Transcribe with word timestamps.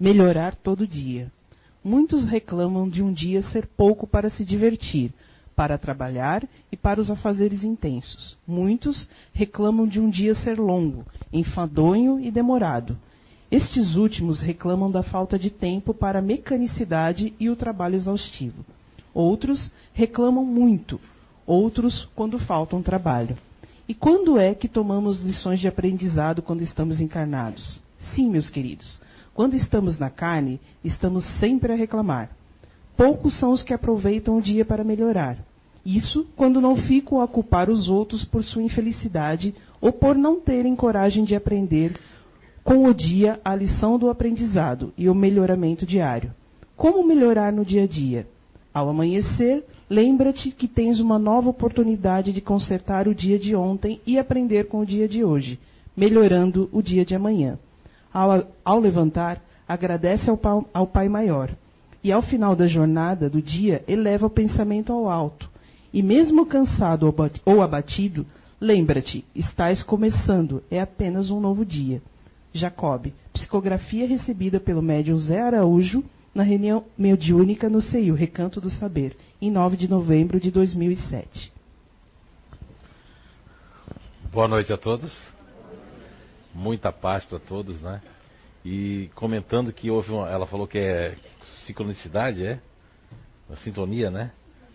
melhorar 0.00 0.54
todo 0.54 0.86
dia. 0.86 1.30
Muitos 1.84 2.24
reclamam 2.24 2.88
de 2.88 3.02
um 3.02 3.12
dia 3.12 3.42
ser 3.42 3.66
pouco 3.66 4.06
para 4.06 4.30
se 4.30 4.44
divertir, 4.44 5.12
para 5.54 5.76
trabalhar 5.76 6.42
e 6.72 6.76
para 6.76 7.00
os 7.00 7.10
afazeres 7.10 7.62
intensos. 7.62 8.36
Muitos 8.46 9.06
reclamam 9.34 9.86
de 9.86 10.00
um 10.00 10.08
dia 10.08 10.34
ser 10.34 10.58
longo, 10.58 11.04
enfadonho 11.30 12.18
e 12.18 12.30
demorado. 12.30 12.96
Estes 13.50 13.96
últimos 13.96 14.40
reclamam 14.40 14.90
da 14.90 15.02
falta 15.02 15.38
de 15.38 15.50
tempo 15.50 15.92
para 15.92 16.20
a 16.20 16.22
mecanicidade 16.22 17.34
e 17.38 17.50
o 17.50 17.56
trabalho 17.56 17.96
exaustivo. 17.96 18.64
Outros 19.12 19.70
reclamam 19.92 20.44
muito, 20.44 21.00
outros 21.46 22.08
quando 22.14 22.38
falta 22.38 22.76
um 22.76 22.82
trabalho. 22.82 23.36
E 23.88 23.92
quando 23.92 24.38
é 24.38 24.54
que 24.54 24.68
tomamos 24.68 25.20
lições 25.20 25.58
de 25.58 25.66
aprendizado 25.66 26.40
quando 26.40 26.62
estamos 26.62 27.00
encarnados? 27.00 27.82
Sim, 28.14 28.30
meus 28.30 28.48
queridos, 28.48 29.00
quando 29.40 29.54
estamos 29.54 29.98
na 29.98 30.10
carne, 30.10 30.60
estamos 30.84 31.24
sempre 31.38 31.72
a 31.72 31.74
reclamar. 31.74 32.28
Poucos 32.94 33.40
são 33.40 33.52
os 33.52 33.62
que 33.62 33.72
aproveitam 33.72 34.36
o 34.36 34.42
dia 34.42 34.66
para 34.66 34.84
melhorar. 34.84 35.38
Isso 35.82 36.26
quando 36.36 36.60
não 36.60 36.76
ficam 36.76 37.22
a 37.22 37.26
culpar 37.26 37.70
os 37.70 37.88
outros 37.88 38.22
por 38.22 38.44
sua 38.44 38.62
infelicidade 38.62 39.54
ou 39.80 39.92
por 39.92 40.14
não 40.14 40.38
terem 40.38 40.76
coragem 40.76 41.24
de 41.24 41.34
aprender 41.34 41.98
com 42.62 42.84
o 42.84 42.92
dia 42.92 43.40
a 43.42 43.54
lição 43.54 43.98
do 43.98 44.10
aprendizado 44.10 44.92
e 44.94 45.08
o 45.08 45.14
melhoramento 45.14 45.86
diário. 45.86 46.34
Como 46.76 47.02
melhorar 47.02 47.50
no 47.50 47.64
dia 47.64 47.84
a 47.84 47.86
dia? 47.86 48.26
Ao 48.74 48.90
amanhecer, 48.90 49.64
lembra-te 49.88 50.50
que 50.50 50.68
tens 50.68 51.00
uma 51.00 51.18
nova 51.18 51.48
oportunidade 51.48 52.30
de 52.30 52.42
consertar 52.42 53.08
o 53.08 53.14
dia 53.14 53.38
de 53.38 53.56
ontem 53.56 54.02
e 54.06 54.18
aprender 54.18 54.66
com 54.66 54.80
o 54.80 54.86
dia 54.86 55.08
de 55.08 55.24
hoje, 55.24 55.58
melhorando 55.96 56.68
o 56.74 56.82
dia 56.82 57.06
de 57.06 57.14
amanhã. 57.14 57.58
Ao, 58.12 58.46
ao 58.64 58.78
levantar, 58.78 59.40
agradece 59.66 60.28
ao, 60.28 60.38
ao 60.72 60.86
Pai 60.86 61.08
Maior. 61.08 61.50
E 62.02 62.10
ao 62.10 62.22
final 62.22 62.56
da 62.56 62.66
jornada, 62.66 63.28
do 63.28 63.42
dia, 63.42 63.84
eleva 63.86 64.26
o 64.26 64.30
pensamento 64.30 64.92
ao 64.92 65.08
alto. 65.08 65.48
E 65.92 66.02
mesmo 66.02 66.46
cansado 66.46 67.12
ou 67.44 67.62
abatido, 67.62 68.24
lembra-te, 68.60 69.24
estás 69.34 69.82
começando, 69.82 70.62
é 70.70 70.80
apenas 70.80 71.30
um 71.30 71.40
novo 71.40 71.64
dia. 71.64 72.00
Jacob, 72.52 73.12
psicografia 73.32 74.06
recebida 74.06 74.58
pelo 74.58 74.82
médium 74.82 75.18
Zé 75.18 75.40
Araújo, 75.40 76.02
na 76.34 76.42
reunião 76.42 76.84
mediúnica 76.96 77.68
no 77.68 77.80
CEIU, 77.80 78.14
Recanto 78.14 78.60
do 78.60 78.70
Saber, 78.70 79.16
em 79.40 79.50
9 79.50 79.76
de 79.76 79.88
novembro 79.88 80.38
de 80.38 80.50
2007. 80.50 81.52
Boa 84.32 84.46
noite 84.46 84.72
a 84.72 84.76
todos. 84.76 85.12
Muita 86.54 86.92
paz 86.92 87.24
para 87.24 87.38
todos, 87.38 87.80
né? 87.80 88.00
E 88.64 89.10
comentando 89.14 89.72
que 89.72 89.90
houve 89.90 90.10
uma, 90.12 90.28
ela 90.28 90.46
falou 90.46 90.66
que 90.66 90.78
é 90.78 91.16
sincronicidade, 91.66 92.44
é? 92.44 92.60
A 93.50 93.56
sintonia, 93.56 94.10
né? 94.10 94.32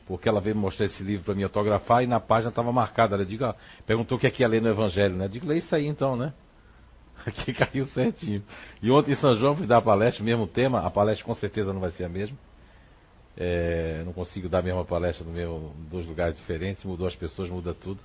Porque 0.08 0.30
ela 0.30 0.40
veio 0.40 0.56
mostrar 0.56 0.86
esse 0.86 1.04
livro 1.04 1.26
para 1.26 1.36
mim 1.36 1.44
autografar 1.44 2.04
e 2.04 2.08
na 2.08 2.20
página 2.20 2.50
estava 2.50 2.72
marcada. 2.72 3.16
Ela 3.16 3.26
diga, 3.26 3.56
perguntou 3.86 4.18
o 4.18 4.22
que 4.22 4.28
é 4.28 4.32
que 4.32 4.44
ia 4.44 4.48
ler 4.48 4.62
no 4.62 4.70
Evangelho, 4.70 5.16
né? 5.16 5.28
Digo, 5.28 5.48
lê 5.48 5.58
isso 5.58 5.74
aí 5.76 5.88
então, 5.88 6.16
né? 6.16 6.34
Aqui 7.26 7.54
caiu 7.54 7.88
certinho. 7.88 8.44
E 8.82 8.92
ontem 8.92 9.14
em 9.14 9.16
São 9.16 9.36
João 9.36 9.56
fui 9.56 9.66
dar 9.66 9.78
a 9.78 9.82
palestra, 9.82 10.24
mesmo 10.24 10.48
tema. 10.48 10.86
A 10.86 10.90
palestra 10.90 11.26
com 11.26 11.34
certeza 11.34 11.74
não 11.74 11.80
vai 11.80 11.92
ser 11.92 12.06
a 12.06 12.10
mesma. 12.10 12.38
É, 13.38 14.02
não 14.06 14.14
consigo 14.14 14.48
dar 14.48 14.60
a 14.60 14.62
mesma 14.62 14.86
palestra 14.86 15.26
no 15.26 15.32
meu 15.32 15.74
dois 15.90 16.06
lugares 16.06 16.38
diferentes, 16.38 16.84
mudou 16.86 17.06
as 17.06 17.16
pessoas, 17.16 17.50
muda 17.50 17.74
tudo. 17.74 18.00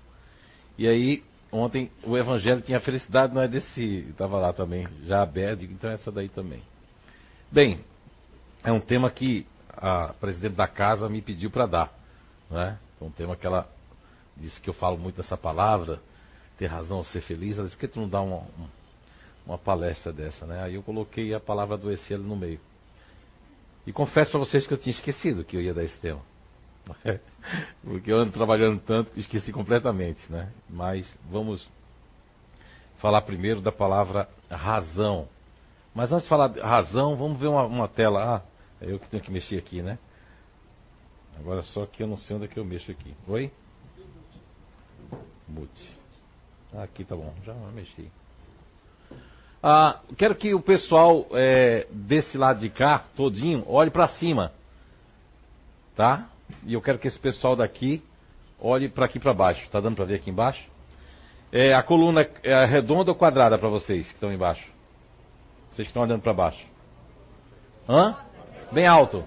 E 0.76 0.88
aí, 0.88 1.22
ontem 1.52 1.90
o 2.04 2.16
Evangelho 2.16 2.60
tinha 2.60 2.80
felicidade, 2.80 3.34
não 3.34 3.42
é 3.42 3.48
desse. 3.48 4.06
Estava 4.10 4.38
lá 4.38 4.52
também, 4.52 4.86
já 5.04 5.22
aberto, 5.22 5.64
então 5.64 5.90
é 5.90 5.94
essa 5.94 6.10
daí 6.10 6.28
também. 6.28 6.62
Bem, 7.50 7.80
é 8.62 8.72
um 8.72 8.80
tema 8.80 9.10
que 9.10 9.46
a 9.68 10.14
presidente 10.20 10.54
da 10.54 10.68
casa 10.68 11.08
me 11.08 11.20
pediu 11.22 11.50
para 11.50 11.66
dar. 11.66 11.92
Né? 12.50 12.78
É 13.00 13.04
um 13.04 13.10
tema 13.10 13.36
que 13.36 13.46
ela 13.46 13.68
disse 14.36 14.60
que 14.60 14.68
eu 14.68 14.74
falo 14.74 14.98
muito 14.98 15.16
dessa 15.16 15.36
palavra, 15.36 16.00
ter 16.58 16.66
razão, 16.66 17.02
ser 17.02 17.20
feliz. 17.22 17.56
Ela 17.56 17.66
disse, 17.66 17.76
por 17.76 17.80
que 17.80 17.88
tu 17.88 18.00
não 18.00 18.08
dá 18.08 18.20
um, 18.20 18.34
um 18.34 18.80
uma 19.50 19.58
palestra 19.58 20.12
dessa, 20.12 20.46
né? 20.46 20.62
Aí 20.62 20.74
eu 20.74 20.82
coloquei 20.82 21.34
a 21.34 21.40
palavra 21.40 21.74
adoecer 21.74 22.18
no 22.18 22.36
meio. 22.36 22.60
E 23.86 23.92
confesso 23.92 24.30
para 24.30 24.40
vocês 24.40 24.66
que 24.66 24.72
eu 24.72 24.78
tinha 24.78 24.92
esquecido 24.92 25.44
que 25.44 25.56
eu 25.56 25.60
ia 25.60 25.74
dar 25.74 25.82
esse 25.82 25.98
tema. 25.98 26.20
Porque 27.82 28.12
eu 28.12 28.18
ando 28.18 28.32
trabalhando 28.32 28.80
tanto 28.80 29.10
que 29.12 29.20
esqueci 29.20 29.52
completamente, 29.52 30.20
né? 30.30 30.50
Mas 30.68 31.10
vamos 31.30 31.68
falar 32.98 33.22
primeiro 33.22 33.60
da 33.60 33.72
palavra 33.72 34.28
razão. 34.50 35.28
Mas 35.94 36.12
antes 36.12 36.24
de 36.24 36.28
falar 36.28 36.48
de 36.48 36.60
razão, 36.60 37.16
vamos 37.16 37.38
ver 37.38 37.48
uma, 37.48 37.64
uma 37.64 37.88
tela. 37.88 38.36
Ah, 38.36 38.42
é 38.80 38.92
eu 38.92 38.98
que 38.98 39.08
tenho 39.08 39.22
que 39.22 39.30
mexer 39.30 39.58
aqui, 39.58 39.82
né? 39.82 39.98
Agora 41.38 41.62
só 41.62 41.86
que 41.86 42.02
eu 42.02 42.06
não 42.06 42.18
sei 42.18 42.36
onde 42.36 42.44
é 42.44 42.48
que 42.48 42.58
eu 42.58 42.64
mexo 42.64 42.90
aqui. 42.90 43.14
Oi? 43.26 43.50
Mute. 45.48 45.98
Ah, 46.72 46.82
aqui 46.84 47.04
tá 47.04 47.16
bom, 47.16 47.34
já 47.44 47.54
mexi. 47.74 48.10
Ah, 49.62 50.00
quero 50.16 50.34
que 50.34 50.54
o 50.54 50.60
pessoal 50.60 51.26
é, 51.32 51.86
desse 51.90 52.38
lado 52.38 52.60
de 52.60 52.70
cá, 52.70 53.04
todinho, 53.16 53.64
olhe 53.66 53.90
para 53.90 54.08
cima. 54.08 54.52
Tá? 55.94 56.30
E 56.64 56.74
eu 56.74 56.82
quero 56.82 56.98
que 56.98 57.08
esse 57.08 57.18
pessoal 57.18 57.56
daqui 57.56 58.02
olhe 58.60 58.88
para 58.88 59.06
aqui 59.06 59.18
para 59.18 59.32
baixo. 59.32 59.68
Tá 59.70 59.80
dando 59.80 59.96
para 59.96 60.04
ver 60.04 60.16
aqui 60.16 60.30
embaixo? 60.30 60.62
É, 61.52 61.74
a 61.74 61.82
coluna 61.82 62.28
é 62.42 62.64
redonda 62.64 63.10
ou 63.10 63.16
quadrada 63.16 63.58
para 63.58 63.68
vocês 63.68 64.06
que 64.06 64.14
estão 64.14 64.32
embaixo? 64.32 64.64
Vocês 65.70 65.86
que 65.86 65.90
estão 65.90 66.02
olhando 66.02 66.22
para 66.22 66.32
baixo. 66.32 66.64
Hã? 67.88 68.16
Bem 68.70 68.86
alto. 68.86 69.24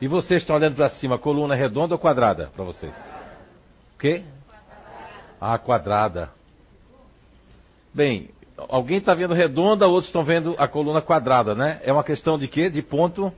E 0.00 0.08
vocês 0.08 0.42
estão 0.42 0.56
olhando 0.56 0.76
para 0.76 0.90
cima, 0.90 1.18
coluna 1.18 1.54
é 1.54 1.58
redonda 1.58 1.94
ou 1.94 1.98
quadrada 1.98 2.50
para 2.54 2.64
vocês? 2.64 2.92
O 3.94 3.98
quê? 3.98 4.22
Ah, 5.40 5.58
quadrada. 5.58 6.30
Bem, 7.92 8.30
alguém 8.56 8.98
está 8.98 9.14
vendo 9.14 9.34
redonda, 9.34 9.86
outros 9.86 10.06
estão 10.06 10.24
vendo 10.24 10.54
a 10.58 10.68
coluna 10.68 11.00
quadrada, 11.00 11.54
né? 11.54 11.80
É 11.84 11.92
uma 11.92 12.04
questão 12.04 12.38
de 12.38 12.46
quê? 12.48 12.70
De 12.70 12.82
ponto, 12.82 13.32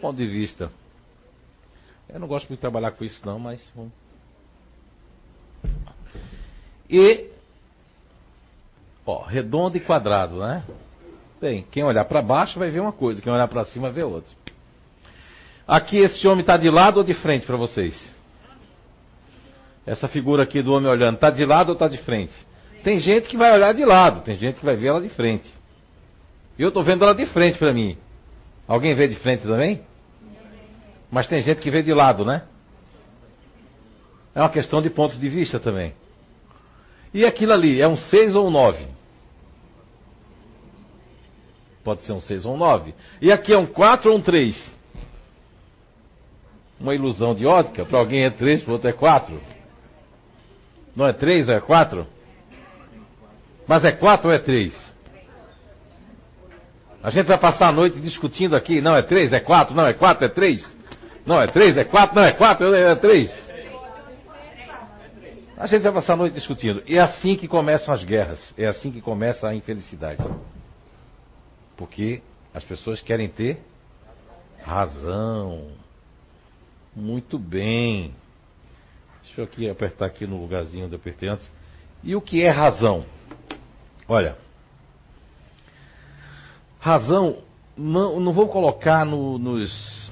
ponto 0.00 0.16
de 0.16 0.26
vista. 0.26 0.70
Eu 2.08 2.20
não 2.20 2.28
gosto 2.28 2.48
muito 2.48 2.58
de 2.58 2.60
trabalhar 2.60 2.92
com 2.92 3.04
isso 3.04 3.24
não, 3.24 3.38
mas 3.38 3.60
vamos. 3.74 3.92
E 6.88 7.30
ó, 9.06 9.22
redondo 9.22 9.76
e 9.76 9.80
quadrado, 9.80 10.38
né? 10.38 10.62
Bem, 11.40 11.66
quem 11.70 11.82
olhar 11.82 12.04
para 12.04 12.22
baixo 12.22 12.58
vai 12.58 12.70
ver 12.70 12.80
uma 12.80 12.92
coisa, 12.92 13.20
quem 13.20 13.32
olhar 13.32 13.48
para 13.48 13.64
cima 13.64 13.88
vai 13.90 13.92
ver 13.92 14.04
outra. 14.04 14.32
Aqui 15.66 15.96
esse 15.96 16.26
homem 16.28 16.40
está 16.40 16.56
de 16.56 16.70
lado 16.70 16.98
ou 16.98 17.04
de 17.04 17.14
frente 17.14 17.46
para 17.46 17.56
vocês? 17.56 18.14
Essa 19.86 20.08
figura 20.08 20.44
aqui 20.44 20.62
do 20.62 20.72
homem 20.72 20.90
olhando, 20.90 21.16
está 21.16 21.30
de 21.30 21.44
lado 21.44 21.68
ou 21.70 21.74
está 21.74 21.88
de 21.88 21.98
frente? 21.98 22.34
Tem 22.82 22.98
gente 22.98 23.28
que 23.28 23.36
vai 23.36 23.52
olhar 23.52 23.72
de 23.72 23.84
lado, 23.84 24.20
tem 24.22 24.36
gente 24.36 24.60
que 24.60 24.64
vai 24.64 24.76
ver 24.76 24.88
ela 24.88 25.00
de 25.00 25.08
frente. 25.08 25.52
Eu 26.58 26.68
estou 26.68 26.84
vendo 26.84 27.02
ela 27.02 27.14
de 27.14 27.26
frente 27.26 27.58
para 27.58 27.72
mim. 27.72 27.98
Alguém 28.68 28.94
vê 28.94 29.08
de 29.08 29.16
frente 29.16 29.42
também? 29.42 29.82
Mas 31.14 31.28
tem 31.28 31.40
gente 31.42 31.60
que 31.60 31.70
vê 31.70 31.80
de 31.80 31.94
lado, 31.94 32.24
né? 32.24 32.42
É 34.34 34.40
uma 34.40 34.48
questão 34.48 34.82
de 34.82 34.90
pontos 34.90 35.16
de 35.16 35.28
vista 35.28 35.60
também. 35.60 35.94
E 37.14 37.24
aquilo 37.24 37.52
ali, 37.52 37.80
é 37.80 37.86
um 37.86 37.96
6 37.96 38.34
ou 38.34 38.48
um 38.48 38.50
9? 38.50 38.84
Pode 41.84 42.02
ser 42.02 42.10
um 42.14 42.20
6 42.20 42.44
ou 42.44 42.54
um 42.54 42.56
9. 42.56 42.92
E 43.22 43.30
aqui 43.30 43.52
é 43.52 43.56
um 43.56 43.64
4 43.64 44.10
ou 44.10 44.18
um 44.18 44.20
3? 44.20 44.74
Uma 46.80 46.96
ilusão 46.96 47.32
de 47.32 47.46
ótica, 47.46 47.84
para 47.84 48.00
alguém 48.00 48.24
é 48.24 48.30
3, 48.30 48.64
para 48.64 48.72
outro 48.72 48.88
é 48.88 48.92
4. 48.92 49.40
Não 50.96 51.06
é 51.06 51.12
3 51.12 51.48
ou 51.48 51.54
é 51.54 51.60
4? 51.60 52.06
Mas 53.68 53.84
é 53.84 53.92
quatro 53.92 54.30
ou 54.30 54.34
é 54.34 54.38
três? 54.40 54.74
A 57.00 57.08
gente 57.10 57.26
vai 57.26 57.38
passar 57.38 57.68
a 57.68 57.72
noite 57.72 58.00
discutindo 58.00 58.56
aqui, 58.56 58.80
não 58.80 58.96
é 58.96 59.02
três, 59.02 59.32
é 59.32 59.38
quatro, 59.38 59.76
não 59.76 59.86
é 59.86 59.94
quatro, 59.94 60.24
é 60.24 60.28
três. 60.28 60.74
Não 61.26 61.40
é 61.40 61.46
três, 61.46 61.76
é 61.76 61.84
quatro, 61.84 62.16
não 62.16 62.24
é 62.24 62.32
quatro, 62.32 62.74
é 62.74 62.94
três. 62.96 63.32
A 65.56 65.66
gente 65.66 65.82
vai 65.82 65.92
passar 65.92 66.14
a 66.14 66.16
noite 66.16 66.34
discutindo. 66.34 66.82
É 66.86 66.98
assim 66.98 67.36
que 67.36 67.46
começam 67.46 67.94
as 67.94 68.04
guerras. 68.04 68.52
É 68.58 68.66
assim 68.66 68.90
que 68.90 69.00
começa 69.00 69.48
a 69.48 69.54
infelicidade. 69.54 70.22
Porque 71.76 72.20
as 72.52 72.64
pessoas 72.64 73.00
querem 73.00 73.28
ter 73.28 73.60
razão. 74.62 75.68
Muito 76.94 77.38
bem. 77.38 78.14
Deixa 79.22 79.40
eu 79.40 79.44
aqui 79.44 79.70
apertar 79.70 80.06
aqui 80.06 80.26
no 80.26 80.40
lugarzinho 80.40 80.86
onde 80.86 80.94
eu 80.94 80.98
apertei 80.98 81.28
antes. 81.28 81.50
E 82.02 82.14
o 82.14 82.20
que 82.20 82.42
é 82.42 82.50
razão? 82.50 83.04
Olha, 84.06 84.36
razão, 86.78 87.38
não, 87.76 88.20
não 88.20 88.32
vou 88.32 88.48
colocar 88.48 89.06
no, 89.06 89.38
nos, 89.38 90.03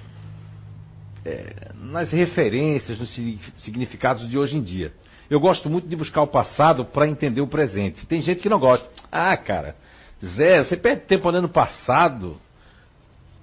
é, 1.25 1.71
nas 1.75 2.11
referências, 2.11 2.99
nos 2.99 3.15
significados 3.59 4.29
de 4.29 4.39
hoje 4.39 4.57
em 4.57 4.63
dia. 4.63 4.93
Eu 5.31 5.41
gosto 5.41 5.71
muito 5.71 5.89
de 5.89 5.97
buscar 5.97 6.23
o 6.23 6.27
passado 6.27 6.85
para 6.85 7.09
entender 7.09 7.41
o 7.41 7.47
presente. 7.47 8.07
Tem 8.07 8.21
gente 8.21 8.43
que 8.43 8.49
não 8.49 8.59
gosta. 8.59 8.89
Ah, 9.11 9.37
cara, 9.37 9.77
Zé, 10.25 10.63
você 10.63 10.77
perde 10.77 11.03
tempo 11.07 11.27
olhando 11.29 11.45
no 11.45 11.49
passado. 11.49 12.41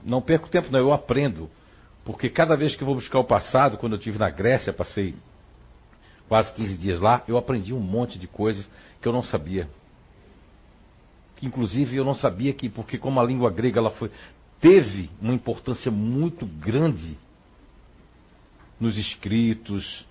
Não 0.04 0.22
perco 0.22 0.50
tempo, 0.50 0.72
não, 0.72 0.80
eu 0.80 0.94
aprendo. 0.94 1.50
Porque 2.06 2.30
cada 2.30 2.56
vez 2.56 2.76
que 2.76 2.84
eu 2.84 2.86
vou 2.86 2.96
buscar 2.96 3.20
o 3.20 3.26
passado, 3.26 3.78
quando 3.78 3.94
eu 3.94 3.98
estive 3.98 4.18
na 4.18 4.30
Grécia, 4.30 4.72
passei 4.72 5.16
quase 6.28 6.54
15 6.54 6.78
dias 6.78 7.02
lá, 7.02 7.24
eu 7.28 7.38
aprendi 7.38 7.74
um 7.74 7.80
monte 7.80 8.20
de 8.20 8.28
coisas 8.28 8.70
que 9.02 9.08
eu 9.08 9.12
não 9.12 9.24
sabia. 9.24 9.70
Que 11.36 11.46
inclusive 11.46 11.98
eu 11.98 12.06
não 12.06 12.14
sabia 12.14 12.54
que, 12.54 12.70
porque 12.70 12.98
como 12.98 13.20
a 13.20 13.24
língua 13.24 13.50
grega 13.50 13.80
ela 13.80 13.92
foi, 13.92 14.12
teve 14.62 15.10
uma 15.22 15.34
importância 15.34 15.90
muito 15.92 16.46
grande 16.46 17.18
nos 18.80 18.98
escritos, 18.98 20.06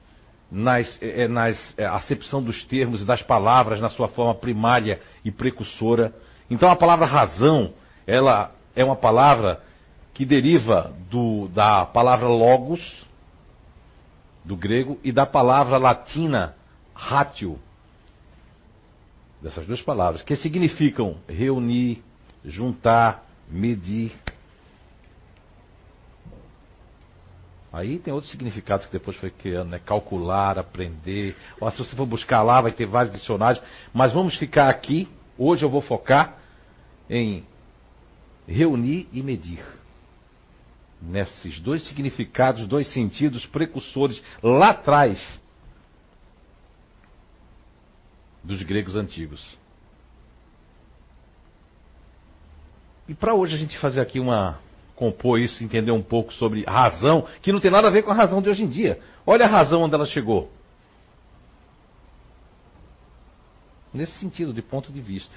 nas, 0.50 0.97
é, 1.00 1.29
nas 1.29 1.75
é, 1.76 1.85
acepção 1.87 2.43
dos 2.43 2.65
termos 2.65 3.03
e 3.03 3.05
das 3.05 3.23
palavras 3.23 3.81
na 3.81 3.91
sua 3.91 4.09
forma 4.09 4.35
primária 4.35 5.00
e 5.25 5.31
precursora. 5.31 6.15
Então 6.50 6.70
a 6.70 6.76
palavra 6.76 7.06
razão, 7.06 7.73
ela 8.06 8.53
é 8.75 8.85
uma 8.85 8.97
palavra 8.97 9.62
que 10.15 10.25
deriva 10.25 10.93
do, 11.11 11.49
da 11.49 11.87
palavra 11.87 12.29
logos, 12.29 13.06
do 14.44 14.56
grego, 14.56 14.99
e 15.05 15.12
da 15.12 15.26
palavra 15.26 15.76
latina 15.76 16.56
ratio, 16.94 17.59
dessas 19.41 19.67
duas 19.67 19.81
palavras, 19.82 20.23
que 20.23 20.35
significam 20.35 21.19
reunir, 21.29 22.03
juntar, 22.44 23.25
medir. 23.49 24.12
Aí 27.73 27.99
tem 27.99 28.12
outros 28.12 28.31
significados 28.31 28.87
que 28.87 28.93
depois 28.93 29.17
foi 29.19 29.31
criando, 29.31 29.70
né? 29.70 29.79
Calcular, 29.79 30.59
aprender. 30.59 31.37
Ou 31.61 31.70
se 31.70 31.79
você 31.79 31.94
for 31.94 32.06
buscar 32.06 32.43
lá, 32.43 32.61
vai 32.61 32.73
ter 32.73 32.87
vários 32.87 33.15
dicionários. 33.15 33.62
Mas 33.93 34.12
vamos 34.12 34.37
ficar 34.37 34.70
aqui. 34.70 35.09
Hoje 35.37 35.65
eu 35.65 35.70
vou 35.70 35.82
focar 35.82 36.38
em 37.11 37.44
reunir 38.47 39.06
e 39.12 39.23
medir. 39.23 39.62
Nesses 41.00 41.61
dois 41.61 41.87
significados, 41.87 42.67
dois 42.67 42.88
sentidos 42.88 43.47
precursores 43.47 44.23
lá 44.43 44.71
atrás 44.71 45.41
dos 48.43 48.62
gregos 48.62 48.97
antigos. 48.97 49.59
E 53.06 53.14
para 53.14 53.35
hoje 53.35 53.55
a 53.55 53.59
gente 53.59 53.79
fazer 53.79 54.00
aqui 54.00 54.19
uma 54.19 54.59
compor 54.99 55.39
isso, 55.39 55.62
entender 55.62 55.93
um 55.93 56.03
pouco 56.03 56.35
sobre 56.35 56.65
razão, 56.65 57.25
que 57.41 57.53
não 57.53 57.61
tem 57.61 57.71
nada 57.71 57.87
a 57.87 57.91
ver 57.91 58.03
com 58.03 58.11
a 58.11 58.15
razão 58.15 58.43
de 58.43 58.50
hoje 58.50 58.65
em 58.65 58.69
dia. 58.69 58.99
Olha 59.25 59.47
a 59.47 59.49
razão 59.49 59.83
onde 59.83 59.95
ela 59.95 60.05
chegou. 60.05 60.50
Nesse 63.95 64.19
sentido, 64.19 64.53
de 64.53 64.61
ponto 64.61 64.93
de 64.93 65.00
vista. 65.00 65.37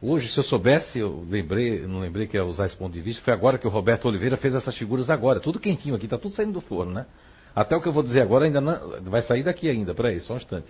Hoje, 0.00 0.28
se 0.28 0.38
eu 0.38 0.44
soubesse, 0.44 0.98
eu 0.98 1.26
lembrei, 1.28 1.86
não 1.86 2.00
lembrei 2.00 2.26
que 2.26 2.36
ia 2.36 2.44
usar 2.44 2.66
esse 2.66 2.76
ponto 2.76 2.92
de 2.92 3.00
vista, 3.00 3.22
foi 3.22 3.32
agora 3.32 3.56
que 3.56 3.66
o 3.66 3.70
Roberto 3.70 4.06
Oliveira 4.06 4.36
fez 4.36 4.54
essas 4.54 4.76
figuras 4.76 5.08
agora. 5.08 5.40
Tudo 5.40 5.58
quentinho 5.58 5.94
aqui, 5.94 6.04
está 6.04 6.18
tudo 6.18 6.34
saindo 6.34 6.52
do 6.52 6.60
forno, 6.60 6.92
né? 6.92 7.06
Até 7.54 7.74
o 7.74 7.80
que 7.80 7.88
eu 7.88 7.92
vou 7.92 8.02
dizer 8.02 8.20
agora 8.20 8.44
ainda 8.44 8.60
não, 8.60 9.00
vai 9.04 9.22
sair 9.22 9.42
daqui 9.42 9.70
ainda, 9.70 9.94
peraí, 9.94 10.20
só 10.20 10.34
um 10.34 10.36
instante. 10.36 10.68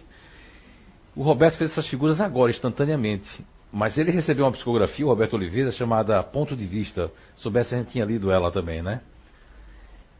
O 1.16 1.24
Roberto 1.24 1.56
fez 1.56 1.72
essas 1.72 1.88
figuras 1.88 2.20
agora, 2.20 2.52
instantaneamente. 2.52 3.44
Mas 3.72 3.98
ele 3.98 4.10
recebeu 4.10 4.44
uma 4.44 4.52
psicografia, 4.52 5.04
o 5.04 5.08
Roberto 5.08 5.34
Oliveira, 5.34 5.72
chamada 5.72 6.22
Ponto 6.22 6.56
de 6.56 6.66
Vista. 6.66 7.10
Soubesse 7.34 7.74
a 7.74 7.78
gente 7.78 7.90
tinha 7.90 8.04
lido 8.04 8.30
ela 8.30 8.50
também, 8.50 8.82
né? 8.82 9.00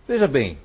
Veja 0.07 0.27
bem, 0.27 0.59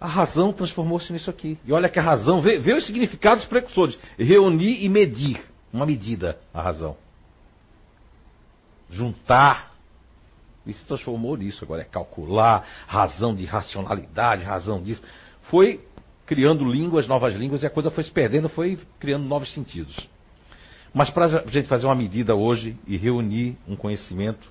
a 0.00 0.06
razão 0.06 0.52
transformou-se 0.52 1.12
nisso 1.12 1.30
aqui. 1.30 1.58
E 1.64 1.72
olha 1.72 1.88
que 1.88 1.98
a 1.98 2.02
razão, 2.02 2.40
vê, 2.40 2.58
vê 2.58 2.74
os 2.74 2.84
significados 2.86 3.46
precursores. 3.46 3.98
Reunir 4.18 4.84
e 4.84 4.88
medir. 4.88 5.42
Uma 5.72 5.86
medida, 5.86 6.38
a 6.52 6.60
razão. 6.60 6.96
Juntar. 8.90 9.72
E 10.66 10.72
se 10.72 10.84
transformou 10.84 11.36
nisso. 11.36 11.64
Agora 11.64 11.82
é 11.82 11.84
calcular, 11.84 12.66
razão 12.86 13.34
de 13.34 13.44
racionalidade, 13.44 14.44
razão 14.44 14.82
disso. 14.82 15.02
Foi 15.42 15.80
criando 16.26 16.64
línguas, 16.64 17.06
novas 17.06 17.34
línguas, 17.34 17.62
e 17.62 17.66
a 17.66 17.70
coisa 17.70 17.90
foi 17.90 18.02
se 18.02 18.10
perdendo, 18.10 18.48
foi 18.48 18.78
criando 18.98 19.24
novos 19.24 19.52
sentidos. 19.52 20.08
Mas 20.94 21.10
para 21.10 21.24
a 21.24 21.46
gente 21.46 21.66
fazer 21.66 21.86
uma 21.86 21.94
medida 21.94 22.36
hoje 22.36 22.78
e 22.86 22.96
reunir 22.96 23.58
um 23.66 23.74
conhecimento 23.74 24.48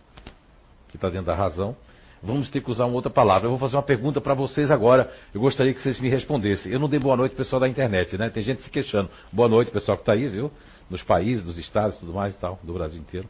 que 0.90 0.98
está 0.98 1.10
dentro 1.10 1.28
da 1.28 1.36
razão, 1.36 1.76
vamos 2.22 2.50
ter 2.50 2.62
que 2.62 2.70
usar 2.70 2.86
uma 2.86 2.96
outra 2.96 3.10
palavra. 3.10 3.46
Eu 3.48 3.52
vou 3.52 3.60
fazer 3.60 3.78
uma 3.78 3.84
pergunta 3.84 4.20
para 4.20 4.34
vocês 4.34 4.70
agora. 4.70 5.10
Eu 5.34 5.40
gostaria 5.40 5.74
que 5.74 5.82
vocês 5.82 6.02
me 6.02 6.10
respondessem. 6.10 6.70
Eu 6.70 6.80
não 6.80 6.90
dei 6.90 7.00
boa 7.00 7.16
noite 7.16 7.34
pessoal 7.34 7.62
da 7.62 7.68
internet, 7.68 8.18
né? 8.18 8.30
Tem 8.30 8.44
gente 8.44 8.62
se 8.62 8.70
queixando. 8.70 9.10
Boa 9.32 9.48
noite, 9.48 9.72
pessoal 9.72 9.98
que 9.98 10.02
está 10.02 10.12
aí, 10.12 10.28
viu? 10.28 10.52
Nos 10.90 11.02
países, 11.02 11.46
nos 11.46 11.58
estados, 11.58 11.98
tudo 11.98 12.14
mais 12.14 12.36
e 12.36 12.38
tal, 12.38 12.60
do 12.62 12.74
Brasil 12.74 13.00
inteiro. 13.00 13.30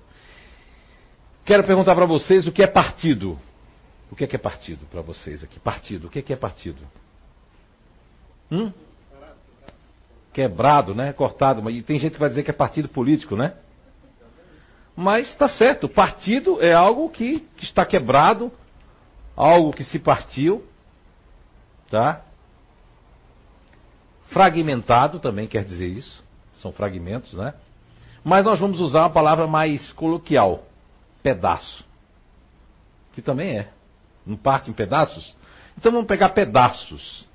Quero 1.46 1.64
perguntar 1.64 1.94
para 1.94 2.08
vocês 2.08 2.48
o 2.48 2.52
que 2.52 2.64
é 2.64 2.68
partido. 2.68 3.40
O 4.10 4.16
que 4.16 4.24
é, 4.24 4.28
que 4.28 4.36
é 4.36 4.40
partido 4.40 4.88
para 4.88 5.02
vocês 5.02 5.44
aqui? 5.44 5.60
Partido. 5.60 6.08
O 6.08 6.10
que 6.10 6.20
é, 6.20 6.22
que 6.22 6.34
é 6.34 6.36
partido? 6.36 6.82
Hum? 8.52 8.72
Quebrado, 10.34 10.96
né? 10.96 11.14
Cortado. 11.14 11.70
E 11.70 11.84
tem 11.84 12.00
gente 12.00 12.14
que 12.14 12.20
vai 12.20 12.30
dizer 12.30 12.44
que 12.44 12.50
é 12.50 12.54
partido 12.54 12.90
político, 12.90 13.36
né? 13.36 13.54
Mas 14.96 15.30
está 15.30 15.48
certo. 15.48 15.88
Partido 15.88 16.62
é 16.62 16.74
algo 16.74 17.10
que, 17.10 17.40
que 17.58 17.64
está 17.64 17.86
quebrado, 17.86 18.52
algo 19.36 19.72
que 19.72 19.84
se 19.84 20.00
partiu, 20.00 20.66
tá? 21.90 22.22
Fragmentado 24.28 25.20
também 25.20 25.48
quer 25.48 25.64
dizer 25.64 25.88
isso. 25.88 26.24
São 26.60 26.72
fragmentos, 26.72 27.34
né? 27.34 27.54
Mas 28.24 28.46
nós 28.46 28.60
vamos 28.60 28.80
usar 28.80 29.02
uma 29.02 29.10
palavra 29.10 29.46
mais 29.46 29.92
coloquial, 29.92 30.64
pedaço. 31.22 31.86
Que 33.14 33.22
também 33.22 33.60
é. 33.60 33.70
Não 34.26 34.38
parte 34.38 34.70
em 34.70 34.74
pedaços? 34.74 35.36
Então 35.78 35.92
vamos 35.92 36.08
pegar 36.08 36.30
pedaços. 36.30 37.28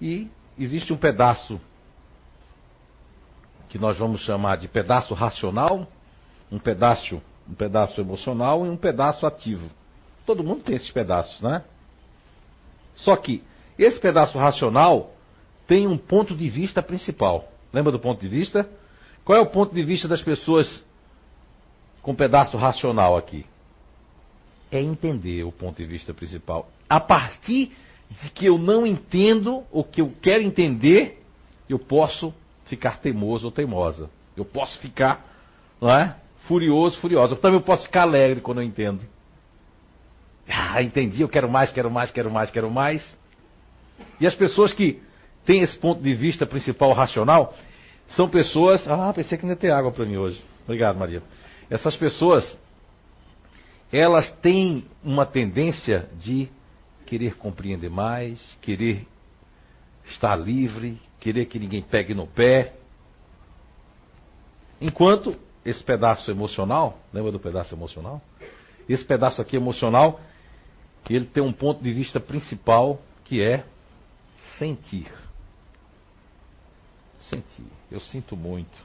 E 0.00 0.28
existe 0.58 0.92
um 0.92 0.96
pedaço 0.96 1.60
que 3.68 3.78
nós 3.78 3.98
vamos 3.98 4.20
chamar 4.20 4.56
de 4.56 4.68
pedaço 4.68 5.14
racional, 5.14 5.88
um 6.50 6.58
pedaço, 6.58 7.20
um 7.48 7.54
pedaço 7.54 8.00
emocional 8.00 8.64
e 8.64 8.68
um 8.68 8.76
pedaço 8.76 9.26
ativo. 9.26 9.68
Todo 10.24 10.44
mundo 10.44 10.62
tem 10.62 10.76
esses 10.76 10.90
pedaços, 10.90 11.40
né? 11.40 11.64
Só 12.94 13.16
que 13.16 13.42
esse 13.78 13.98
pedaço 13.98 14.38
racional 14.38 15.12
tem 15.66 15.86
um 15.86 15.98
ponto 15.98 16.34
de 16.36 16.48
vista 16.48 16.82
principal. 16.82 17.48
Lembra 17.72 17.90
do 17.90 17.98
ponto 17.98 18.20
de 18.20 18.28
vista? 18.28 18.68
Qual 19.24 19.36
é 19.36 19.40
o 19.40 19.46
ponto 19.46 19.74
de 19.74 19.82
vista 19.82 20.06
das 20.06 20.22
pessoas 20.22 20.84
com 22.02 22.14
pedaço 22.14 22.56
racional 22.56 23.16
aqui? 23.16 23.44
É 24.70 24.80
entender 24.80 25.42
o 25.42 25.50
ponto 25.50 25.78
de 25.78 25.86
vista 25.86 26.14
principal. 26.14 26.68
A 26.88 27.00
partir 27.00 27.72
de 28.22 28.30
que 28.30 28.46
eu 28.46 28.58
não 28.58 28.86
entendo 28.86 29.64
o 29.70 29.82
que 29.82 30.00
eu 30.00 30.12
quero 30.22 30.42
entender, 30.42 31.22
eu 31.68 31.78
posso 31.78 32.32
ficar 32.66 32.98
teimoso 32.98 33.46
ou 33.46 33.52
teimosa. 33.52 34.10
Eu 34.36 34.44
posso 34.44 34.78
ficar 34.78 35.34
não 35.80 35.90
é? 35.90 36.16
furioso, 36.46 36.98
furiosa. 36.98 37.34
Eu 37.34 37.38
também 37.38 37.60
posso 37.60 37.84
ficar 37.84 38.02
alegre 38.02 38.40
quando 38.40 38.60
eu 38.60 38.66
entendo. 38.66 39.02
Ah, 40.48 40.82
entendi, 40.82 41.22
eu 41.22 41.28
quero 41.28 41.48
mais, 41.48 41.70
quero 41.72 41.90
mais, 41.90 42.10
quero 42.10 42.30
mais, 42.30 42.50
quero 42.50 42.70
mais. 42.70 43.16
E 44.20 44.26
as 44.26 44.34
pessoas 44.34 44.72
que 44.72 45.02
têm 45.44 45.62
esse 45.62 45.78
ponto 45.78 46.02
de 46.02 46.14
vista 46.14 46.46
principal 46.46 46.92
racional 46.92 47.54
são 48.08 48.28
pessoas. 48.28 48.86
Ah, 48.86 49.12
pensei 49.14 49.38
que 49.38 49.44
não 49.44 49.52
ia 49.52 49.56
ter 49.56 49.70
água 49.70 49.90
para 49.90 50.04
mim 50.04 50.16
hoje. 50.16 50.42
Obrigado, 50.64 50.98
Maria. 50.98 51.22
Essas 51.70 51.96
pessoas, 51.96 52.58
elas 53.92 54.30
têm 54.42 54.84
uma 55.02 55.24
tendência 55.24 56.08
de 56.18 56.48
querer 57.14 57.36
compreender 57.36 57.88
mais, 57.88 58.58
querer 58.60 59.06
estar 60.06 60.34
livre, 60.34 61.00
querer 61.20 61.46
que 61.46 61.60
ninguém 61.60 61.80
pegue 61.80 62.12
no 62.12 62.26
pé. 62.26 62.72
Enquanto 64.80 65.36
esse 65.64 65.80
pedaço 65.84 66.28
emocional, 66.28 66.98
lembra 67.12 67.30
do 67.30 67.38
pedaço 67.38 67.72
emocional? 67.72 68.20
Esse 68.88 69.04
pedaço 69.04 69.40
aqui 69.40 69.54
emocional, 69.54 70.20
ele 71.08 71.26
tem 71.26 71.40
um 71.40 71.52
ponto 71.52 71.80
de 71.84 71.92
vista 71.92 72.18
principal 72.18 73.00
que 73.22 73.40
é 73.40 73.64
sentir. 74.58 75.06
Sentir. 77.20 77.70
Eu 77.92 78.00
sinto 78.00 78.36
muito. 78.36 78.76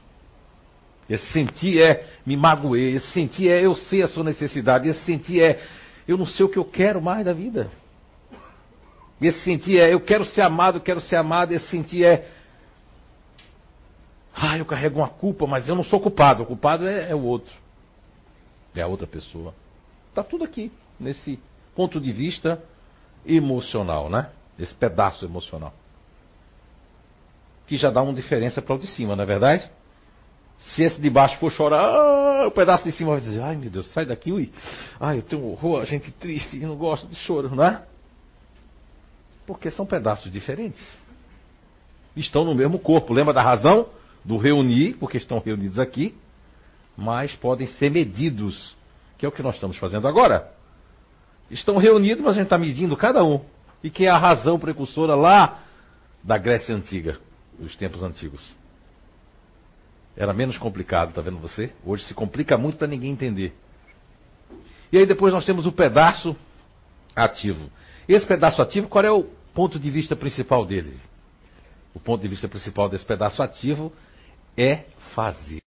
Esse 1.08 1.26
sentir 1.32 1.82
é 1.82 2.08
me 2.24 2.36
magoei. 2.36 2.94
Esse 2.94 3.08
sentir 3.08 3.48
é 3.48 3.66
eu 3.66 3.74
sei 3.74 4.04
a 4.04 4.08
sua 4.08 4.22
necessidade. 4.22 4.88
Esse 4.88 5.04
sentir 5.04 5.42
é 5.42 5.60
eu 6.06 6.16
não 6.16 6.26
sei 6.26 6.46
o 6.46 6.48
que 6.48 6.60
eu 6.60 6.64
quero 6.64 7.02
mais 7.02 7.24
da 7.24 7.32
vida. 7.32 7.79
Esse 9.20 9.40
sentir 9.40 9.78
é 9.78 9.92
eu 9.92 10.00
quero 10.00 10.24
ser 10.24 10.42
amado, 10.42 10.80
quero 10.80 11.00
ser 11.00 11.16
amado. 11.16 11.52
Esse 11.52 11.68
sentir 11.68 12.04
é 12.04 12.26
ah, 14.34 14.56
eu 14.56 14.64
carrego 14.64 15.00
uma 15.00 15.08
culpa, 15.08 15.46
mas 15.46 15.68
eu 15.68 15.74
não 15.74 15.84
sou 15.84 16.00
culpado. 16.00 16.42
O 16.42 16.46
culpado 16.46 16.86
é, 16.86 17.10
é 17.10 17.14
o 17.14 17.22
outro. 17.22 17.52
É 18.74 18.80
a 18.80 18.86
outra 18.86 19.06
pessoa. 19.06 19.54
Está 20.08 20.22
tudo 20.22 20.44
aqui, 20.44 20.72
nesse 20.98 21.38
ponto 21.74 22.00
de 22.00 22.12
vista 22.12 22.62
emocional, 23.26 24.08
né? 24.08 24.30
Esse 24.58 24.74
pedaço 24.74 25.24
emocional. 25.24 25.74
Que 27.66 27.76
já 27.76 27.90
dá 27.90 28.02
uma 28.02 28.14
diferença 28.14 28.62
para 28.62 28.74
o 28.74 28.78
de 28.78 28.86
cima, 28.86 29.14
não 29.14 29.24
é 29.24 29.26
verdade? 29.26 29.70
Se 30.58 30.82
esse 30.82 31.00
de 31.00 31.10
baixo 31.10 31.38
for 31.38 31.50
chorar, 31.50 31.82
ah, 31.82 32.46
o 32.46 32.50
pedaço 32.50 32.84
de 32.84 32.92
cima 32.92 33.12
vai 33.12 33.20
dizer, 33.20 33.42
ai 33.42 33.56
meu 33.56 33.70
Deus, 33.70 33.86
sai 33.92 34.04
daqui, 34.04 34.32
ui. 34.32 34.52
Ai, 34.98 35.18
eu 35.18 35.22
tenho 35.22 35.44
horror, 35.44 35.84
gente 35.84 36.10
triste 36.12 36.56
e 36.56 36.60
não 36.60 36.76
gosta 36.76 37.06
de 37.06 37.14
choro, 37.16 37.54
não 37.54 37.64
é? 37.64 37.82
Porque 39.50 39.68
são 39.68 39.84
pedaços 39.84 40.30
diferentes. 40.30 40.80
Estão 42.14 42.44
no 42.44 42.54
mesmo 42.54 42.78
corpo. 42.78 43.12
Lembra 43.12 43.34
da 43.34 43.42
razão 43.42 43.88
do 44.24 44.36
reunir, 44.36 44.94
porque 44.94 45.16
estão 45.16 45.40
reunidos 45.40 45.76
aqui, 45.76 46.14
mas 46.96 47.34
podem 47.34 47.66
ser 47.66 47.90
medidos, 47.90 48.76
que 49.18 49.26
é 49.26 49.28
o 49.28 49.32
que 49.32 49.42
nós 49.42 49.56
estamos 49.56 49.76
fazendo 49.76 50.06
agora. 50.06 50.52
Estão 51.50 51.78
reunidos, 51.78 52.22
mas 52.22 52.34
a 52.34 52.36
gente 52.36 52.44
está 52.44 52.56
medindo 52.56 52.96
cada 52.96 53.24
um. 53.24 53.40
E 53.82 53.90
que 53.90 54.06
é 54.06 54.08
a 54.08 54.16
razão 54.16 54.56
precursora 54.56 55.16
lá 55.16 55.58
da 56.22 56.38
Grécia 56.38 56.72
Antiga, 56.72 57.18
dos 57.58 57.74
tempos 57.74 58.04
antigos. 58.04 58.54
Era 60.16 60.32
menos 60.32 60.56
complicado, 60.58 61.12
tá 61.12 61.20
vendo 61.20 61.38
você? 61.38 61.72
Hoje 61.84 62.04
se 62.04 62.14
complica 62.14 62.56
muito 62.56 62.78
para 62.78 62.86
ninguém 62.86 63.10
entender. 63.10 63.52
E 64.92 64.98
aí 64.98 65.06
depois 65.06 65.34
nós 65.34 65.44
temos 65.44 65.66
o 65.66 65.72
pedaço 65.72 66.36
ativo. 67.16 67.68
Esse 68.08 68.24
pedaço 68.24 68.62
ativo, 68.62 68.88
qual 68.88 69.04
é 69.04 69.10
o 69.10 69.39
ponto 69.54 69.78
de 69.78 69.90
vista 69.90 70.16
principal 70.16 70.64
dele? 70.64 70.98
O 71.94 72.00
ponto 72.00 72.22
de 72.22 72.28
vista 72.28 72.48
principal 72.48 72.88
desse 72.88 73.04
pedaço 73.04 73.42
ativo 73.42 73.92
é 74.56 74.84
fazer. 75.14 75.60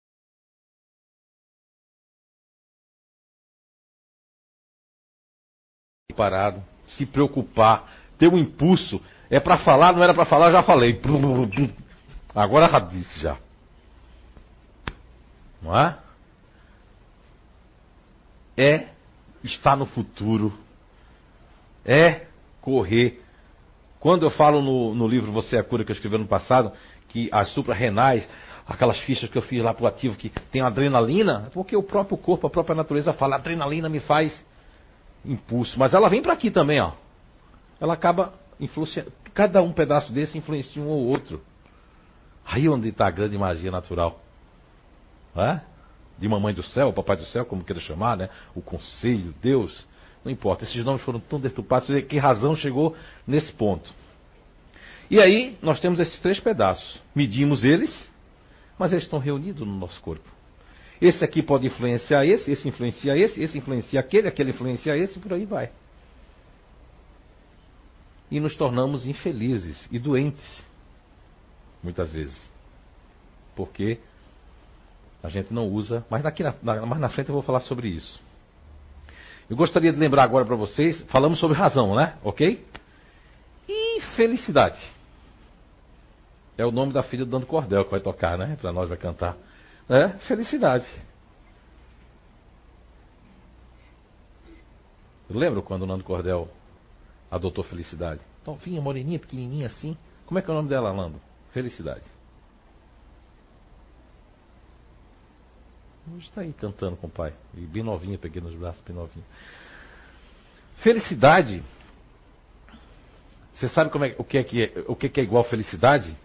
Parado, 6.14 6.62
se 6.88 7.06
preocupar, 7.06 7.90
ter 8.18 8.28
um 8.28 8.36
impulso. 8.36 9.00
É 9.30 9.40
para 9.40 9.58
falar, 9.58 9.92
não 9.92 10.02
era 10.02 10.12
para 10.12 10.26
falar, 10.26 10.50
já 10.50 10.62
falei. 10.62 11.00
Agora 12.34 12.68
já 12.68 12.80
disse 12.80 13.20
já. 13.20 13.38
Não 15.62 15.76
é? 15.76 15.98
É 18.56 18.88
estar 19.42 19.76
no 19.76 19.86
futuro. 19.86 20.52
É 21.84 22.26
correr. 22.60 23.19
Quando 24.00 24.24
eu 24.24 24.30
falo 24.30 24.62
no, 24.62 24.94
no 24.94 25.06
livro 25.06 25.30
Você 25.30 25.56
é 25.56 25.60
a 25.60 25.62
Cura 25.62 25.84
que 25.84 25.92
eu 25.92 25.94
escrevi 25.94 26.16
no 26.16 26.26
passado, 26.26 26.72
que 27.08 27.28
as 27.30 27.50
suprarrenais, 27.50 28.26
aquelas 28.66 28.98
fichas 29.00 29.28
que 29.28 29.36
eu 29.36 29.42
fiz 29.42 29.62
lá 29.62 29.74
pro 29.74 29.86
ativo 29.86 30.16
que 30.16 30.30
tem 30.50 30.62
adrenalina, 30.62 31.44
é 31.46 31.50
porque 31.50 31.76
o 31.76 31.82
próprio 31.82 32.16
corpo, 32.16 32.46
a 32.46 32.50
própria 32.50 32.74
natureza 32.74 33.12
fala, 33.12 33.36
adrenalina 33.36 33.90
me 33.90 34.00
faz 34.00 34.44
impulso. 35.22 35.78
Mas 35.78 35.92
ela 35.92 36.08
vem 36.08 36.22
para 36.22 36.32
aqui 36.32 36.50
também, 36.50 36.80
ó. 36.80 36.92
Ela 37.78 37.92
acaba 37.92 38.32
influenciando. 38.58 39.12
Cada 39.34 39.62
um 39.62 39.72
pedaço 39.72 40.12
desse 40.12 40.36
influencia 40.36 40.82
um 40.82 40.88
ou 40.88 41.06
outro. 41.06 41.42
Aí 42.44 42.68
onde 42.68 42.88
está 42.88 43.06
a 43.06 43.10
grande 43.10 43.36
magia 43.36 43.70
natural. 43.70 44.20
É? 45.36 45.60
De 46.18 46.26
mamãe 46.26 46.54
do 46.54 46.62
céu, 46.62 46.92
papai 46.92 47.16
do 47.16 47.24
céu, 47.24 47.44
como 47.44 47.62
queira 47.64 47.80
chamar, 47.80 48.16
né? 48.16 48.28
O 48.54 48.62
conselho, 48.62 49.34
Deus. 49.40 49.86
Não 50.24 50.30
importa, 50.30 50.64
esses 50.64 50.84
nomes 50.84 51.02
foram 51.02 51.18
tão 51.18 51.40
deturpados, 51.40 51.88
que 52.04 52.18
razão 52.18 52.54
chegou 52.54 52.94
nesse 53.26 53.52
ponto. 53.52 53.90
E 55.10 55.18
aí, 55.18 55.58
nós 55.62 55.80
temos 55.80 55.98
esses 55.98 56.20
três 56.20 56.38
pedaços. 56.38 57.00
Medimos 57.14 57.64
eles, 57.64 58.08
mas 58.78 58.92
eles 58.92 59.04
estão 59.04 59.18
reunidos 59.18 59.66
no 59.66 59.76
nosso 59.76 60.00
corpo. 60.00 60.28
Esse 61.00 61.24
aqui 61.24 61.42
pode 61.42 61.66
influenciar 61.66 62.26
esse, 62.26 62.50
esse 62.50 62.68
influencia 62.68 63.16
esse, 63.16 63.42
esse 63.42 63.56
influencia 63.56 63.98
aquele, 63.98 64.28
aquele 64.28 64.50
influencia 64.50 64.96
esse, 64.96 65.18
e 65.18 65.20
por 65.20 65.32
aí 65.32 65.46
vai. 65.46 65.70
E 68.30 68.38
nos 68.38 68.54
tornamos 68.54 69.06
infelizes 69.06 69.88
e 69.90 69.98
doentes, 69.98 70.62
muitas 71.82 72.12
vezes. 72.12 72.50
Porque 73.56 73.98
a 75.22 75.28
gente 75.30 75.52
não 75.52 75.66
usa, 75.66 76.04
mas 76.10 76.22
daqui 76.22 76.42
na, 76.42 76.54
mais 76.62 77.00
na 77.00 77.08
frente 77.08 77.30
eu 77.30 77.34
vou 77.34 77.42
falar 77.42 77.60
sobre 77.60 77.88
isso. 77.88 78.22
Eu 79.50 79.56
gostaria 79.56 79.92
de 79.92 79.98
lembrar 79.98 80.22
agora 80.22 80.44
para 80.44 80.54
vocês, 80.54 81.02
falamos 81.08 81.40
sobre 81.40 81.56
razão, 81.56 81.96
né? 81.96 82.16
Ok? 82.22 82.64
E 83.68 84.00
felicidade. 84.14 84.80
É 86.56 86.64
o 86.64 86.70
nome 86.70 86.92
da 86.92 87.02
filha 87.02 87.24
do 87.24 87.30
Dando 87.32 87.46
Cordel 87.46 87.84
que 87.84 87.90
vai 87.90 88.00
tocar, 88.00 88.38
né? 88.38 88.56
Para 88.60 88.72
nós 88.72 88.88
vai 88.88 88.96
cantar. 88.96 89.36
É, 89.88 90.08
felicidade. 90.28 90.86
Eu 95.28 95.36
lembro 95.36 95.62
quando 95.62 95.82
o 95.82 95.86
Nando 95.86 96.04
Cordel 96.04 96.48
adotou 97.30 97.62
Felicidade. 97.64 98.20
Então 98.42 98.54
vinha 98.54 98.80
moreninha, 98.80 99.18
pequenininha 99.18 99.66
assim. 99.66 99.96
Como 100.26 100.38
é 100.38 100.42
que 100.42 100.50
é 100.50 100.52
o 100.52 100.56
nome 100.56 100.68
dela, 100.68 100.92
Nando? 100.92 101.20
Felicidade. 101.52 102.04
Hoje 106.08 106.28
está 106.28 106.40
aí 106.40 106.52
cantando 106.52 106.96
com 106.96 107.06
o 107.06 107.10
pai. 107.10 107.32
E 107.54 107.60
bem 107.60 107.82
novinha, 107.82 108.18
peguei 108.18 108.40
nos 108.40 108.54
braços, 108.54 108.82
bem 108.82 108.94
novinha. 108.94 109.24
Felicidade. 110.78 111.62
Você 113.52 113.68
sabe 113.68 113.90
como 113.90 114.04
é, 114.04 114.14
o, 114.18 114.24
que 114.24 114.38
é, 114.38 114.44
que 114.44 114.62
é, 114.62 114.84
o 114.88 114.96
que 114.96 115.20
é 115.20 115.22
igual 115.22 115.44
felicidade? 115.44 116.16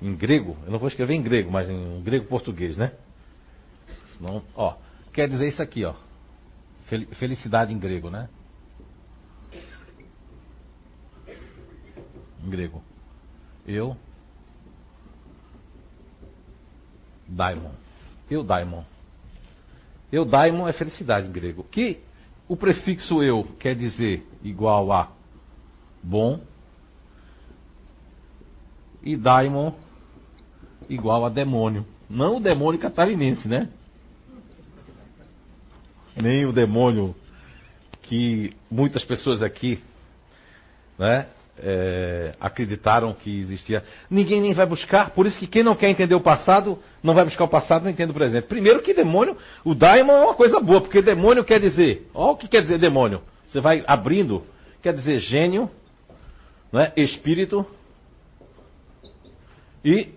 Em 0.00 0.14
grego, 0.14 0.56
eu 0.64 0.72
não 0.72 0.78
vou 0.78 0.88
escrever 0.88 1.14
em 1.14 1.22
grego, 1.22 1.50
mas 1.50 1.68
em 1.68 2.02
grego 2.02 2.26
português, 2.26 2.76
né? 2.76 2.92
Senão, 4.16 4.42
ó, 4.54 4.76
quer 5.12 5.28
dizer 5.28 5.48
isso 5.48 5.62
aqui, 5.62 5.84
ó. 5.84 5.94
Felicidade 7.18 7.72
em 7.72 7.78
grego, 7.78 8.10
né? 8.10 8.28
Em 12.42 12.50
grego. 12.50 12.82
Eu. 13.66 13.96
Daimon. 17.26 17.72
Eu 18.30 18.42
daimon. 18.42 18.84
Eudaimon 20.12 20.68
é 20.68 20.72
felicidade 20.72 21.28
em 21.28 21.32
grego. 21.32 21.64
Que 21.64 22.00
o 22.48 22.56
prefixo 22.56 23.22
eu 23.22 23.44
quer 23.58 23.74
dizer 23.74 24.26
igual 24.42 24.92
a 24.92 25.10
bom 26.02 26.40
e 29.02 29.16
daimon 29.16 29.72
igual 30.88 31.24
a 31.24 31.28
demônio. 31.28 31.86
Não 32.08 32.36
o 32.36 32.40
demônio 32.40 32.80
catarinense, 32.80 33.48
né? 33.48 33.70
Nem 36.20 36.44
o 36.44 36.52
demônio 36.52 37.14
que 38.02 38.54
muitas 38.70 39.04
pessoas 39.04 39.42
aqui 39.42 39.82
né, 40.98 41.28
é, 41.58 42.34
acreditaram 42.40 43.12
que 43.12 43.38
existia. 43.38 43.82
Ninguém 44.10 44.40
nem 44.40 44.52
vai 44.52 44.66
buscar, 44.66 45.10
por 45.10 45.26
isso 45.26 45.38
que 45.38 45.46
quem 45.46 45.62
não 45.62 45.74
quer 45.74 45.88
entender 45.88 46.14
o 46.14 46.20
passado, 46.20 46.78
não 47.02 47.14
vai 47.14 47.24
buscar 47.24 47.44
o 47.44 47.48
passado, 47.48 47.84
não 47.84 47.90
entende 47.90 48.10
o 48.10 48.14
presente. 48.14 48.46
Primeiro 48.46 48.82
que 48.82 48.92
demônio, 48.92 49.36
o 49.64 49.74
daimon 49.74 50.12
é 50.12 50.24
uma 50.24 50.34
coisa 50.34 50.60
boa, 50.60 50.80
porque 50.80 51.00
demônio 51.00 51.44
quer 51.44 51.60
dizer, 51.60 52.08
olha 52.14 52.32
o 52.32 52.36
que 52.36 52.48
quer 52.48 52.62
dizer 52.62 52.78
demônio. 52.78 53.22
Você 53.46 53.60
vai 53.60 53.84
abrindo, 53.86 54.44
quer 54.82 54.92
dizer 54.92 55.18
gênio, 55.18 55.70
né, 56.72 56.92
espírito, 56.96 57.64
e 59.84 60.08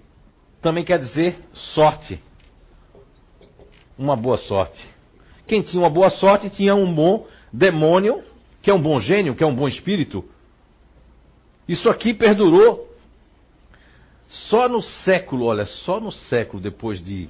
também 0.61 0.83
quer 0.83 0.99
dizer 0.99 1.37
sorte. 1.53 2.19
Uma 3.97 4.15
boa 4.15 4.37
sorte. 4.37 4.87
Quem 5.45 5.61
tinha 5.61 5.81
uma 5.81 5.89
boa 5.89 6.09
sorte 6.09 6.49
tinha 6.49 6.75
um 6.75 6.93
bom 6.93 7.27
demônio, 7.51 8.23
que 8.61 8.69
é 8.69 8.73
um 8.73 8.81
bom 8.81 8.99
gênio, 8.99 9.35
que 9.35 9.43
é 9.43 9.47
um 9.47 9.55
bom 9.55 9.67
espírito, 9.67 10.25
isso 11.67 11.89
aqui 11.89 12.13
perdurou 12.13 12.87
só 14.27 14.67
no 14.67 14.81
século, 14.81 15.45
olha, 15.45 15.65
só 15.65 15.99
no 15.99 16.11
século 16.11 16.61
depois 16.61 17.03
de 17.03 17.29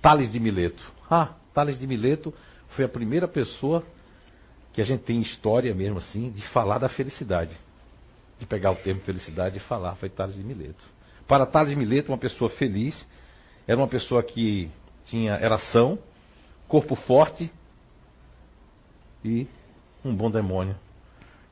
Tales 0.00 0.30
de 0.30 0.38
Mileto. 0.38 0.82
Ah, 1.10 1.34
Tales 1.52 1.78
de 1.78 1.86
Mileto 1.86 2.32
foi 2.70 2.84
a 2.84 2.88
primeira 2.88 3.26
pessoa 3.26 3.84
que 4.72 4.80
a 4.80 4.84
gente 4.84 5.02
tem 5.02 5.20
história 5.20 5.74
mesmo 5.74 5.98
assim 5.98 6.30
de 6.30 6.42
falar 6.48 6.78
da 6.78 6.88
felicidade. 6.88 7.56
De 8.38 8.46
pegar 8.46 8.72
o 8.72 8.76
termo 8.76 9.00
felicidade 9.02 9.56
e 9.56 9.60
falar, 9.60 9.94
foi 9.96 10.08
Tales 10.08 10.34
de 10.34 10.42
Mileto. 10.42 10.84
Para 11.26 11.46
Tales 11.46 11.70
de 11.70 11.76
Mileto, 11.76 12.10
uma 12.10 12.18
pessoa 12.18 12.50
feliz 12.50 13.06
era 13.66 13.78
uma 13.78 13.88
pessoa 13.88 14.22
que 14.22 14.70
tinha 15.04 15.34
era 15.34 15.58
são, 15.58 15.98
corpo 16.68 16.94
forte 16.94 17.50
e 19.24 19.46
um 20.04 20.14
bom 20.14 20.30
demônio. 20.30 20.76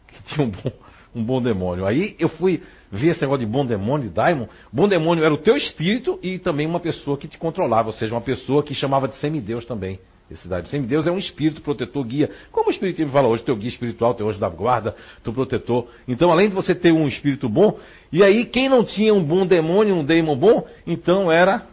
Que 0.09 0.23
tinha 0.25 0.47
um 0.47 0.50
bom, 0.50 0.73
um 1.14 1.23
bom 1.23 1.40
demônio. 1.42 1.87
Aí 1.87 2.16
eu 2.19 2.28
fui 2.28 2.62
ver 2.90 3.09
esse 3.09 3.21
negócio 3.21 3.45
de 3.45 3.50
bom 3.50 3.64
demônio, 3.64 4.09
de 4.09 4.14
daimon. 4.14 4.47
Bom 4.73 4.88
demônio 4.88 5.25
era 5.25 5.33
o 5.33 5.38
teu 5.38 5.57
espírito 5.57 6.19
e 6.23 6.38
também 6.38 6.66
uma 6.66 6.81
pessoa 6.81 7.16
que 7.16 7.28
te 7.28 7.38
controlava, 7.38 7.88
ou 7.88 7.92
seja, 7.92 8.14
uma 8.14 8.21
pessoa 8.21 8.62
que 8.62 8.75
chamava 8.75 9.07
de 9.09 9.16
semideus 9.16 9.64
também. 9.64 9.99
Esse 10.31 10.49
daimon. 10.49 10.66
Semideus 10.66 11.07
é 11.07 11.11
um 11.11 11.19
espírito 11.19 11.61
protetor, 11.61 12.04
guia. 12.04 12.31
Como 12.50 12.69
o 12.69 12.71
espiritismo 12.71 13.12
fala 13.12 13.28
hoje, 13.28 13.42
teu 13.42 13.57
guia 13.57 13.69
espiritual, 13.69 14.14
teu 14.14 14.28
anjo 14.28 14.40
da 14.40 14.49
guarda, 14.49 14.95
teu 15.23 15.33
protetor. 15.33 15.88
Então, 16.09 16.31
além 16.31 16.49
de 16.49 16.54
você 16.54 16.75
ter 16.75 16.92
um 16.92 17.07
espírito 17.07 17.49
bom, 17.49 17.78
e 18.11 18.23
aí 18.23 18.47
quem 18.47 18.69
não 18.69 18.85
tinha 18.85 19.12
um 19.12 19.23
bom 19.23 19.45
demônio, 19.45 19.95
um 19.95 20.04
daimon 20.04 20.37
bom, 20.37 20.66
então 20.87 21.31
era 21.31 21.66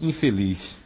infeliz. 0.00 0.76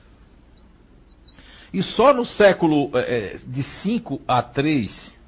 E 1.72 1.82
só 1.82 2.12
no 2.12 2.24
século 2.24 2.90
é, 2.94 3.36
de 3.46 3.62
5 3.82 4.20
a 4.26 4.42
3 4.42 5.19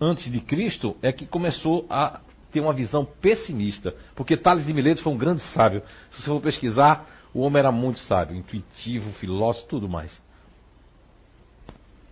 antes 0.00 0.30
de 0.30 0.40
Cristo 0.40 0.96
é 1.02 1.12
que 1.12 1.26
começou 1.26 1.86
a 1.90 2.20
ter 2.50 2.60
uma 2.60 2.72
visão 2.72 3.04
pessimista. 3.04 3.94
Porque 4.14 4.36
Tales 4.36 4.66
de 4.66 4.72
Mileto 4.72 5.02
foi 5.02 5.12
um 5.12 5.18
grande 5.18 5.42
sábio. 5.52 5.82
Se 6.10 6.22
você 6.22 6.26
for 6.26 6.40
pesquisar, 6.40 7.06
o 7.34 7.40
homem 7.40 7.60
era 7.60 7.70
muito 7.70 7.98
sábio, 8.00 8.36
intuitivo, 8.36 9.12
filósofo, 9.14 9.68
tudo 9.68 9.88
mais. 9.88 10.20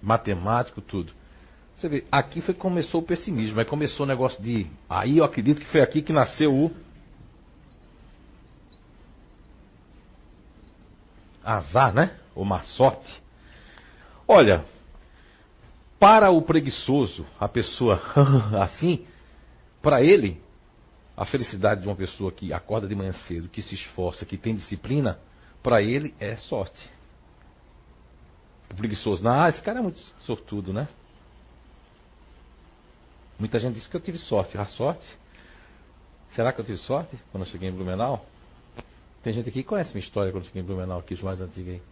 Matemático, 0.02 0.80
tudo. 0.80 1.12
Você 1.76 1.88
vê, 1.88 2.04
aqui 2.10 2.40
foi 2.40 2.54
que 2.54 2.60
começou 2.60 3.00
o 3.00 3.04
pessimismo. 3.04 3.58
Aí 3.58 3.64
começou 3.64 4.04
o 4.04 4.08
negócio 4.08 4.42
de. 4.42 4.66
Aí 4.88 5.18
eu 5.18 5.24
acredito 5.24 5.60
que 5.60 5.66
foi 5.66 5.80
aqui 5.80 6.02
que 6.02 6.12
nasceu 6.12 6.54
o. 6.54 6.70
Azar, 11.44 11.94
né? 11.94 12.16
Ou 12.34 12.44
má 12.44 12.62
sorte. 12.62 13.22
Olha, 14.26 14.64
para 15.98 16.30
o 16.30 16.40
preguiçoso, 16.42 17.26
a 17.38 17.48
pessoa 17.48 18.00
assim, 18.62 19.06
para 19.82 20.02
ele, 20.02 20.40
a 21.16 21.24
felicidade 21.24 21.82
de 21.82 21.88
uma 21.88 21.96
pessoa 21.96 22.30
que 22.30 22.52
acorda 22.52 22.86
de 22.86 22.94
manhã 22.94 23.12
cedo, 23.12 23.48
que 23.48 23.60
se 23.60 23.74
esforça, 23.74 24.24
que 24.24 24.36
tem 24.36 24.54
disciplina, 24.54 25.18
para 25.62 25.82
ele 25.82 26.14
é 26.20 26.36
sorte. 26.36 26.78
O 28.70 28.74
preguiçoso, 28.74 29.26
ah, 29.26 29.48
esse 29.48 29.62
cara 29.62 29.80
é 29.80 29.82
muito 29.82 29.98
sortudo, 30.20 30.72
né? 30.72 30.86
Muita 33.38 33.58
gente 33.58 33.74
diz 33.74 33.86
que 33.86 33.96
eu 33.96 34.00
tive 34.00 34.18
sorte. 34.18 34.58
A 34.58 34.66
sorte? 34.66 35.06
Será 36.30 36.52
que 36.52 36.60
eu 36.60 36.64
tive 36.64 36.78
sorte 36.78 37.16
quando 37.30 37.44
eu 37.44 37.50
cheguei 37.50 37.68
em 37.68 37.72
Blumenau? 37.72 38.24
Tem 39.22 39.32
gente 39.32 39.48
aqui 39.48 39.62
que 39.62 39.68
conhece 39.68 39.90
minha 39.92 40.04
história 40.04 40.30
quando 40.30 40.42
eu 40.42 40.48
cheguei 40.48 40.62
em 40.62 40.64
Blumenau, 40.64 40.98
aqui 40.98 41.14
os 41.14 41.22
mais 41.22 41.40
antigos 41.40 41.74
aí. 41.74 41.82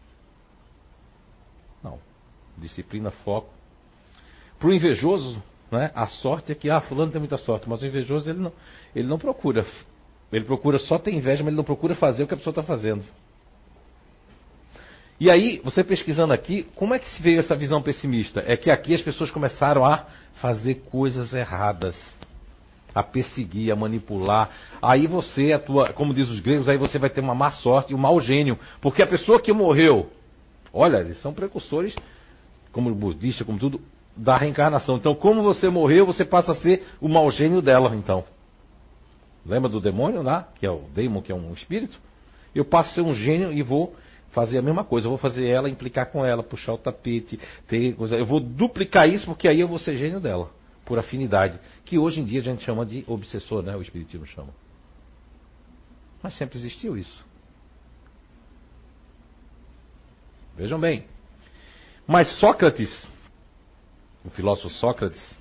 Não. 1.83 1.99
Disciplina, 2.59 3.11
foco. 3.11 3.49
Para 4.59 4.69
o 4.69 4.75
invejoso, 4.75 5.43
né, 5.71 5.91
a 5.95 6.07
sorte 6.07 6.53
é 6.53 6.55
que, 6.55 6.71
ah, 6.71 6.81
fulano 6.81 7.13
tem 7.13 7.21
muita 7.21 7.39
sorte, 7.39 7.69
mas 7.69 7.83
o 7.83 7.87
invejoso 7.87 8.31
ele 8.31 8.39
não, 8.39 8.53
ele 8.95 9.09
não 9.09 9.19
procura. 9.19 9.67
Ele 10.33 10.45
procura 10.45 10.79
só 10.79 10.99
ter 10.99 11.13
inveja, 11.13 11.43
mas 11.43 11.49
ele 11.49 11.57
não 11.57 11.65
procura 11.65 11.95
fazer 11.95 12.25
o 12.25 12.27
que 12.27 12.35
a 12.35 12.37
pessoa 12.37 12.53
está 12.53 12.63
fazendo. 12.63 13.05
E 15.19 15.31
aí, 15.31 15.61
você 15.65 15.83
pesquisando 15.83 16.33
aqui, 16.33 16.67
como 16.75 16.95
é 16.95 16.99
que 16.99 17.09
se 17.09 17.23
veio 17.23 17.39
essa 17.39 17.57
visão 17.57 17.81
pessimista? 17.81 18.45
É 18.47 18.57
que 18.57 18.71
aqui 18.71 18.95
as 18.95 19.01
pessoas 19.01 19.31
começaram 19.31 19.85
a 19.85 20.05
fazer 20.35 20.83
coisas 20.91 21.33
erradas, 21.33 21.97
a 22.95 23.03
perseguir, 23.03 23.73
a 23.73 23.77
manipular. 23.77 24.51
Aí 24.83 25.07
você, 25.07 25.53
a 25.53 25.59
tua, 25.59 25.93
como 25.93 26.13
diz 26.13 26.29
os 26.29 26.41
gregos, 26.41 26.69
aí 26.69 26.77
você 26.77 26.99
vai 26.99 27.09
ter 27.09 27.23
uma 27.23 27.35
má 27.35 27.51
sorte 27.51 27.95
um 27.95 27.99
mau 27.99 28.21
gênio. 28.21 28.59
Porque 28.81 29.03
a 29.03 29.07
pessoa 29.07 29.41
que 29.41 29.53
morreu, 29.55 30.11
olha, 30.71 30.99
eles 30.99 31.19
são 31.23 31.33
precursores, 31.33 31.97
como 32.71 32.95
budista, 32.95 33.43
como 33.43 33.59
tudo, 33.59 33.81
da 34.17 34.37
reencarnação. 34.37 34.97
Então, 34.97 35.15
como 35.15 35.43
você 35.43 35.69
morreu, 35.69 36.07
você 36.07 36.25
passa 36.25 36.53
a 36.53 36.55
ser 36.55 36.87
o 37.01 37.09
mau 37.09 37.31
gênio 37.31 37.61
dela, 37.61 37.95
então. 37.95 38.25
Lembra 39.45 39.69
do 39.69 39.81
demônio 39.81 40.23
lá, 40.23 40.49
que 40.59 40.67
é 40.67 40.71
o 40.71 40.83
demon, 40.95 41.23
que 41.23 41.31
é 41.31 41.35
um 41.35 41.53
espírito? 41.53 42.01
Eu 42.55 42.65
passo 42.65 42.91
a 42.91 42.95
ser 42.95 43.03
um 43.03 43.15
gênio 43.15 43.53
e 43.53 43.63
vou 43.63 43.95
fazer 44.31 44.59
a 44.59 44.63
mesma 44.63 44.83
coisa. 44.83 45.07
Eu 45.07 45.11
vou 45.11 45.19
fazer 45.19 45.47
ela, 45.47 45.69
implicar 45.69 46.07
com 46.07 46.25
ela, 46.25 46.43
puxar 46.43 46.73
o 46.73 46.79
tapete, 46.79 47.39
ter 47.69 47.95
coisa. 47.95 48.17
Eu 48.17 48.27
vou 48.27 48.41
duplicar 48.41 49.09
isso 49.09 49.27
porque 49.27 49.47
aí 49.47 49.61
eu 49.61 49.69
vou 49.69 49.79
ser 49.79 49.97
gênio 49.97 50.21
dela, 50.21 50.51
por 50.85 50.99
afinidade. 50.99 51.61
Que 51.85 51.99
hoje 51.99 52.21
em 52.21 52.25
dia 52.25 52.41
a 52.41 52.43
gente 52.43 52.65
chama 52.65 52.85
de 52.85 53.05
obsessor, 53.07 53.63
né? 53.63 53.77
O 53.77 53.83
Espiritismo 53.83 54.27
chama. 54.27 54.49
Mas 56.23 56.37
sempre 56.37 56.59
existiu 56.59 56.97
isso. 56.97 57.25
Vejam 60.57 60.81
bem. 60.81 61.05
Mas 62.07 62.33
Sócrates, 62.39 63.07
o 64.27 64.31
filósofo 64.31 64.69
Sócrates, 64.71 65.39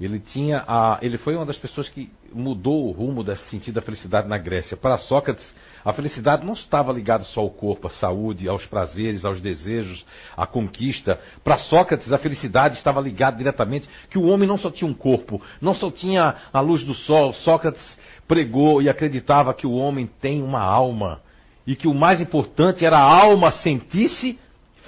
ele 0.00 0.18
tinha 0.18 0.64
a, 0.66 0.98
ele 1.00 1.16
foi 1.16 1.36
uma 1.36 1.46
das 1.46 1.56
pessoas 1.56 1.88
que 1.88 2.10
mudou 2.32 2.88
o 2.88 2.90
rumo 2.90 3.22
desse 3.22 3.48
sentido 3.48 3.76
da 3.76 3.82
felicidade 3.82 4.28
na 4.28 4.36
Grécia. 4.36 4.76
Para 4.76 4.98
Sócrates, 4.98 5.54
a 5.84 5.92
felicidade 5.92 6.44
não 6.44 6.52
estava 6.52 6.92
ligada 6.92 7.22
só 7.24 7.40
ao 7.40 7.50
corpo, 7.50 7.86
à 7.86 7.90
saúde, 7.90 8.48
aos 8.48 8.66
prazeres, 8.66 9.24
aos 9.24 9.40
desejos, 9.40 10.04
à 10.36 10.46
conquista. 10.46 11.18
Para 11.44 11.58
Sócrates, 11.58 12.12
a 12.12 12.18
felicidade 12.18 12.76
estava 12.76 13.00
ligada 13.00 13.38
diretamente 13.38 13.88
que 14.10 14.18
o 14.18 14.26
homem 14.26 14.48
não 14.48 14.58
só 14.58 14.70
tinha 14.70 14.90
um 14.90 14.94
corpo, 14.94 15.40
não 15.60 15.74
só 15.74 15.90
tinha 15.90 16.34
a 16.52 16.60
luz 16.60 16.82
do 16.82 16.92
sol. 16.92 17.32
Sócrates 17.32 17.98
pregou 18.26 18.82
e 18.82 18.88
acreditava 18.88 19.54
que 19.54 19.66
o 19.66 19.72
homem 19.72 20.10
tem 20.20 20.42
uma 20.42 20.60
alma 20.60 21.22
e 21.66 21.76
que 21.76 21.86
o 21.86 21.94
mais 21.94 22.20
importante 22.20 22.84
era 22.84 22.98
a 22.98 23.22
alma 23.22 23.52
sentir-se 23.52 24.38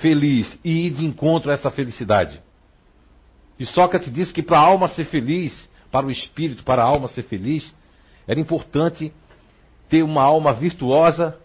feliz 0.01 0.59
e 0.65 0.89
ir 0.89 0.91
de 0.91 1.05
encontro 1.05 1.51
a 1.51 1.55
essa 1.55 1.71
felicidade. 1.71 2.45
E 3.59 3.65
Sócrates 3.65 4.13
disse 4.13 4.33
que 4.33 4.43
para 4.43 4.59
a 4.59 4.63
alma 4.63 4.89
ser 4.89 5.07
feliz, 5.07 5.69
para 5.91 6.07
o 6.07 6.11
espírito, 6.11 6.63
para 6.63 6.83
a 6.83 6.87
alma 6.87 7.09
ser 7.09 7.23
feliz, 7.23 7.75
era 8.27 8.39
importante 8.39 9.13
ter 9.89 10.03
uma 10.03 10.23
alma 10.23 10.53
virtuosa 10.53 11.39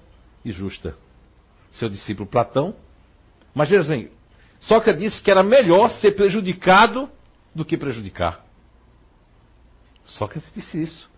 e 0.43 0.51
justa. 0.51 0.95
Seu 1.71 1.87
discípulo 1.87 2.27
Platão. 2.27 2.75
Mas 3.53 3.69
veja 3.69 3.81
assim, 3.81 4.09
Sócrates 4.59 5.01
disse 5.01 5.21
que 5.21 5.31
era 5.31 5.43
melhor 5.43 5.91
ser 5.93 6.11
prejudicado 6.11 7.09
do 7.53 7.63
que 7.63 7.77
prejudicar. 7.77 8.43
Sócrates 10.05 10.51
disse 10.53 10.81
isso. 10.81 11.09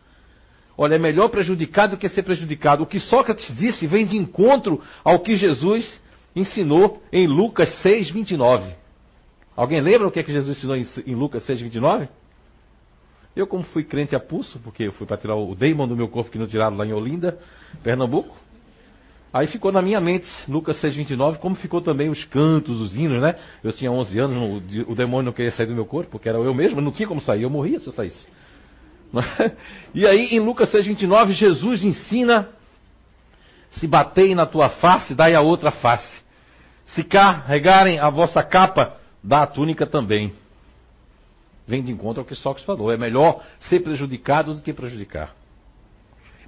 Olha, 0.77 0.95
é 0.95 0.99
melhor 0.99 1.29
prejudicar 1.29 1.87
do 1.87 1.97
que 1.97 2.09
ser 2.09 2.23
prejudicado. 2.23 2.83
O 2.83 2.87
que 2.87 2.99
Sócrates 2.99 3.55
disse 3.55 3.85
vem 3.85 4.05
de 4.05 4.17
encontro 4.17 4.81
ao 5.03 5.19
que 5.19 5.35
Jesus 5.35 6.01
ensinou 6.35 7.01
em 7.11 7.27
Lucas 7.27 7.69
6, 7.81 8.09
29. 8.09 8.82
Alguém 9.55 9.81
lembra 9.81 10.07
o 10.07 10.11
que, 10.11 10.19
é 10.19 10.23
que 10.23 10.31
Jesus 10.31 10.57
ensinou 10.57 10.75
em, 10.75 11.15
Lucas 11.15 11.43
6, 11.43 11.61
29? 11.61 12.07
Eu, 13.35 13.47
como 13.47 13.63
fui 13.63 13.83
crente 13.83 14.15
a 14.15 14.19
pulso, 14.19 14.59
porque 14.59 14.83
eu 14.83 14.91
fui 14.93 15.05
para 15.05 15.17
tirar 15.17 15.35
o 15.35 15.55
daemon 15.55 15.87
do 15.87 15.95
meu 15.95 16.07
corpo 16.07 16.31
que 16.31 16.37
não 16.37 16.47
tiraram 16.47 16.77
lá 16.77 16.85
em 16.85 16.93
Olinda, 16.93 17.37
Pernambuco. 17.83 18.35
Aí 19.31 19.47
ficou 19.47 19.71
na 19.71 19.81
minha 19.81 19.99
mente, 19.99 20.27
Lucas 20.47 20.79
6,29, 20.79 21.37
como 21.37 21.55
ficou 21.55 21.81
também 21.81 22.09
os 22.09 22.23
cantos, 22.25 22.79
os 22.79 22.95
hinos, 22.95 23.19
né? 23.19 23.35
Eu 23.63 23.73
tinha 23.73 23.91
11 23.91 24.19
anos, 24.19 24.63
o 24.87 24.93
demônio 24.93 25.25
não 25.25 25.33
queria 25.33 25.51
sair 25.51 25.65
do 25.65 25.73
meu 25.73 25.85
corpo, 25.85 26.11
porque 26.11 26.29
era 26.29 26.37
eu 26.37 26.53
mesmo, 26.53 26.79
não 26.81 26.91
tinha 26.91 27.07
como 27.07 27.19
sair, 27.19 27.41
eu 27.41 27.49
morria 27.49 27.79
se 27.79 27.87
eu 27.87 27.93
saísse. 27.93 28.27
E 29.93 30.07
aí, 30.07 30.35
em 30.35 30.39
Lucas 30.39 30.71
6,29, 30.71 31.31
Jesus 31.31 31.83
ensina: 31.83 32.49
se 33.71 33.87
baterem 33.87 34.35
na 34.35 34.45
tua 34.45 34.69
face, 34.69 35.15
dai 35.15 35.33
a 35.33 35.41
outra 35.41 35.71
face. 35.71 36.23
Se 36.85 37.03
carregarem 37.03 37.99
a 37.99 38.09
vossa 38.09 38.43
capa, 38.43 38.97
dá 39.23 39.43
a 39.43 39.47
túnica 39.47 39.87
também. 39.87 40.33
Vem 41.65 41.81
de 41.81 41.91
encontro 41.91 42.21
ao 42.21 42.25
que 42.25 42.35
Sócrates 42.35 42.65
falou. 42.65 42.91
É 42.91 42.97
melhor 42.97 43.41
ser 43.61 43.79
prejudicado 43.79 44.53
do 44.53 44.61
que 44.61 44.73
prejudicar. 44.73 45.33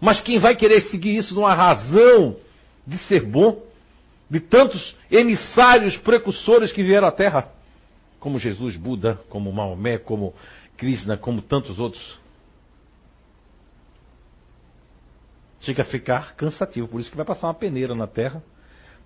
Mas 0.02 0.20
quem 0.22 0.38
vai 0.38 0.56
querer 0.56 0.82
seguir 0.84 1.16
isso 1.16 1.34
numa 1.34 1.54
razão 1.54 2.36
de 2.86 2.98
ser 2.98 3.22
bom, 3.22 3.64
de 4.30 4.42
tantos 4.42 4.96
emissários 5.10 5.96
precursores 5.98 6.72
que 6.74 6.84
vieram 6.84 7.08
à 7.08 7.12
Terra, 7.12 7.50
como 8.20 8.38
Jesus, 8.38 8.76
Buda, 8.76 9.22
como 9.30 9.52
Maomé, 9.54 9.98
como 9.98 10.34
Krishna, 10.76 11.16
como 11.16 11.42
tantos 11.42 11.80
outros, 11.80 12.20
chega 15.62 15.84
a 15.84 15.86
ficar 15.86 16.36
cansativo. 16.36 16.88
Por 16.88 17.00
isso 17.00 17.10
que 17.10 17.18
vai 17.18 17.26
passar 17.26 17.48
uma 17.48 17.54
peneira 17.54 17.96
na 17.96 18.06
Terra 18.06 18.44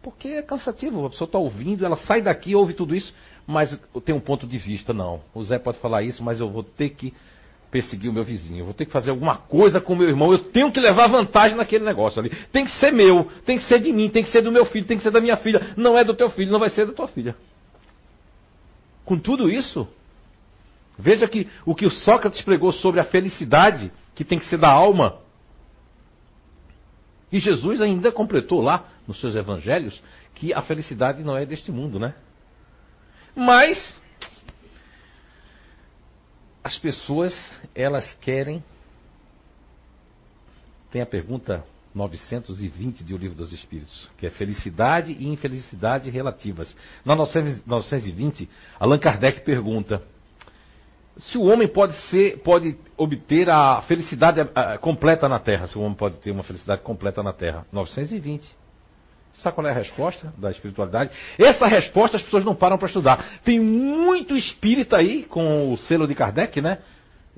porque 0.01 0.29
é 0.29 0.41
cansativo, 0.41 1.05
a 1.05 1.09
pessoa 1.09 1.27
está 1.27 1.37
ouvindo, 1.37 1.85
ela 1.85 1.97
sai 1.97 2.21
daqui, 2.21 2.55
ouve 2.55 2.73
tudo 2.73 2.95
isso, 2.95 3.13
mas 3.45 3.77
tem 4.05 4.15
um 4.15 4.19
ponto 4.19 4.47
de 4.47 4.57
vista, 4.57 4.93
não. 4.93 5.21
O 5.33 5.43
Zé 5.43 5.59
pode 5.59 5.79
falar 5.79 6.03
isso, 6.03 6.23
mas 6.23 6.39
eu 6.39 6.49
vou 6.49 6.63
ter 6.63 6.89
que 6.89 7.13
perseguir 7.69 8.09
o 8.09 8.13
meu 8.13 8.23
vizinho, 8.23 8.59
eu 8.59 8.65
vou 8.65 8.73
ter 8.73 8.85
que 8.85 8.91
fazer 8.91 9.11
alguma 9.11 9.35
coisa 9.35 9.79
com 9.79 9.93
o 9.93 9.95
meu 9.95 10.07
irmão, 10.07 10.31
eu 10.31 10.39
tenho 10.39 10.71
que 10.71 10.79
levar 10.79 11.07
vantagem 11.07 11.55
naquele 11.55 11.85
negócio 11.85 12.19
ali. 12.19 12.29
Tem 12.51 12.65
que 12.65 12.71
ser 12.71 12.91
meu, 12.91 13.25
tem 13.45 13.57
que 13.57 13.63
ser 13.63 13.79
de 13.79 13.91
mim, 13.91 14.09
tem 14.09 14.23
que 14.23 14.29
ser 14.29 14.41
do 14.41 14.51
meu 14.51 14.65
filho, 14.65 14.85
tem 14.85 14.97
que 14.97 15.03
ser 15.03 15.11
da 15.11 15.21
minha 15.21 15.37
filha. 15.37 15.73
Não 15.77 15.97
é 15.97 16.03
do 16.03 16.13
teu 16.13 16.29
filho, 16.29 16.51
não 16.51 16.59
vai 16.59 16.69
ser 16.69 16.87
da 16.87 16.93
tua 16.93 17.07
filha. 17.07 17.35
Com 19.05 19.19
tudo 19.19 19.49
isso, 19.49 19.87
veja 20.97 21.27
que 21.27 21.47
o 21.65 21.75
que 21.75 21.85
o 21.85 21.91
Sócrates 21.91 22.41
pregou 22.41 22.71
sobre 22.71 22.99
a 22.99 23.03
felicidade, 23.03 23.91
que 24.15 24.23
tem 24.23 24.39
que 24.39 24.45
ser 24.45 24.57
da 24.57 24.69
alma, 24.69 25.17
e 27.31 27.39
Jesus 27.39 27.81
ainda 27.81 28.11
completou 28.11 28.61
lá 28.61 28.89
nos 29.07 29.19
seus 29.19 29.35
evangelhos 29.35 30.01
que 30.35 30.53
a 30.53 30.61
felicidade 30.61 31.23
não 31.23 31.37
é 31.37 31.45
deste 31.45 31.71
mundo, 31.71 31.99
né? 31.99 32.15
Mas 33.35 33.95
as 36.63 36.77
pessoas, 36.77 37.33
elas 37.73 38.13
querem. 38.21 38.63
Tem 40.91 41.01
a 41.01 41.05
pergunta 41.05 41.63
920 41.93 43.03
de 43.03 43.13
O 43.13 43.17
Livro 43.17 43.37
dos 43.37 43.51
Espíritos, 43.53 44.09
que 44.17 44.25
é 44.25 44.29
felicidade 44.29 45.11
e 45.11 45.27
infelicidade 45.27 46.09
relativas. 46.09 46.75
Na 47.05 47.15
920, 47.15 48.49
Allan 48.79 48.99
Kardec 48.99 49.41
pergunta: 49.41 50.03
se 51.19 51.37
o 51.37 51.43
homem 51.43 51.67
pode 51.67 51.93
ser, 52.09 52.39
pode 52.39 52.77
obter 52.97 53.49
a 53.49 53.81
felicidade 53.81 54.39
a, 54.41 54.73
a, 54.73 54.77
completa 54.77 55.27
na 55.27 55.39
Terra, 55.39 55.67
se 55.67 55.77
o 55.77 55.81
homem 55.81 55.95
pode 55.95 56.15
ter 56.17 56.31
uma 56.31 56.43
felicidade 56.43 56.81
completa 56.81 57.21
na 57.21 57.33
Terra. 57.33 57.65
920. 57.71 58.47
Sabe 59.39 59.55
qual 59.55 59.67
é 59.67 59.71
a 59.71 59.73
resposta 59.73 60.33
da 60.37 60.49
espiritualidade? 60.51 61.11
Essa 61.37 61.65
resposta 61.67 62.17
as 62.17 62.23
pessoas 62.23 62.43
não 62.43 62.55
param 62.55 62.77
para 62.77 62.87
estudar. 62.87 63.39
Tem 63.43 63.59
muito 63.59 64.35
espírita 64.35 64.97
aí, 64.97 65.23
com 65.23 65.73
o 65.73 65.77
selo 65.77 66.07
de 66.07 66.15
Kardec, 66.15 66.61
né? 66.61 66.79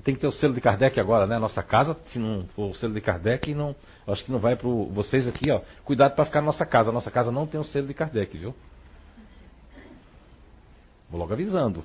Tem 0.02 0.14
que 0.14 0.20
ter 0.20 0.26
o 0.26 0.32
selo 0.32 0.52
de 0.52 0.60
Kardec 0.60 0.98
agora, 0.98 1.26
né? 1.26 1.38
Nossa 1.38 1.62
casa, 1.62 1.96
se 2.06 2.18
não 2.18 2.44
for 2.56 2.70
o 2.70 2.74
selo 2.74 2.94
de 2.94 3.00
Kardec, 3.00 3.54
não, 3.54 3.74
acho 4.06 4.24
que 4.24 4.32
não 4.32 4.40
vai 4.40 4.56
para 4.56 4.68
vocês 4.68 5.28
aqui, 5.28 5.50
ó. 5.50 5.60
Cuidado 5.84 6.14
para 6.14 6.24
ficar 6.24 6.40
na 6.40 6.46
nossa 6.46 6.66
casa. 6.66 6.90
Nossa 6.90 7.10
casa 7.10 7.30
não 7.30 7.46
tem 7.46 7.60
o 7.60 7.64
selo 7.64 7.86
de 7.86 7.94
Kardec, 7.94 8.36
viu? 8.36 8.54
Vou 11.08 11.20
logo 11.20 11.32
avisando. 11.32 11.84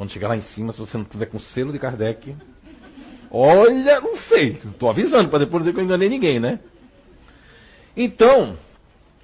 Quando 0.00 0.12
chegar 0.12 0.28
lá 0.28 0.36
em 0.38 0.40
cima, 0.40 0.72
se 0.72 0.78
você 0.78 0.96
não 0.96 1.04
tiver 1.04 1.26
com 1.26 1.38
selo 1.38 1.72
de 1.72 1.78
Kardec, 1.78 2.34
olha, 3.30 4.00
não 4.00 4.16
sei. 4.16 4.52
Estou 4.52 4.88
avisando 4.88 5.28
para 5.28 5.40
depois 5.40 5.62
dizer 5.62 5.74
que 5.74 5.78
eu 5.78 5.84
enganei 5.84 6.08
ninguém, 6.08 6.40
né? 6.40 6.58
Então, 7.94 8.56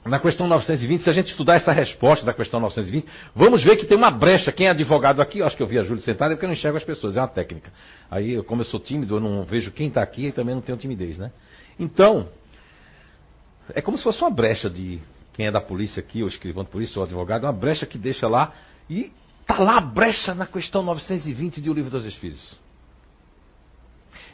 na 0.05 0.19
questão 0.19 0.47
920, 0.47 1.01
se 1.01 1.09
a 1.09 1.15
gente 1.15 1.31
estudar 1.31 1.55
essa 1.55 1.73
resposta 1.73 2.27
da 2.27 2.35
questão 2.35 2.61
920, 2.61 3.07
vamos 3.35 3.65
ver 3.65 3.77
que 3.77 3.87
tem 3.87 3.97
uma 3.97 4.11
brecha. 4.11 4.53
Quem 4.53 4.67
é 4.67 4.71
advogado 4.71 5.23
aqui, 5.23 5.39
eu 5.39 5.47
acho 5.47 5.57
que 5.57 5.63
eu 5.63 5.67
vi 5.67 5.79
a 5.79 5.83
Júlia 5.83 6.03
sentada, 6.03 6.33
é 6.33 6.37
porque 6.37 6.45
eu 6.45 6.49
não 6.49 6.55
enxergo 6.55 6.77
as 6.77 6.85
pessoas, 6.85 7.17
é 7.17 7.21
uma 7.23 7.29
técnica. 7.29 7.73
Aí, 8.11 8.43
como 8.43 8.61
eu 8.61 8.67
sou 8.67 8.79
tímido, 8.79 9.17
eu 9.17 9.21
não 9.21 9.45
vejo 9.45 9.73
quem 9.73 9.89
está 9.89 10.03
aqui 10.03 10.27
e 10.27 10.33
também 10.33 10.55
não 10.55 10.61
tenho 10.61 10.77
timidez, 10.77 11.17
né? 11.17 11.33
Então, 11.81 12.29
é 13.73 13.81
como 13.81 13.97
se 13.97 14.05
fosse 14.05 14.21
uma 14.21 14.31
brecha 14.31 14.69
de 14.69 15.01
quem 15.33 15.47
é 15.47 15.51
da 15.51 15.63
polícia 15.63 16.01
aqui, 16.01 16.21
ou 16.21 16.29
escrivão 16.29 16.65
de 16.65 16.71
polícia, 16.71 16.99
ou 16.99 17.05
advogado, 17.07 17.45
uma 17.45 17.53
brecha 17.55 17.87
que 17.87 17.97
deixa 17.97 18.29
lá 18.29 18.53
e 18.91 19.11
está 19.49 19.63
lá 19.63 19.77
a 19.77 19.81
brecha 19.81 20.35
na 20.35 20.45
questão 20.45 20.83
920 20.83 21.61
de 21.61 21.71
O 21.71 21.73
Livro 21.73 21.91
dos 21.91 22.05
Espíritos. 22.05 22.59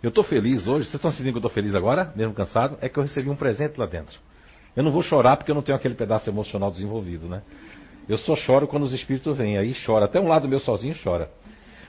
Eu 0.02 0.08
estou 0.08 0.24
feliz 0.24 0.66
hoje, 0.66 0.86
vocês 0.86 0.94
estão 0.94 1.10
sentindo 1.10 1.32
que 1.32 1.36
eu 1.36 1.40
estou 1.40 1.50
feliz 1.50 1.74
agora, 1.74 2.12
mesmo 2.16 2.32
cansado, 2.34 2.78
é 2.80 2.88
que 2.88 2.98
eu 2.98 3.02
recebi 3.02 3.28
um 3.28 3.36
presente 3.36 3.78
lá 3.78 3.86
dentro. 3.86 4.18
Eu 4.74 4.82
não 4.82 4.90
vou 4.90 5.02
chorar 5.02 5.36
porque 5.36 5.50
eu 5.50 5.54
não 5.54 5.62
tenho 5.62 5.76
aquele 5.76 5.94
pedaço 5.94 6.28
emocional 6.28 6.70
desenvolvido, 6.70 7.28
né? 7.28 7.42
Eu 8.08 8.16
só 8.16 8.34
choro 8.34 8.66
quando 8.66 8.84
os 8.84 8.92
espíritos 8.92 9.36
vêm, 9.36 9.58
aí 9.58 9.74
chora. 9.86 10.06
Até 10.06 10.18
um 10.18 10.26
lado 10.26 10.48
meu 10.48 10.58
sozinho 10.58 10.94
chora. 11.04 11.30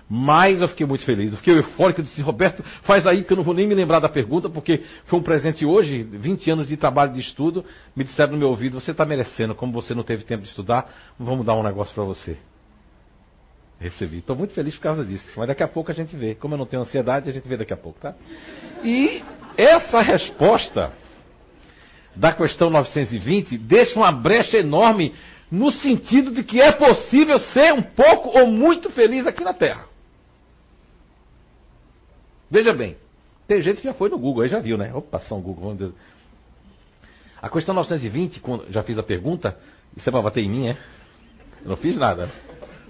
Mas 0.08 0.60
eu 0.62 0.68
fiquei 0.68 0.86
muito 0.86 1.06
feliz, 1.06 1.32
eu 1.32 1.38
fiquei 1.38 1.58
eufórico, 1.58 2.02
eu 2.02 2.04
disse, 2.04 2.22
Roberto, 2.22 2.62
faz 2.84 3.08
aí 3.08 3.24
que 3.24 3.32
eu 3.32 3.38
não 3.38 3.44
vou 3.44 3.54
nem 3.54 3.66
me 3.66 3.74
lembrar 3.74 4.00
da 4.00 4.10
pergunta, 4.10 4.50
porque 4.50 4.84
foi 5.06 5.18
um 5.18 5.24
presente 5.24 5.66
hoje, 5.66 6.04
20 6.04 6.52
anos 6.52 6.68
de 6.68 6.76
trabalho 6.76 7.14
de 7.14 7.22
estudo, 7.22 7.66
me 7.96 8.04
disseram 8.04 8.34
no 8.34 8.38
meu 8.38 8.50
ouvido, 8.50 8.80
você 8.80 8.92
está 8.92 9.06
merecendo, 9.06 9.56
como 9.56 9.72
você 9.72 9.96
não 9.96 10.04
teve 10.04 10.26
tempo 10.26 10.44
de 10.44 10.50
estudar, 10.50 10.94
vamos 11.18 11.46
dar 11.46 11.56
um 11.56 11.64
negócio 11.64 11.96
para 11.96 12.04
você. 12.04 12.38
Recebi. 13.84 14.20
Estou 14.20 14.34
muito 14.34 14.54
feliz 14.54 14.74
por 14.76 14.82
causa 14.82 15.04
disso, 15.04 15.28
mas 15.36 15.46
daqui 15.46 15.62
a 15.62 15.68
pouco 15.68 15.92
a 15.92 15.94
gente 15.94 16.16
vê. 16.16 16.36
Como 16.36 16.54
eu 16.54 16.58
não 16.58 16.66
tenho 16.66 16.82
ansiedade, 16.82 17.30
a 17.30 17.34
gente 17.34 17.46
vê 17.46 17.58
daqui 17.58 17.74
a 17.74 17.78
pouco, 17.78 18.00
tá? 18.00 18.16
E 18.82 19.22
essa 19.58 20.02
resposta 20.02 20.94
da 22.16 22.32
questão 22.32 22.70
920 22.70 23.58
deixa 23.58 24.00
uma 24.00 24.10
brecha 24.10 24.58
enorme 24.58 25.14
no 25.52 25.70
sentido 25.70 26.32
de 26.32 26.46
que 26.46 26.62
é 26.62 26.72
possível 26.72 27.38
ser 27.40 27.74
um 27.74 27.82
pouco 27.82 28.40
ou 28.40 28.48
muito 28.48 28.90
feliz 28.90 29.28
aqui 29.28 29.44
na 29.44 29.54
Terra. 29.54 29.86
Veja 32.50 32.72
bem, 32.74 32.96
tem 33.50 33.62
gente 33.62 33.82
que 33.82 33.88
já 33.88 33.94
foi 33.94 34.10
no 34.10 34.18
Google, 34.18 34.44
aí 34.44 34.50
já 34.50 34.60
viu, 34.60 34.78
né? 34.78 34.94
Opa, 34.94 35.20
São 35.20 35.42
Google, 35.42 35.76
vamos 35.76 35.94
A 37.42 37.50
questão 37.50 37.76
920, 37.76 38.42
já 38.70 38.82
fiz 38.82 38.98
a 38.98 39.04
pergunta, 39.04 39.58
isso 39.98 40.08
é 40.08 40.12
para 40.12 40.22
bater 40.22 40.42
em 40.42 40.50
mim, 40.50 40.68
é? 40.70 40.78
Eu 41.64 41.70
não 41.70 41.76
fiz 41.76 41.98
nada. 41.98 42.32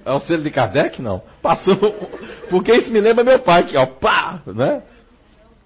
É 0.05 0.11
o 0.11 0.19
selo 0.19 0.43
de 0.43 0.51
Kardec? 0.51 1.01
Não. 1.01 1.21
Passou. 1.41 1.77
Porque 2.49 2.73
isso 2.73 2.91
me 2.91 2.99
lembra 2.99 3.23
meu 3.23 3.39
pai, 3.39 3.63
que 3.65 3.77
ó, 3.77 3.85
pá, 3.85 4.41
né? 4.45 4.83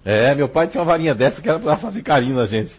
É, 0.04 0.34
meu 0.34 0.48
pai 0.48 0.68
tinha 0.68 0.80
uma 0.80 0.86
varinha 0.86 1.14
dessa 1.14 1.42
que 1.42 1.48
era 1.48 1.58
para 1.58 1.76
fazer 1.76 2.02
carinho 2.02 2.36
na 2.36 2.46
gente. 2.46 2.74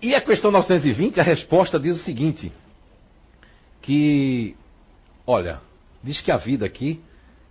E 0.00 0.14
a 0.14 0.20
questão 0.20 0.50
920, 0.50 1.20
a 1.20 1.22
resposta 1.22 1.78
diz 1.78 2.00
o 2.00 2.04
seguinte: 2.04 2.52
que, 3.82 4.56
olha, 5.26 5.60
diz 6.02 6.20
que 6.20 6.32
a 6.32 6.36
vida 6.36 6.64
aqui 6.64 7.02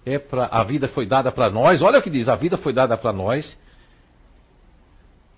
é 0.06 0.18
para 0.18 0.46
a 0.46 0.64
vida 0.64 0.88
foi 0.88 1.06
dada 1.06 1.32
para 1.32 1.50
nós. 1.50 1.82
Olha 1.82 2.00
o 2.00 2.02
que 2.02 2.10
diz: 2.10 2.28
a 2.28 2.36
vida 2.36 2.58
foi 2.58 2.74
dada 2.74 2.98
para 2.98 3.14
nós 3.14 3.58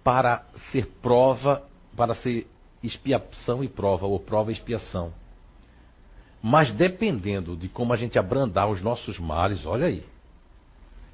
para 0.03 0.43
ser 0.71 0.87
prova, 1.01 1.63
para 1.95 2.15
ser 2.15 2.47
expiação 2.81 3.63
e 3.63 3.67
prova, 3.67 4.05
ou 4.05 4.19
prova 4.19 4.51
e 4.51 4.53
expiação. 4.53 5.11
Mas 6.41 6.71
dependendo 6.71 7.55
de 7.55 7.67
como 7.67 7.93
a 7.93 7.97
gente 7.97 8.17
abrandar 8.17 8.69
os 8.69 8.81
nossos 8.81 9.19
males, 9.19 9.65
olha 9.65 9.87
aí, 9.87 10.03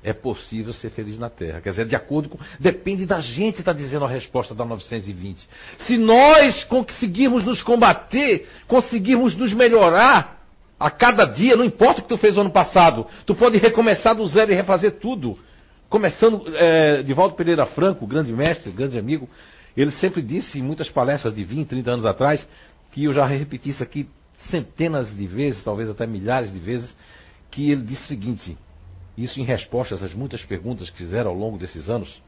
é 0.04 0.14
possível 0.14 0.72
ser 0.72 0.92
feliz 0.92 1.18
na 1.18 1.32
Terra. 1.32 1.62
Quer 1.62 1.72
dizer, 1.72 1.86
de 1.88 1.96
acordo 1.96 2.30
com. 2.30 2.38
Depende 2.60 3.08
da 3.08 3.20
gente, 3.20 3.60
está 3.60 3.74
dizendo 3.74 4.06
a 4.06 4.08
resposta 4.08 4.54
da 4.54 4.64
920. 4.64 5.48
Se 5.80 5.98
nós 5.98 6.64
conseguirmos 6.66 7.44
nos 7.44 7.64
combater, 7.64 8.48
conseguirmos 8.68 9.36
nos 9.36 9.52
melhorar 9.52 10.44
a 10.80 10.92
cada 10.92 11.26
dia, 11.26 11.56
não 11.56 11.66
importa 11.66 12.02
o 12.02 12.04
que 12.04 12.10
tu 12.10 12.18
fez 12.18 12.36
no 12.36 12.42
ano 12.42 12.52
passado, 12.52 13.08
tu 13.26 13.34
pode 13.34 13.58
recomeçar 13.58 14.14
do 14.14 14.28
zero 14.28 14.52
e 14.52 14.56
refazer 14.56 15.00
tudo. 15.00 15.40
Começando, 15.90 16.44
é, 16.56 17.02
de 17.02 17.14
Valdo 17.14 17.34
Pereira 17.34 17.66
Franco, 17.66 18.06
grande 18.06 18.32
mestre, 18.32 18.72
grande 18.72 19.00
amigo, 19.00 19.28
ele 19.76 19.92
sempre 19.94 20.22
disse 20.22 20.60
em 20.60 20.62
muitas 20.62 20.90
palestras 20.90 21.34
de 21.34 21.44
20, 21.44 21.68
30 21.68 21.92
anos 21.92 22.06
atrás, 22.06 22.46
que 22.92 23.06
eu 23.06 23.14
já 23.14 23.26
repeti 23.26 23.70
isso 23.70 23.82
aqui 23.82 24.08
centenas 24.50 25.16
de 25.16 25.28
vezes, 25.28 25.64
talvez 25.64 25.90
até 25.90 26.06
milhares 26.06 26.52
de 26.52 26.60
vezes, 26.60 26.96
que 27.52 27.72
ele 27.72 27.82
disse 27.84 28.04
o 28.04 28.08
seguinte: 28.08 28.58
isso 29.18 29.40
em 29.40 29.44
resposta 29.44 29.96
às 29.96 30.14
muitas 30.14 30.44
perguntas 30.44 30.90
que 30.90 30.98
fizeram 30.98 31.32
ao 31.32 31.38
longo 31.38 31.58
desses 31.58 31.90
anos. 31.90 32.22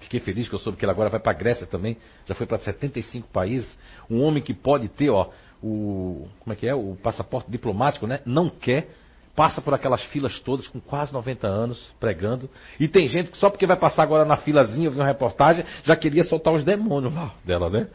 Fiquei 0.00 0.20
feliz 0.20 0.48
que 0.48 0.54
eu 0.54 0.58
soube 0.58 0.78
que 0.78 0.84
ele 0.84 0.92
agora 0.92 1.10
vai 1.10 1.20
para 1.20 1.32
a 1.32 1.34
Grécia 1.34 1.66
também, 1.66 1.96
já 2.26 2.34
foi 2.34 2.46
para 2.46 2.58
75 2.58 3.28
países. 3.28 3.78
Um 4.08 4.22
homem 4.22 4.42
que 4.42 4.54
pode 4.54 4.88
ter, 4.88 5.10
ó, 5.10 5.28
o 5.62 6.26
como 6.40 6.54
é 6.54 6.56
que 6.56 6.66
é, 6.66 6.74
o 6.74 6.96
passaporte 7.02 7.50
diplomático, 7.50 8.06
né? 8.06 8.20
Não 8.24 8.48
quer, 8.48 8.88
passa 9.36 9.60
por 9.60 9.74
aquelas 9.74 10.02
filas 10.04 10.40
todas 10.40 10.66
com 10.68 10.80
quase 10.80 11.12
90 11.12 11.46
anos 11.46 11.92
pregando. 12.00 12.48
E 12.78 12.88
tem 12.88 13.08
gente 13.08 13.30
que 13.30 13.36
só 13.36 13.50
porque 13.50 13.66
vai 13.66 13.76
passar 13.76 14.02
agora 14.02 14.24
na 14.24 14.38
filazinha, 14.38 14.86
eu 14.86 14.92
vi 14.92 14.98
uma 14.98 15.06
reportagem, 15.06 15.64
já 15.84 15.94
queria 15.94 16.24
soltar 16.24 16.54
os 16.54 16.64
demônios 16.64 17.12
lá 17.12 17.34
dela, 17.44 17.68
né? 17.68 17.88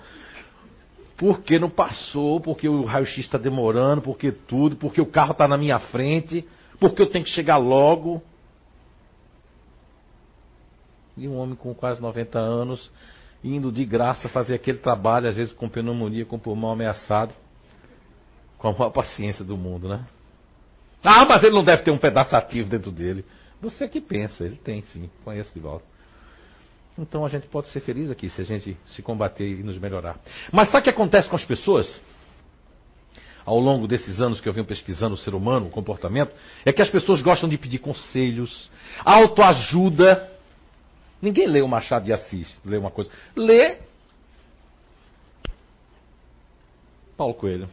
Porque 1.17 1.57
não 1.57 1.69
passou, 1.69 2.41
porque 2.41 2.67
o 2.67 2.83
raio-x 2.83 3.19
está 3.19 3.37
demorando, 3.37 4.01
porque 4.01 4.31
tudo, 4.31 4.75
porque 4.75 4.99
o 4.99 5.05
carro 5.05 5.31
está 5.31 5.47
na 5.47 5.57
minha 5.57 5.79
frente 5.79 6.45
porque 6.79 7.01
eu 7.01 7.09
tenho 7.09 7.25
que 7.25 7.31
chegar 7.31 7.57
logo. 7.57 8.21
E 11.17 11.27
um 11.27 11.37
homem 11.37 11.55
com 11.55 11.73
quase 11.73 12.01
90 12.01 12.37
anos, 12.37 12.91
indo 13.43 13.71
de 13.71 13.85
graça 13.85 14.27
fazer 14.27 14.55
aquele 14.55 14.79
trabalho, 14.79 15.29
às 15.29 15.35
vezes 15.35 15.53
com 15.53 15.69
pneumonia, 15.69 16.25
com 16.25 16.37
pulmão 16.37 16.71
ameaçado, 16.71 17.33
com 18.57 18.67
a 18.67 18.71
maior 18.71 18.89
paciência 18.89 19.45
do 19.45 19.55
mundo, 19.55 19.87
né? 19.87 20.05
Ah, 21.03 21.25
mas 21.25 21.43
ele 21.43 21.55
não 21.55 21.63
deve 21.63 21.83
ter 21.83 21.91
um 21.91 21.97
pedaço 21.97 22.35
ativo 22.35 22.69
dentro 22.69 22.91
dele. 22.91 23.23
Você 23.61 23.87
que 23.87 24.01
pensa, 24.01 24.43
ele 24.43 24.57
tem 24.57 24.81
sim, 24.81 25.09
conheço 25.23 25.53
de 25.53 25.59
volta. 25.59 25.85
Então 26.97 27.25
a 27.25 27.29
gente 27.29 27.47
pode 27.47 27.67
ser 27.69 27.81
feliz 27.81 28.09
aqui 28.09 28.29
se 28.29 28.41
a 28.41 28.45
gente 28.45 28.77
se 28.85 29.01
combater 29.01 29.47
e 29.47 29.63
nos 29.63 29.77
melhorar. 29.77 30.19
Mas 30.51 30.69
sabe 30.69 30.81
o 30.81 30.83
que 30.83 30.89
acontece 30.89 31.29
com 31.29 31.35
as 31.35 31.45
pessoas? 31.45 32.01
ao 33.45 33.59
longo 33.59 33.87
desses 33.87 34.19
anos 34.19 34.41
que 34.41 34.49
eu 34.49 34.53
venho 34.53 34.65
pesquisando 34.65 35.13
o 35.13 35.17
ser 35.17 35.35
humano, 35.35 35.67
o 35.67 35.69
comportamento, 35.69 36.33
é 36.65 36.73
que 36.73 36.81
as 36.81 36.89
pessoas 36.89 37.21
gostam 37.21 37.47
de 37.47 37.57
pedir 37.57 37.77
conselhos, 37.77 38.71
autoajuda. 39.03 40.31
Ninguém 41.21 41.47
lê 41.47 41.61
o 41.61 41.67
Machado 41.67 42.05
de 42.05 42.11
Assis, 42.11 42.59
lê 42.65 42.77
uma 42.77 42.89
coisa. 42.89 43.11
Lê 43.35 43.77
Paulo 47.15 47.35
Coelho. 47.35 47.69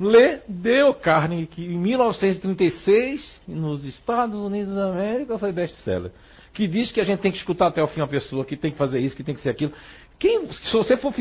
Lê 0.00 0.40
Dale 0.48 0.94
Carnegie, 0.94 1.46
que 1.46 1.64
em 1.64 1.76
1936, 1.76 3.40
nos 3.46 3.84
Estados 3.84 4.38
Unidos 4.38 4.74
da 4.74 4.90
América, 4.90 5.38
foi 5.38 5.52
best-seller. 5.52 6.12
Que 6.58 6.66
diz 6.66 6.90
que 6.90 7.00
a 7.00 7.04
gente 7.04 7.20
tem 7.20 7.30
que 7.30 7.38
escutar 7.38 7.68
até 7.68 7.80
o 7.80 7.86
fim 7.86 8.00
a 8.00 8.06
pessoa, 8.08 8.44
que 8.44 8.56
tem 8.56 8.72
que 8.72 8.76
fazer 8.76 8.98
isso, 8.98 9.14
que 9.14 9.22
tem 9.22 9.32
que 9.32 9.40
ser 9.40 9.50
aquilo. 9.50 9.72
Quem, 10.18 10.44
se 10.50 10.72
você 10.72 10.96
for 10.96 11.14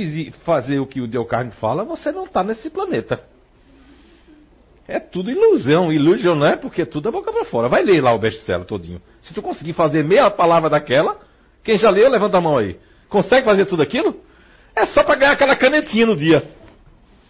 fazer 0.43 0.79
o 0.79 0.87
que 0.87 0.99
o 0.99 1.07
Del 1.07 1.25
Carne 1.25 1.51
fala, 1.51 1.83
você 1.83 2.11
não 2.11 2.23
está 2.23 2.43
nesse 2.43 2.71
planeta. 2.71 3.21
É 4.87 4.99
tudo 4.99 5.29
ilusão. 5.29 5.93
Ilusão 5.93 6.33
não 6.33 6.47
é 6.47 6.55
porque 6.55 6.87
tudo 6.87 7.09
é 7.09 7.11
boca 7.11 7.31
para 7.31 7.45
fora. 7.45 7.69
Vai 7.69 7.83
ler 7.83 8.01
lá 8.01 8.13
o 8.13 8.17
best-seller 8.17 8.65
todinho. 8.65 8.99
Se 9.21 9.31
tu 9.31 9.43
conseguir 9.43 9.73
fazer 9.73 10.03
meia 10.03 10.27
palavra 10.31 10.71
daquela, 10.71 11.19
quem 11.63 11.77
já 11.77 11.91
leu, 11.91 12.09
levanta 12.09 12.39
a 12.39 12.41
mão 12.41 12.57
aí. 12.57 12.79
Consegue 13.07 13.45
fazer 13.45 13.67
tudo 13.67 13.83
aquilo? 13.83 14.19
É 14.75 14.87
só 14.87 15.03
para 15.03 15.17
ganhar 15.17 15.33
aquela 15.33 15.55
canetinha 15.55 16.07
no 16.07 16.15
dia. 16.15 16.49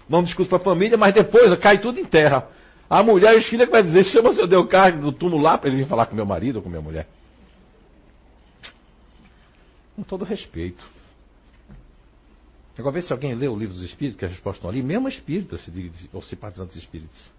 Um 0.10 0.24
discurso 0.24 0.48
para 0.48 0.60
a 0.60 0.62
família, 0.62 0.98
mas 0.98 1.14
depois 1.14 1.54
cai 1.60 1.80
tudo 1.80 2.00
em 2.00 2.06
terra. 2.06 2.48
A 2.90 3.04
mulher 3.04 3.36
e 3.36 3.40
os 3.40 3.48
filhos 3.48 3.68
vai 3.68 3.84
dizer, 3.84 4.06
chama 4.06 4.32
seu 4.32 4.48
Del 4.48 4.66
do 5.02 5.12
túmulo 5.12 5.44
lá 5.44 5.58
para 5.58 5.70
ele 5.70 5.80
vir 5.80 5.88
falar 5.88 6.06
com 6.06 6.16
meu 6.16 6.26
marido 6.26 6.56
ou 6.56 6.62
com 6.62 6.70
minha 6.70 6.82
mulher. 6.82 7.06
Com 9.98 10.04
todo 10.04 10.24
respeito. 10.24 10.88
Agora 12.78 12.94
vê 12.94 13.02
se 13.02 13.12
alguém 13.12 13.34
lê 13.34 13.48
o 13.48 13.56
livro 13.56 13.74
dos 13.74 13.84
Espíritos, 13.84 14.16
que 14.16 14.26
a 14.26 14.28
resposta 14.28 14.60
estão 14.60 14.70
ali, 14.70 14.84
mesmo 14.84 15.08
espírita, 15.10 15.58
se 15.58 15.72
diz, 15.72 16.08
ou 16.14 16.22
simpatizantes 16.22 16.76
espíritos. 16.76 17.32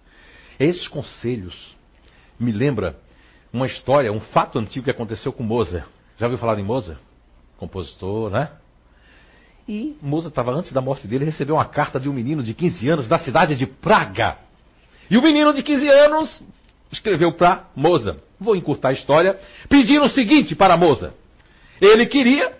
Esses 0.59 0.89
conselhos 0.89 1.77
me 2.37 2.51
lembra 2.51 2.99
uma 3.53 3.65
história, 3.65 4.13
um 4.13 4.19
fato 4.19 4.59
antigo 4.59 4.85
que 4.85 4.91
aconteceu 4.91 5.33
com 5.33 5.45
Mozart. 5.45 5.87
Já 6.19 6.27
ouviu 6.27 6.37
falar 6.37 6.59
em 6.59 6.65
Mozart? 6.65 6.99
Compositor, 7.59 8.29
né? 8.29 8.51
E 9.69 9.97
Mozart 10.03 10.33
estava 10.33 10.51
antes 10.51 10.73
da 10.73 10.81
morte 10.81 11.07
dele, 11.07 11.25
recebeu 11.25 11.55
uma 11.55 11.65
carta 11.65 12.01
de 12.01 12.09
um 12.09 12.13
menino 12.13 12.43
de 12.43 12.55
15 12.55 12.89
anos 12.89 13.07
da 13.07 13.21
cidade 13.21 13.55
de 13.55 13.67
Praga. 13.69 14.37
E 15.09 15.17
o 15.17 15.23
menino 15.23 15.55
de 15.55 15.63
15 15.63 15.89
anos 15.89 16.43
escreveu 16.91 17.33
para 17.35 17.69
Moza. 17.77 18.21
Vou 18.41 18.57
encurtar 18.57 18.89
a 18.89 18.93
história. 18.93 19.39
Pedindo 19.69 20.07
o 20.07 20.09
seguinte 20.09 20.57
para 20.57 20.77
Moza. 20.77 21.15
Ele 21.81 22.07
queria 22.07 22.53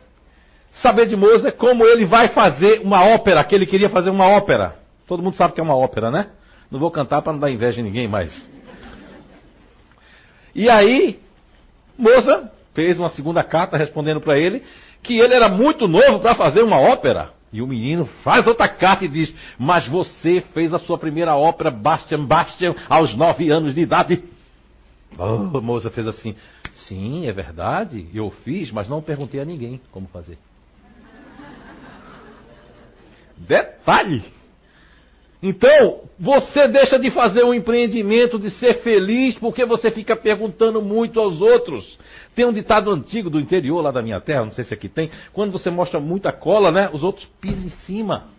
saber 0.73 1.07
de 1.07 1.17
Moza 1.17 1.51
como 1.53 1.85
ele 1.85 2.05
vai 2.05 2.29
fazer 2.29 2.81
uma 2.81 3.05
ópera, 3.05 3.43
que 3.45 3.55
ele 3.55 3.67
queria 3.67 3.89
fazer 3.89 4.11
uma 4.11 4.29
ópera. 4.29 4.77
Todo 5.07 5.23
mundo 5.23 5.37
sabe 5.37 5.55
que 5.55 5.61
é 5.61 5.65
uma 5.65 5.77
ópera, 5.77 6.11
né? 6.11 6.29
Não 6.71 6.79
vou 6.79 6.91
cantar 6.91 7.23
para 7.23 7.33
não 7.33 7.41
dar 7.41 7.51
inveja 7.51 7.81
a 7.81 7.85
ninguém 7.85 8.07
mais. 8.07 8.49
E 10.55 10.69
aí, 10.69 11.19
Moza 11.97 12.51
fez 12.75 12.99
uma 12.99 13.09
segunda 13.11 13.43
carta 13.43 13.77
respondendo 13.77 14.21
para 14.21 14.39
ele 14.39 14.63
que 15.03 15.19
ele 15.19 15.35
era 15.35 15.49
muito 15.49 15.89
novo 15.89 16.21
para 16.21 16.35
fazer 16.35 16.63
uma 16.63 16.79
ópera. 16.79 17.31
E 17.53 17.63
o 17.63 17.67
menino 17.67 18.07
faz 18.23 18.47
outra 18.47 18.69
carta 18.69 19.05
e 19.05 19.09
diz: 19.09 19.35
Mas 19.59 19.89
você 19.89 20.43
fez 20.53 20.75
a 20.75 20.79
sua 20.79 20.99
primeira 20.99 21.35
ópera, 21.35 21.71
Bastian 21.71 22.25
Bastian, 22.25 22.75
aos 22.89 23.15
nove 23.17 23.51
anos 23.51 23.75
de 23.75 23.81
idade. 23.81 24.23
Oh, 25.17 25.61
Moza 25.61 25.91
fez 25.91 26.07
assim: 26.07 26.35
Sim, 26.87 27.27
é 27.27 27.33
verdade, 27.33 28.09
eu 28.13 28.31
fiz, 28.31 28.71
mas 28.71 28.89
não 28.89 29.03
perguntei 29.03 29.41
a 29.41 29.45
ninguém 29.45 29.81
como 29.91 30.09
fazer. 30.09 30.39
Detalhe! 33.37 34.25
Então, 35.41 36.01
você 36.19 36.67
deixa 36.67 36.99
de 36.99 37.11
fazer 37.11 37.45
um 37.45 37.55
empreendimento, 37.55 38.41
de 38.41 38.51
ser 38.51 38.83
feliz, 38.83 39.39
porque 39.39 39.65
você 39.65 39.89
fica 39.91 40.17
perguntando 40.17 40.83
muito 40.83 41.21
aos 41.21 41.41
outros. 41.41 41.97
Tem 42.35 42.45
um 42.45 42.53
ditado 42.53 42.91
antigo 42.91 43.31
do 43.31 43.39
interior 43.39 43.81
lá 43.81 43.93
da 43.93 44.03
minha 44.03 44.21
terra, 44.21 44.45
não 44.45 44.53
sei 44.53 44.65
se 44.65 44.75
aqui 44.75 44.89
tem, 44.89 45.11
quando 45.33 45.53
você 45.53 45.71
mostra 45.71 46.01
muita 46.01 46.33
cola, 46.33 46.73
né? 46.73 46.91
Os 46.93 47.05
outros 47.05 47.29
pisam 47.41 47.67
em 47.67 47.71
cima. 47.71 48.31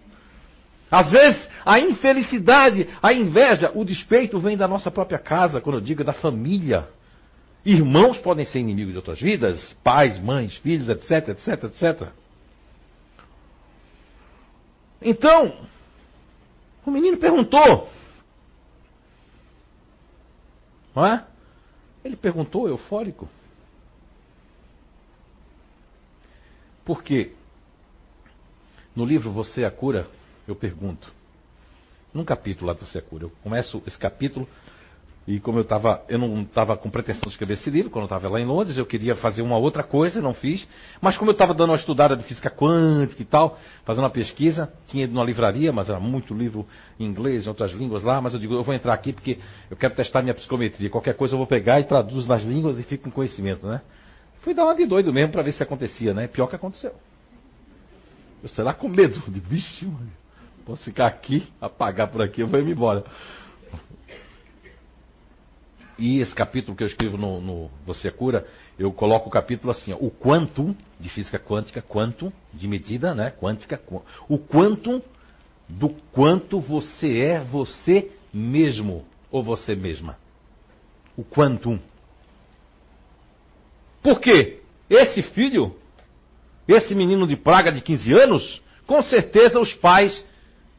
Às 0.92 1.12
vezes, 1.12 1.48
a 1.64 1.80
infelicidade, 1.80 2.90
a 3.02 3.14
inveja, 3.14 3.72
o 3.76 3.86
despeito 3.86 4.40
vem 4.40 4.58
da 4.58 4.68
nossa 4.68 4.90
própria 4.90 5.20
casa, 5.20 5.62
quando 5.62 5.76
eu 5.76 5.82
digo 5.82 6.04
da 6.04 6.14
família. 6.14 6.88
Irmãos 7.64 8.18
podem 8.18 8.46
ser 8.46 8.60
inimigos 8.60 8.94
de 8.94 8.98
outras 8.98 9.20
vidas, 9.20 9.76
pais, 9.84 10.20
mães, 10.20 10.56
filhos, 10.58 10.90
etc, 10.90 11.30
etc, 11.30 11.64
etc. 11.66 12.08
Então, 15.02 15.68
o 16.86 16.92
menino 16.92 17.18
perguntou. 17.18 17.90
Não 20.96 21.06
é? 21.06 21.26
Ele 22.04 22.16
perguntou, 22.16 22.68
eufórico. 22.68 23.30
Porque 26.84 27.34
no 28.96 29.06
livro 29.06 29.32
Você 29.32 29.62
é 29.62 29.66
a 29.66 29.72
Cura, 29.72 30.08
eu 30.50 30.56
pergunto. 30.56 31.12
Num 32.14 32.26
capítulo 32.26 32.68
lá 32.68 32.74
do 32.74 32.86
Você 32.86 32.98
é 32.98 33.02
a 33.02 33.04
Cura, 33.04 33.26
eu 33.26 33.32
começo 33.44 33.84
esse 33.86 33.98
capítulo 33.98 34.48
e 35.30 35.40
como 35.40 35.60
eu 35.60 35.62
estava, 35.62 36.04
eu 36.10 36.18
não 36.18 36.42
estava 36.42 36.76
com 36.76 36.90
pretensão 36.90 37.22
de 37.26 37.30
escrever 37.30 37.54
esse 37.54 37.70
livro, 37.70 37.92
quando 37.92 38.02
eu 38.02 38.06
estava 38.06 38.28
lá 38.28 38.40
em 38.40 38.46
Londres, 38.46 38.80
eu 38.80 38.86
queria 38.86 39.16
fazer 39.16 39.44
uma 39.44 39.58
outra 39.58 39.84
coisa, 39.84 40.20
não 40.20 40.34
fiz. 40.34 40.68
Mas 41.00 41.18
como 41.18 41.30
eu 41.30 41.34
estava 41.34 41.54
dando 41.54 41.70
uma 41.70 41.76
estudada 41.76 42.16
de 42.16 42.24
física 42.24 42.50
quântica 42.50 43.22
e 43.22 43.26
tal, 43.26 43.60
fazendo 43.86 44.06
uma 44.06 44.10
pesquisa, 44.10 44.74
tinha 44.88 45.04
ido 45.04 45.14
numa 45.14 45.24
livraria, 45.24 45.72
mas 45.72 45.88
era 45.88 46.00
muito 46.00 46.34
livro 46.34 46.66
em 47.00 47.06
inglês, 47.06 47.46
em 47.46 47.50
outras 47.50 47.72
línguas 47.74 48.02
lá, 48.02 48.20
mas 48.20 48.34
eu 48.34 48.40
digo, 48.40 48.56
eu 48.56 48.64
vou 48.64 48.74
entrar 48.74 48.92
aqui 48.92 49.14
porque 49.14 49.38
eu 49.70 49.78
quero 49.78 49.94
testar 49.94 50.24
minha 50.24 50.34
psicometria. 50.34 50.90
Qualquer 50.90 51.14
coisa 51.14 51.36
eu 51.36 51.38
vou 51.38 51.46
pegar 51.46 51.80
e 51.80 51.84
traduzo 51.84 52.28
nas 52.28 52.42
línguas 52.42 52.80
e 52.80 52.84
fico 52.84 53.04
com 53.04 53.12
conhecimento, 53.12 53.68
né? 53.68 53.82
Fui 54.42 54.56
dar 54.56 54.64
uma 54.64 54.74
de 54.74 54.88
doido 54.88 55.14
mesmo 55.14 55.32
para 55.32 55.44
ver 55.44 55.52
se 55.52 55.62
acontecia, 55.62 56.12
né? 56.12 56.28
Pior 56.28 56.48
que 56.48 56.56
aconteceu. 56.56 56.96
Eu 58.42 58.50
será 58.50 58.74
com 58.74 58.90
medo 58.90 59.22
de, 59.28 59.40
vixe, 59.40 59.86
mano, 59.86 60.10
posso 60.70 60.84
ficar 60.84 61.08
aqui, 61.08 61.48
apagar 61.60 62.10
por 62.10 62.22
aqui, 62.22 62.42
eu 62.42 62.48
vou 62.48 62.60
ir 62.60 62.70
embora. 62.70 63.04
E 65.98 66.20
esse 66.20 66.34
capítulo 66.36 66.78
que 66.78 66.84
eu 66.84 66.88
escrevo 66.88 67.18
no, 67.18 67.42
no 67.42 67.72
Você 67.88 68.12
Cura, 68.12 68.46
eu 68.78 68.94
coloco 68.94 69.30
o 69.30 69.32
capítulo 69.32 69.72
assim, 69.72 69.94
ó, 69.94 69.96
o 69.96 70.12
quantum 70.12 70.76
de 71.00 71.10
física 71.10 71.40
quântica, 71.40 71.82
quantum 71.82 72.32
de 72.54 72.68
medida, 72.68 73.16
né, 73.16 73.32
quântica, 73.32 73.82
o 74.30 74.38
quantum 74.38 75.02
do 75.68 75.90
quanto 76.12 76.60
você 76.60 77.18
é 77.18 77.40
você 77.40 78.12
mesmo 78.32 79.04
ou 79.32 79.42
você 79.42 79.76
mesma. 79.76 80.18
O 81.18 81.24
quantum. 81.24 81.80
Por 84.04 84.20
quê? 84.20 84.62
Esse 84.88 85.24
filho, 85.24 85.76
esse 86.68 86.94
menino 86.94 87.26
de 87.26 87.36
praga 87.36 87.72
de 87.72 87.82
15 87.82 88.14
anos, 88.14 88.62
com 88.86 89.02
certeza 89.02 89.60
os 89.60 89.74
pais 89.74 90.29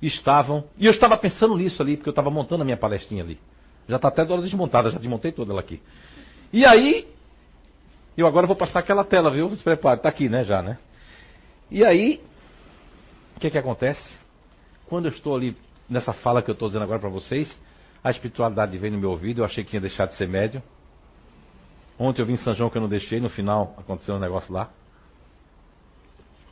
estavam, 0.07 0.65
e 0.79 0.87
eu 0.87 0.93
estava 0.93 1.17
pensando 1.17 1.57
nisso 1.57 1.83
ali, 1.83 1.97
porque 1.97 2.09
eu 2.09 2.13
estava 2.13 2.31
montando 2.31 2.63
a 2.63 2.65
minha 2.65 2.77
palestrinha 2.77 3.23
ali. 3.23 3.39
Já 3.89 3.97
está 3.97 4.09
até 4.09 4.25
toda 4.25 4.43
desmontada, 4.43 4.91
já 4.91 4.99
desmontei 4.99 5.33
toda 5.33 5.53
ela 5.53 5.61
aqui. 5.61 5.81
E 6.53 6.65
aí, 6.65 7.07
eu 8.17 8.27
agora 8.27 8.47
vou 8.47 8.57
passar 8.57 8.81
aquela 8.81 9.05
tela, 9.05 9.31
viu? 9.31 9.55
Se 9.55 9.63
prepare, 9.63 9.99
está 9.99 10.09
aqui, 10.09 10.29
né, 10.29 10.45
já, 10.45 10.63
né? 10.63 10.79
E 11.71 11.85
aí, 11.85 12.23
o 13.37 13.41
que 13.41 13.51
que 13.51 13.59
acontece? 13.59 14.19
Quando 14.87 15.07
eu 15.07 15.13
estou 15.13 15.37
ali 15.37 15.57
nessa 15.89 16.13
fala 16.13 16.43
que 16.43 16.51
eu 16.51 16.55
estou 16.55 16.69
dizendo 16.69 16.83
agora 16.83 16.99
para 16.99 17.09
vocês, 17.09 17.61
a 18.03 18.11
espiritualidade 18.11 18.77
vem 18.79 18.91
no 18.91 18.99
meu 18.99 19.11
ouvido, 19.11 19.41
eu 19.41 19.45
achei 19.45 19.63
que 19.63 19.71
tinha 19.71 19.81
deixado 19.81 20.11
de 20.11 20.17
ser 20.17 20.29
médio. 20.29 20.63
Ontem 21.99 22.23
eu 22.23 22.27
vim 22.27 22.33
em 22.33 22.39
São 22.39 22.55
João 22.55 22.71
que 22.71 22.79
eu 22.79 22.83
não 22.83 22.89
deixei, 22.89 23.21
no 23.21 23.29
final 23.29 23.75
aconteceu 23.77 24.15
um 24.15 24.19
negócio 24.19 24.53
lá. 24.53 24.71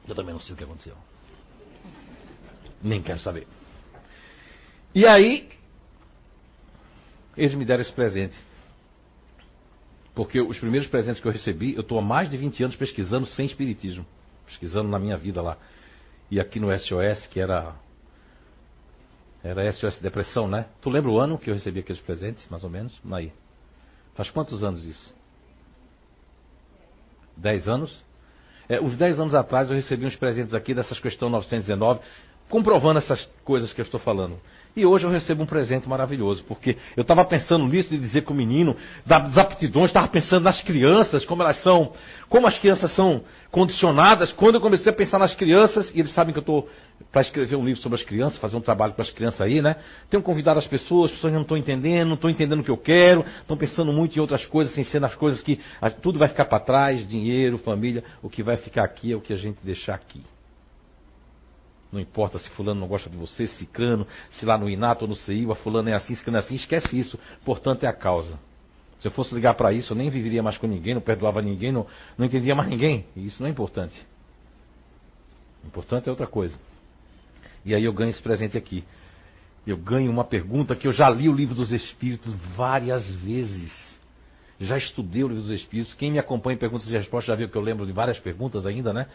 Eu 0.06 0.14
também 0.14 0.32
não 0.32 0.40
sei 0.40 0.54
o 0.54 0.56
que 0.56 0.64
aconteceu. 0.64 0.94
Nem 2.83 3.03
quero 3.03 3.19
saber. 3.19 3.47
E 4.95 5.07
aí, 5.07 5.49
eles 7.37 7.55
me 7.55 7.64
deram 7.64 7.83
esse 7.83 7.93
presente. 7.93 8.37
Porque 10.14 10.41
os 10.41 10.59
primeiros 10.59 10.88
presentes 10.88 11.21
que 11.21 11.29
eu 11.29 11.33
recebi, 11.33 11.75
eu 11.75 11.83
estou 11.83 11.99
há 11.99 12.03
mais 12.03 12.29
de 12.29 12.37
20 12.37 12.64
anos 12.64 12.77
pesquisando 12.77 13.27
sem 13.27 13.47
espiritismo. 13.47 14.05
Pesquisando 14.47 14.88
na 14.88 14.99
minha 14.99 15.17
vida 15.17 15.41
lá. 15.41 15.57
E 16.31 16.41
aqui 16.41 16.59
no 16.59 16.77
SOS, 16.77 17.27
que 17.29 17.41
era. 17.41 17.77
Era 19.43 19.73
SOS 19.73 20.01
Depressão, 20.01 20.49
né? 20.49 20.67
Tu 20.81 20.91
lembra 20.91 21.11
o 21.11 21.21
ano 21.21 21.38
que 21.38 21.49
eu 21.49 21.55
recebi 21.55 21.81
aqueles 21.81 22.03
presentes, 22.03 22.49
mais 22.49 22.64
ou 22.64 22.71
menos? 22.71 23.01
Aí. 23.12 23.33
Faz 24.14 24.31
quantos 24.31 24.64
anos 24.64 24.85
isso? 24.85 25.14
10 27.37 27.69
anos? 27.69 27.97
É, 28.69 28.81
uns 28.81 28.97
10 28.97 29.21
anos 29.21 29.35
atrás 29.35 29.71
eu 29.71 29.77
recebi 29.77 30.05
uns 30.05 30.17
presentes 30.17 30.53
aqui 30.53 30.75
dessas 30.75 30.99
questões 30.99 31.31
919, 31.31 32.01
comprovando 32.48 32.98
essas 32.98 33.28
coisas 33.44 33.72
que 33.72 33.80
eu 33.80 33.84
estou 33.84 34.00
falando. 34.00 34.38
E 34.76 34.87
hoje 34.87 35.04
eu 35.04 35.11
recebo 35.11 35.42
um 35.42 35.46
presente 35.46 35.88
maravilhoso, 35.88 36.44
porque 36.44 36.76
eu 36.96 37.02
estava 37.02 37.24
pensando 37.24 37.66
nisso 37.66 37.88
de 37.88 37.98
dizer 37.98 38.22
com 38.22 38.32
o 38.32 38.37
menino 38.37 38.76
das 39.04 39.37
aptidões, 39.37 39.87
estava 39.87 40.06
pensando 40.06 40.44
nas 40.44 40.62
crianças, 40.62 41.24
como 41.24 41.42
elas 41.42 41.61
são, 41.62 41.92
como 42.28 42.46
as 42.46 42.56
crianças 42.58 42.92
são 42.92 43.22
condicionadas. 43.50 44.32
Quando 44.32 44.54
eu 44.54 44.61
comecei 44.61 44.92
a 44.92 44.94
pensar 44.94 45.18
nas 45.18 45.34
crianças, 45.34 45.90
e 45.94 45.98
eles 45.98 46.12
sabem 46.12 46.32
que 46.32 46.38
eu 46.38 46.42
estou 46.42 46.68
para 47.11 47.22
escrever 47.22 47.56
um 47.56 47.64
livro 47.64 47.80
sobre 47.80 47.98
as 47.98 48.04
crianças, 48.04 48.38
fazer 48.38 48.56
um 48.56 48.61
trabalho 48.61 48.92
com 48.92 49.02
as 49.02 49.11
crianças 49.11 49.40
aí, 49.40 49.61
né? 49.61 49.74
Tenho 50.08 50.22
convidado 50.22 50.61
as 50.61 50.66
pessoas, 50.66 51.11
as 51.11 51.16
pessoas 51.16 51.32
não 51.32 51.42
estão 51.42 51.56
entendendo, 51.56 52.06
não 52.06 52.14
estão 52.14 52.30
entendendo 52.30 52.61
o 52.61 52.64
que 52.64 52.70
eu 52.70 52.76
quero, 52.76 53.24
estão 53.40 53.56
pensando 53.56 53.92
muito 53.92 54.16
em 54.16 54.20
outras 54.20 54.46
coisas, 54.46 54.72
sem 54.74 54.84
ser 54.84 55.00
nas 55.00 55.14
coisas 55.14 55.40
que 55.42 55.58
tudo 56.02 56.20
vai 56.20 56.28
ficar 56.28 56.44
para 56.44 56.61
trás, 56.61 57.08
dinheiro, 57.08 57.58
família, 57.58 58.04
o 58.22 58.30
que 58.30 58.44
vai 58.44 58.56
ficar 58.56 58.84
aqui 58.84 59.12
é 59.12 59.16
o 59.16 59.20
que 59.20 59.32
a 59.32 59.37
gente 59.37 59.58
deixar 59.64 59.94
aqui. 59.94 60.22
Não 61.90 62.01
importa 62.01 62.38
se 62.38 62.51
fulano 62.51 62.81
não 62.81 62.88
gosta 62.88 63.09
de 63.09 63.16
você, 63.16 63.46
se 63.46 63.64
cano, 63.64 64.07
se 64.31 64.44
lá 64.44 64.59
no 64.59 64.68
Inato 64.68 65.05
ou 65.05 65.09
no 65.09 65.14
CIU, 65.14 65.55
fulano 65.55 65.88
é 65.88 65.94
assim, 65.94 66.14
ciclano 66.14 66.37
é 66.37 66.40
assim, 66.40 66.55
esquece 66.55 66.98
isso. 66.98 67.18
Portanto, 67.44 67.85
é 67.85 67.88
a 67.88 67.92
causa. 67.92 68.38
Se 68.98 69.07
eu 69.07 69.12
fosse 69.12 69.35
ligar 69.35 69.55
para 69.55 69.72
isso, 69.72 69.92
eu 69.92 69.96
nem 69.96 70.11
viveria 70.11 70.42
mais 70.42 70.59
com 70.59 70.66
ninguém, 70.66 70.94
não 70.94 71.01
perdoava 71.01 71.40
ninguém, 71.40 71.72
não, 71.72 71.87
não 72.16 72.27
entendia 72.27 72.55
mais 72.55 72.68
ninguém. 72.68 73.07
E 73.16 73.27
isso 73.27 73.40
não 73.40 73.48
é 73.48 73.51
importante. 73.51 74.05
Importante 75.64 76.09
é 76.09 76.11
outra 76.11 76.27
coisa. 76.27 76.59
E 77.64 77.74
aí 77.74 77.85
eu 77.85 77.92
ganho 77.92 78.11
esse 78.11 78.22
presente 78.22 78.59
aqui. 78.59 78.85
Eu 79.66 79.77
ganho 79.77 80.11
uma 80.11 80.24
pergunta 80.24 80.74
que 80.74 80.87
eu 80.87 80.92
já 80.92 81.09
li 81.09 81.29
o 81.29 81.33
livro 81.33 81.55
dos 81.55 81.72
Espíritos 81.72 82.35
várias 82.57 83.07
vezes. 83.07 83.96
Já 84.61 84.77
estudei 84.77 85.22
o 85.22 85.29
livro 85.29 85.42
dos 85.42 85.53
Espíritos. 85.53 85.94
Quem 85.94 86.11
me 86.11 86.18
acompanha 86.18 86.57
em 86.57 86.59
perguntas 86.59 86.88
e 86.88 86.92
respostas 86.92 87.27
já 87.27 87.35
viu 87.35 87.48
que 87.48 87.57
eu 87.57 87.62
lembro 87.62 87.87
de 87.87 87.92
várias 87.92 88.18
perguntas 88.18 88.66
ainda, 88.66 88.92
né? 88.92 89.07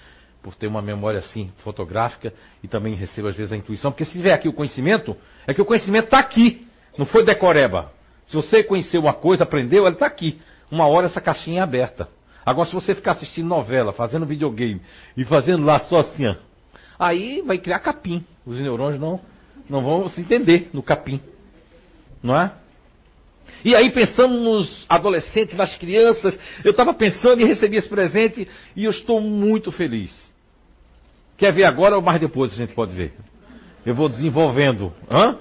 Por 0.44 0.54
ter 0.54 0.68
uma 0.68 0.82
memória 0.82 1.20
assim 1.20 1.50
fotográfica 1.64 2.34
e 2.62 2.68
também 2.68 2.94
recebo 2.96 3.30
às 3.30 3.36
vezes 3.36 3.54
a 3.54 3.58
intuição, 3.58 3.92
porque 3.92 4.04
se 4.04 4.12
tiver 4.12 4.34
aqui 4.34 4.50
o 4.50 4.54
conhecimento, 4.54 5.16
é 5.48 5.54
que 5.54 5.62
o 5.62 5.66
conhecimento 5.66 6.06
está 6.06 6.20
aqui, 6.20 6.68
não 6.98 7.06
foi 7.06 7.24
decoreba. 7.24 7.92
Se 8.26 8.36
você 8.36 8.62
conheceu 8.64 9.02
uma 9.02 9.14
coisa, 9.14 9.44
aprendeu, 9.44 9.86
ele 9.86 9.96
está 9.96 10.06
aqui. 10.06 10.40
Uma 10.70 10.86
hora 10.88 11.08
essa 11.08 11.22
caixinha 11.22 11.62
é 11.62 11.64
aberta. 11.64 12.10
Agora, 12.46 12.68
se 12.68 12.74
você 12.74 12.94
ficar 12.94 13.12
assistindo 13.12 13.48
novela, 13.48 13.94
fazendo 13.94 14.26
videogame 14.26 14.82
e 15.16 15.24
fazendo 15.24 15.66
lá 15.66 15.80
só 15.82 16.00
assim, 16.00 16.28
ó, 16.28 16.36
aí 17.00 17.42
vai 17.42 17.58
criar 17.58 17.80
capim. 17.80 18.24
Os 18.46 18.60
neurônios 18.60 19.00
não, 19.00 19.20
não 19.70 19.82
vão 19.82 20.10
se 20.10 20.20
entender 20.20 20.70
no 20.74 20.84
capim. 20.84 21.22
Não 22.22 22.38
é? 22.38 22.52
E 23.64 23.76
aí 23.76 23.92
pensando 23.92 24.36
nos 24.36 24.86
adolescentes, 24.90 25.56
nas 25.56 25.76
crianças, 25.78 26.38
eu 26.66 26.72
estava 26.72 26.94
pensando 26.94 27.42
e 27.42 27.46
recebi 27.46 27.78
esse 27.78 27.88
presente 27.88 28.48
e 28.76 28.84
eu 28.84 28.92
estou 28.92 29.22
muito 29.22 29.72
feliz. 29.72 30.33
Quer 31.44 31.52
ver 31.52 31.66
agora 31.66 31.98
ou 31.98 32.02
mais 32.02 32.22
depois 32.22 32.54
a 32.54 32.56
gente 32.56 32.74
pode 32.74 32.94
ver? 32.94 33.12
Eu 33.86 33.94
vou 33.94 34.08
desenvolvendo. 34.08 34.94
Hã? 35.12 35.36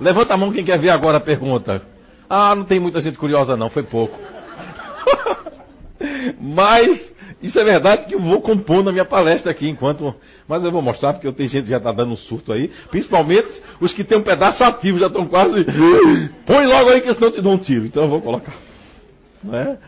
Levanta 0.00 0.32
a 0.32 0.36
mão 0.38 0.50
quem 0.50 0.64
quer 0.64 0.78
ver 0.78 0.88
agora 0.88 1.18
a 1.18 1.20
pergunta. 1.20 1.82
Ah, 2.26 2.54
não 2.54 2.64
tem 2.64 2.80
muita 2.80 3.02
gente 3.02 3.18
curiosa 3.18 3.54
não, 3.54 3.68
foi 3.68 3.82
pouco. 3.82 4.18
Mas 6.40 7.14
isso 7.42 7.58
é 7.58 7.64
verdade 7.64 8.06
que 8.06 8.14
eu 8.14 8.18
vou 8.18 8.40
compor 8.40 8.82
na 8.82 8.92
minha 8.92 9.04
palestra 9.04 9.52
aqui 9.52 9.68
enquanto. 9.68 10.14
Mas 10.48 10.64
eu 10.64 10.72
vou 10.72 10.80
mostrar 10.80 11.12
porque 11.12 11.26
eu 11.26 11.34
tenho 11.34 11.50
gente 11.50 11.64
que 11.64 11.70
já 11.70 11.76
está 11.76 11.92
dando 11.92 12.14
um 12.14 12.16
surto 12.16 12.50
aí. 12.50 12.68
Principalmente 12.90 13.62
os 13.78 13.92
que 13.92 14.04
tem 14.04 14.16
um 14.16 14.22
pedaço 14.22 14.64
ativo, 14.64 14.98
já 14.98 15.08
estão 15.08 15.26
quase. 15.26 15.66
Põe 16.46 16.64
logo 16.64 16.88
aí 16.88 17.02
que 17.02 17.12
senão 17.12 17.28
eu 17.28 17.32
te 17.34 17.42
dou 17.42 17.52
um 17.52 17.58
tiro. 17.58 17.84
Então 17.84 18.04
eu 18.04 18.08
vou 18.08 18.22
colocar. 18.22 18.54
Não 19.44 19.54
é? 19.54 19.78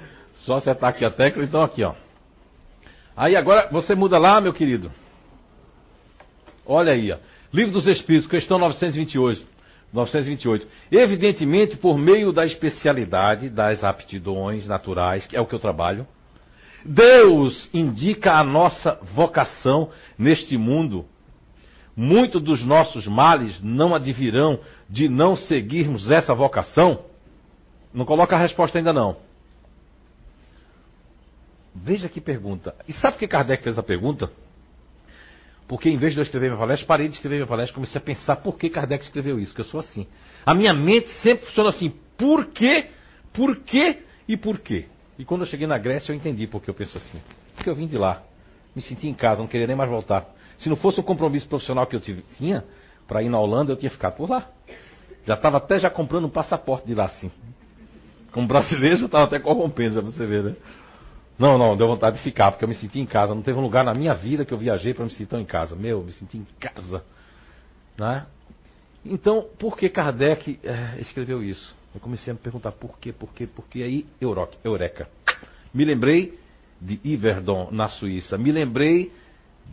Só 0.42 0.56
acertar 0.56 0.90
aqui 0.90 1.06
a 1.06 1.10
tecla, 1.10 1.42
então 1.42 1.62
aqui, 1.62 1.82
ó. 1.82 1.94
Aí 3.16 3.34
agora 3.34 3.70
você 3.72 3.94
muda 3.94 4.18
lá, 4.18 4.42
meu 4.42 4.52
querido. 4.52 4.92
Olha 6.66 6.92
aí, 6.92 7.12
ó. 7.12 7.18
Livro 7.52 7.72
dos 7.72 7.86
Espíritos, 7.86 8.28
questão 8.28 8.58
928. 8.58 9.54
928. 9.92 10.66
Evidentemente, 10.90 11.76
por 11.76 11.96
meio 11.96 12.32
da 12.32 12.44
especialidade 12.44 13.48
das 13.48 13.84
aptidões 13.84 14.66
naturais, 14.66 15.26
que 15.26 15.36
é 15.36 15.40
o 15.40 15.46
que 15.46 15.54
eu 15.54 15.60
trabalho, 15.60 16.06
Deus 16.84 17.70
indica 17.72 18.34
a 18.34 18.44
nossa 18.44 18.98
vocação 19.14 19.90
neste 20.18 20.58
mundo. 20.58 21.06
Muitos 21.96 22.42
dos 22.42 22.64
nossos 22.64 23.06
males 23.06 23.62
não 23.62 23.94
advirão 23.94 24.58
de 24.90 25.08
não 25.08 25.36
seguirmos 25.36 26.10
essa 26.10 26.34
vocação? 26.34 27.04
Não 27.92 28.04
coloca 28.04 28.34
a 28.34 28.38
resposta 28.38 28.78
ainda 28.78 28.92
não. 28.92 29.16
Veja 31.72 32.08
que 32.08 32.20
pergunta. 32.20 32.74
E 32.88 32.92
sabe 32.94 33.12
por 33.12 33.20
que 33.20 33.28
Kardec 33.28 33.62
fez 33.62 33.78
a 33.78 33.82
pergunta? 33.82 34.30
Porque 35.66 35.88
em 35.88 35.96
vez 35.96 36.12
de 36.12 36.20
eu 36.20 36.22
escrever 36.22 36.48
minha 36.48 36.58
palestra, 36.58 36.86
parei 36.86 37.08
de 37.08 37.14
escrever 37.14 37.36
minha 37.36 37.46
palestra, 37.46 37.74
comecei 37.74 37.98
a 37.98 38.04
pensar 38.04 38.36
por 38.36 38.58
que 38.58 38.68
Kardec 38.68 39.04
escreveu 39.04 39.38
isso, 39.38 39.54
que 39.54 39.60
eu 39.60 39.64
sou 39.64 39.80
assim. 39.80 40.06
A 40.44 40.54
minha 40.54 40.74
mente 40.74 41.08
sempre 41.22 41.46
funciona 41.46 41.70
assim, 41.70 41.92
por 42.18 42.46
quê, 42.46 42.88
por 43.32 43.56
quê 43.60 44.02
e 44.28 44.36
por 44.36 44.58
quê. 44.58 44.86
E 45.18 45.24
quando 45.24 45.42
eu 45.42 45.46
cheguei 45.46 45.66
na 45.66 45.78
Grécia, 45.78 46.12
eu 46.12 46.16
entendi 46.16 46.46
por 46.46 46.60
que 46.60 46.68
eu 46.68 46.74
penso 46.74 46.98
assim. 46.98 47.20
Porque 47.54 47.70
eu 47.70 47.74
vim 47.74 47.86
de 47.86 47.96
lá, 47.96 48.22
me 48.74 48.82
senti 48.82 49.08
em 49.08 49.14
casa, 49.14 49.40
não 49.40 49.48
queria 49.48 49.66
nem 49.66 49.76
mais 49.76 49.88
voltar. 49.88 50.26
Se 50.58 50.68
não 50.68 50.76
fosse 50.76 51.00
o 51.00 51.02
compromisso 51.02 51.48
profissional 51.48 51.86
que 51.86 51.96
eu 51.96 52.00
tinha 52.00 52.64
para 53.08 53.22
ir 53.22 53.28
na 53.28 53.38
Holanda, 53.38 53.72
eu 53.72 53.76
tinha 53.76 53.90
ficado 53.90 54.16
por 54.16 54.28
lá. 54.28 54.48
Já 55.26 55.34
estava 55.34 55.56
até 55.56 55.78
já 55.78 55.88
comprando 55.88 56.26
um 56.26 56.30
passaporte 56.30 56.86
de 56.86 56.94
lá 56.94 57.06
assim. 57.06 57.30
Como 58.32 58.46
brasileiro, 58.46 59.00
eu 59.00 59.06
estava 59.06 59.24
até 59.24 59.38
corrompendo, 59.38 60.02
para 60.02 60.10
você 60.10 60.26
ver, 60.26 60.42
né? 60.42 60.56
Não, 61.38 61.58
não, 61.58 61.76
deu 61.76 61.88
vontade 61.88 62.16
de 62.16 62.22
ficar, 62.22 62.52
porque 62.52 62.64
eu 62.64 62.68
me 62.68 62.74
senti 62.74 63.00
em 63.00 63.06
casa. 63.06 63.34
Não 63.34 63.42
teve 63.42 63.58
um 63.58 63.62
lugar 63.62 63.84
na 63.84 63.92
minha 63.92 64.14
vida 64.14 64.44
que 64.44 64.54
eu 64.54 64.58
viajei 64.58 64.94
para 64.94 65.04
me 65.04 65.10
sentir 65.10 65.26
tão 65.26 65.40
em 65.40 65.44
casa. 65.44 65.74
Meu, 65.74 66.02
me 66.02 66.12
senti 66.12 66.38
em 66.38 66.46
casa. 66.60 67.04
Né? 67.98 68.26
Então, 69.04 69.46
por 69.58 69.76
que 69.76 69.88
Kardec 69.88 70.58
é, 70.62 71.00
escreveu 71.00 71.42
isso? 71.42 71.74
Eu 71.94 72.00
comecei 72.00 72.30
a 72.30 72.34
me 72.34 72.40
perguntar 72.40 72.72
por 72.72 72.98
quê, 72.98 73.12
por 73.12 73.32
quê, 73.32 73.46
por 73.46 73.66
quê. 73.66 73.82
Aí, 73.82 74.06
eureka. 74.64 75.08
Me 75.72 75.84
lembrei 75.84 76.38
de 76.80 77.00
Iverdon, 77.04 77.68
na 77.70 77.88
Suíça. 77.88 78.38
Me 78.38 78.52
lembrei 78.52 79.12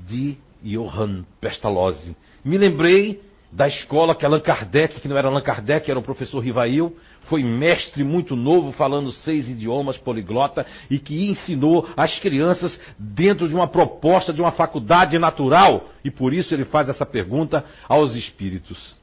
de 0.05 0.37
Johann 0.63 1.23
Pestalozzi. 1.39 2.15
Me 2.43 2.57
lembrei 2.57 3.21
da 3.51 3.67
escola 3.67 4.15
que 4.15 4.25
Allan 4.25 4.39
Kardec, 4.39 5.01
que 5.01 5.07
não 5.07 5.17
era 5.17 5.27
Allan 5.27 5.41
Kardec, 5.41 5.89
era 5.89 5.99
o 5.99 6.03
professor 6.03 6.39
Rivail, 6.39 6.95
foi 7.23 7.43
mestre 7.43 8.03
muito 8.03 8.35
novo, 8.35 8.71
falando 8.71 9.11
seis 9.11 9.49
idiomas, 9.49 9.97
poliglota, 9.97 10.65
e 10.89 10.97
que 10.97 11.27
ensinou 11.27 11.87
as 11.97 12.17
crianças 12.19 12.79
dentro 12.97 13.49
de 13.49 13.53
uma 13.53 13.67
proposta 13.67 14.31
de 14.31 14.41
uma 14.41 14.51
faculdade 14.51 15.19
natural. 15.19 15.89
E 16.03 16.09
por 16.09 16.33
isso 16.33 16.53
ele 16.53 16.63
faz 16.63 16.87
essa 16.87 17.05
pergunta 17.05 17.65
aos 17.89 18.15
espíritos. 18.15 18.95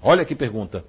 Olha 0.00 0.24
que 0.24 0.34
pergunta. 0.34 0.84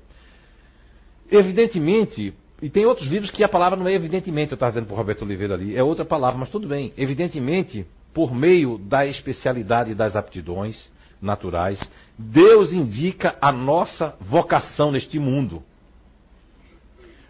Evidentemente, 1.30 2.34
e 2.62 2.70
tem 2.70 2.86
outros 2.86 3.08
livros 3.08 3.32
que 3.32 3.44
a 3.44 3.50
palavra 3.50 3.80
não 3.80 3.88
é 3.88 3.94
evidentemente, 3.94 4.52
eu 4.52 4.56
estava 4.56 4.72
dizendo 4.72 4.86
para 4.86 4.94
o 4.94 4.98
Roberto 4.98 5.24
Oliveira 5.24 5.56
ali, 5.56 5.76
é 5.76 5.84
outra 5.84 6.06
palavra, 6.06 6.38
mas 6.38 6.50
tudo 6.50 6.68
bem. 6.68 6.94
Evidentemente, 6.96 7.86
por 8.14 8.34
meio 8.34 8.78
da 8.78 9.06
especialidade 9.06 9.96
das 9.96 10.16
aptidões, 10.16 10.90
naturais, 11.22 11.80
Deus 12.18 12.74
indica 12.74 13.36
a 13.42 13.52
nossa 13.52 14.16
vocação 14.20 14.92
neste 14.92 15.20
mundo. 15.20 15.64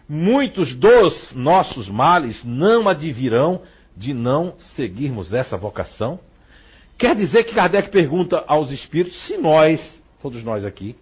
Muitos 0.08 0.74
dos 0.74 1.32
nossos 1.34 1.88
males 1.88 2.42
não 2.44 2.88
advirão 2.88 3.62
de 3.96 4.12
não 4.12 4.54
seguirmos 4.74 5.32
essa 5.32 5.56
vocação. 5.56 6.18
Quer 6.98 7.14
dizer 7.16 7.44
que 7.44 7.54
Kardec 7.54 7.90
pergunta 7.90 8.44
aos 8.46 8.70
espíritos 8.70 9.26
se 9.26 9.36
nós, 9.36 10.02
todos 10.20 10.42
nós 10.42 10.64
aqui, 10.64 10.96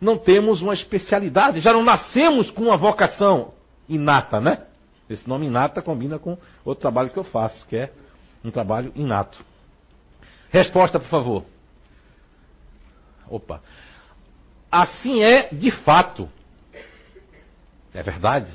não 0.00 0.16
temos 0.16 0.62
uma 0.62 0.74
especialidade, 0.74 1.60
já 1.60 1.72
não 1.72 1.84
nascemos 1.84 2.50
com 2.50 2.64
uma 2.64 2.76
vocação 2.76 3.52
inata, 3.88 4.40
né? 4.40 4.62
Esse 5.08 5.28
nome 5.28 5.46
inata 5.46 5.82
combina 5.82 6.18
com 6.18 6.38
outro 6.64 6.80
trabalho 6.80 7.10
que 7.10 7.18
eu 7.18 7.24
faço, 7.24 7.66
que 7.66 7.76
é 7.76 7.92
um 8.44 8.50
trabalho 8.50 8.92
inato. 8.94 9.44
Resposta, 10.50 10.98
por 10.98 11.08
favor. 11.08 11.44
Opa. 13.30 13.62
Assim 14.70 15.22
é 15.22 15.48
de 15.52 15.70
fato. 15.70 16.28
É 17.94 18.02
verdade. 18.02 18.52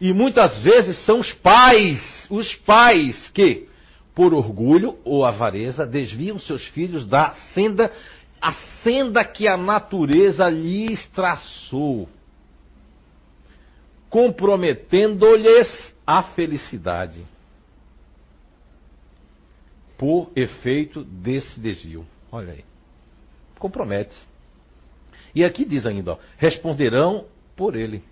E 0.00 0.12
muitas 0.12 0.58
vezes 0.58 0.98
são 1.04 1.20
os 1.20 1.32
pais, 1.32 2.26
os 2.28 2.54
pais 2.56 3.28
que, 3.28 3.68
por 4.14 4.34
orgulho 4.34 4.98
ou 5.04 5.24
avareza, 5.24 5.86
desviam 5.86 6.38
seus 6.38 6.66
filhos 6.68 7.06
da 7.06 7.34
senda, 7.54 7.90
a 8.40 8.52
senda 8.82 9.24
que 9.24 9.48
a 9.48 9.56
natureza 9.56 10.48
lhes 10.48 11.06
traçou, 11.08 12.08
comprometendo-lhes 14.10 15.94
a 16.06 16.22
felicidade 16.22 17.24
por 19.96 20.30
efeito 20.36 21.02
desse 21.04 21.58
desvio. 21.58 22.04
Olha 22.30 22.52
aí 22.52 22.73
compromete. 23.58 24.14
E 25.34 25.44
aqui 25.44 25.64
diz 25.64 25.84
ainda, 25.86 26.12
ó, 26.12 26.18
responderão 26.38 27.26
por 27.56 27.74
ele. 27.74 28.02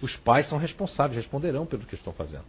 Os 0.00 0.16
pais 0.16 0.48
são 0.48 0.58
responsáveis, 0.58 1.16
responderão 1.16 1.66
pelo 1.66 1.84
que 1.84 1.94
estão 1.94 2.12
fazendo. 2.12 2.44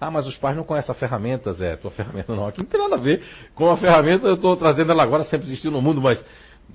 Ah, 0.00 0.10
mas 0.10 0.26
os 0.26 0.36
pais 0.36 0.56
não 0.56 0.64
conhecem 0.64 0.90
a 0.90 0.94
ferramenta, 0.94 1.52
Zé. 1.52 1.76
Tua 1.76 1.90
ferramenta 1.90 2.34
não. 2.34 2.46
Aqui 2.46 2.58
não 2.58 2.66
tem 2.66 2.80
nada 2.80 2.96
a 2.96 2.98
ver 2.98 3.22
com 3.54 3.70
a 3.70 3.76
ferramenta. 3.76 4.26
Eu 4.26 4.34
estou 4.34 4.56
trazendo 4.56 4.90
ela 4.90 5.02
agora, 5.02 5.24
sempre 5.24 5.46
existiu 5.46 5.70
no 5.70 5.80
mundo, 5.80 6.00
mas 6.00 6.22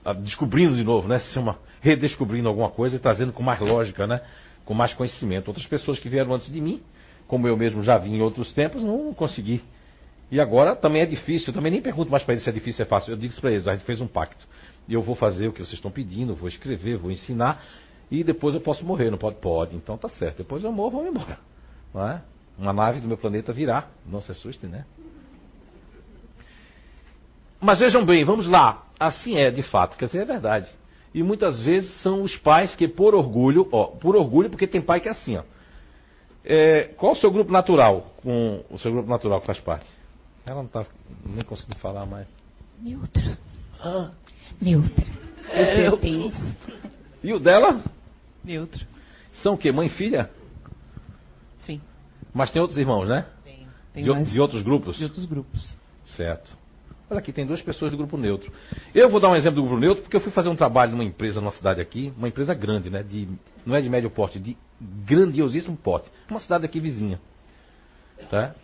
ah, 0.04 0.14
descobrindo 0.14 0.76
de 0.76 0.84
novo, 0.84 1.08
né? 1.08 1.20
Se 1.20 1.34
chama 1.34 1.60
redescobrindo 1.82 2.48
alguma 2.48 2.70
coisa 2.70 2.96
e 2.96 3.00
trazendo 3.00 3.32
com 3.32 3.44
mais 3.44 3.60
lógica, 3.60 4.08
né? 4.08 4.22
Com 4.66 4.74
mais 4.74 4.94
conhecimento. 4.94 5.50
Outras 5.50 5.68
pessoas 5.68 6.00
que 6.00 6.10
vieram 6.10 6.34
antes 6.34 6.52
de 6.52 6.60
mim, 6.60 6.82
como 7.28 7.48
eu 7.48 7.56
mesmo 7.58 7.84
já 7.84 7.98
vi 7.98 8.10
em 8.10 8.22
outros 8.22 8.54
tempos, 8.54 8.84
não 8.84 9.14
consegui 9.14 9.62
e 10.32 10.40
agora 10.40 10.76
também 10.76 11.02
é 11.02 11.06
difícil, 11.06 11.50
eu 11.50 11.54
também 11.54 11.72
nem 11.72 11.82
pergunto 11.82 12.12
mais 12.12 12.24
para 12.24 12.34
eles 12.34 12.44
se 12.44 12.50
é 12.50 12.54
difícil 12.54 12.84
ou 12.84 12.86
é 12.86 12.90
fácil. 12.90 13.14
Eu 13.14 13.18
digo 13.18 13.34
para 13.42 13.52
eles, 13.52 13.68
a 13.68 13.74
gente 13.74 13.84
fez 13.84 14.00
um 14.00 14.08
pacto. 14.08 14.46
E 14.88 14.94
eu 14.94 15.02
vou 15.02 15.16
fazer 15.16 15.48
o 15.48 15.54
que 15.54 15.60
vocês 15.60 15.74
estão 15.74 15.92
pedindo, 15.92 16.36
vou 16.36 16.48
escrever, 16.48 16.98
vou 16.98 17.12
ensinar, 17.12 17.64
e 18.12 18.24
depois 18.24 18.56
eu 18.56 18.62
posso 18.62 18.86
morrer, 18.86 19.10
não 19.12 19.18
pode? 19.18 19.38
Pode, 19.38 19.76
então 19.76 19.98
tá 19.98 20.10
certo. 20.10 20.38
Depois 20.38 20.64
eu 20.64 20.72
morro, 20.72 20.92
vamos 20.92 21.10
embora. 21.10 21.38
Não 21.94 22.08
é? 22.08 22.22
Uma 22.58 22.74
nave 22.74 23.00
do 23.00 23.08
meu 23.08 23.18
planeta 23.18 23.54
virá. 23.54 23.88
Não 24.06 24.22
se 24.22 24.32
assustem, 24.32 24.70
né? 24.70 24.86
Mas 27.60 27.80
vejam 27.80 28.06
bem, 28.06 28.24
vamos 28.24 28.48
lá. 28.48 28.88
Assim 29.00 29.38
é, 29.38 29.50
de 29.50 29.64
fato, 29.64 29.98
quer 29.98 30.06
dizer, 30.06 30.22
é 30.22 30.26
verdade. 30.26 30.70
E 31.14 31.24
muitas 31.24 31.62
vezes 31.62 31.90
são 32.02 32.22
os 32.22 32.36
pais 32.38 32.76
que, 32.76 32.88
por 32.88 33.16
orgulho, 33.16 33.68
ó, 33.72 33.86
por 33.86 34.16
orgulho, 34.16 34.50
porque 34.50 34.68
tem 34.68 34.82
pai 34.82 35.00
que 35.00 35.08
é 35.08 35.12
assim, 35.12 35.38
ó. 35.38 35.44
É, 36.46 36.84
qual 36.98 37.14
o 37.14 37.16
seu 37.16 37.32
grupo 37.32 37.52
natural? 37.52 38.14
Com 38.22 38.64
o 38.70 38.78
seu 38.78 38.92
grupo 38.92 39.10
natural 39.10 39.40
que 39.42 39.48
faz 39.48 39.60
parte? 39.60 39.86
Ela 40.50 40.64
não 40.64 40.66
está 40.66 40.84
nem 41.24 41.44
conseguindo 41.44 41.78
falar 41.78 42.08
mais. 42.08 42.28
Neutro. 42.82 43.38
Ah. 43.80 44.10
Neutro. 44.60 45.06
É, 45.52 45.88
eu... 45.88 46.00
E 47.24 47.32
o 47.32 47.40
dela? 47.40 47.84
Neutro. 48.44 48.84
São 49.32 49.54
o 49.54 49.58
quê? 49.60 49.72
Mãe 49.72 49.86
e 49.86 49.92
filha? 49.92 50.32
Sim. 51.60 51.80
Mas 52.34 52.50
tem 52.50 52.60
outros 52.60 52.80
irmãos, 52.80 53.08
né? 53.08 53.28
Tem. 53.44 53.68
tem 53.94 54.04
de, 54.04 54.32
de 54.32 54.42
outros 54.42 54.64
grupos? 54.64 54.98
De 54.98 55.04
outros 55.04 55.24
grupos. 55.26 55.78
Certo. 56.16 56.58
Olha 57.12 57.20
aqui, 57.20 57.32
tem 57.32 57.46
duas 57.46 57.62
pessoas 57.62 57.92
do 57.92 57.98
grupo 57.98 58.18
neutro. 58.18 58.52
Eu 58.94 59.08
vou 59.08 59.20
dar 59.20 59.30
um 59.30 59.36
exemplo 59.36 59.62
do 59.62 59.68
grupo 59.68 59.80
neutro 59.80 60.02
porque 60.02 60.18
eu 60.18 60.22
fui 60.22 60.32
fazer 60.32 60.50
um 60.50 60.56
trabalho 60.56 60.94
numa 60.94 61.04
empresa 61.04 61.40
numa 61.40 61.52
cidade 61.52 61.80
aqui, 61.80 62.12
uma 62.18 62.28
empresa 62.28 62.56
grande, 62.56 62.90
né? 62.90 63.04
De, 63.04 63.28
não 63.64 63.76
é 63.76 63.82
de 63.82 63.90
médio 63.90 64.10
porte, 64.10 64.40
de 64.40 64.58
grandiosíssimo 64.82 65.78
porte. 65.78 66.10
Uma 66.28 66.40
cidade 66.40 66.66
aqui 66.66 66.80
vizinha. 66.80 67.22
Tá? 68.32 68.56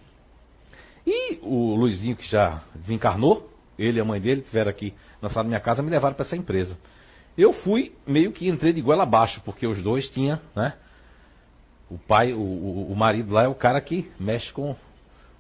E 1.05 1.39
o 1.41 1.75
Luizinho, 1.75 2.15
que 2.15 2.27
já 2.27 2.61
desencarnou, 2.73 3.49
ele 3.77 3.99
e 3.99 4.01
a 4.01 4.05
mãe 4.05 4.19
dele 4.19 4.41
estiveram 4.41 4.69
aqui 4.69 4.93
da 5.21 5.43
minha 5.43 5.59
casa, 5.59 5.83
me 5.83 5.89
levaram 5.89 6.15
para 6.15 6.25
essa 6.25 6.35
empresa. 6.35 6.77
Eu 7.37 7.51
fui, 7.51 7.93
meio 8.07 8.31
que 8.31 8.47
entrei 8.47 8.71
de 8.71 8.81
goela 8.81 9.03
abaixo, 9.03 9.41
porque 9.43 9.67
os 9.67 9.81
dois 9.81 10.09
tinham, 10.09 10.39
né? 10.55 10.73
O 11.89 11.97
pai, 11.97 12.33
o, 12.33 12.39
o, 12.39 12.91
o 12.91 12.95
marido 12.95 13.33
lá 13.33 13.43
é 13.43 13.47
o 13.47 13.53
cara 13.53 13.79
que 13.81 14.09
mexe 14.19 14.51
com, 14.51 14.75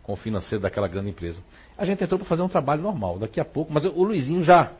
com 0.03 0.13
o 0.13 0.17
financeiro 0.17 0.61
daquela 0.61 0.87
grande 0.87 1.09
empresa. 1.09 1.41
A 1.77 1.85
gente 1.85 2.03
entrou 2.03 2.19
para 2.19 2.27
fazer 2.27 2.41
um 2.41 2.49
trabalho 2.49 2.81
normal, 2.81 3.17
daqui 3.17 3.39
a 3.39 3.45
pouco, 3.45 3.73
mas 3.73 3.85
o 3.85 4.03
Luizinho 4.03 4.43
já 4.43 4.71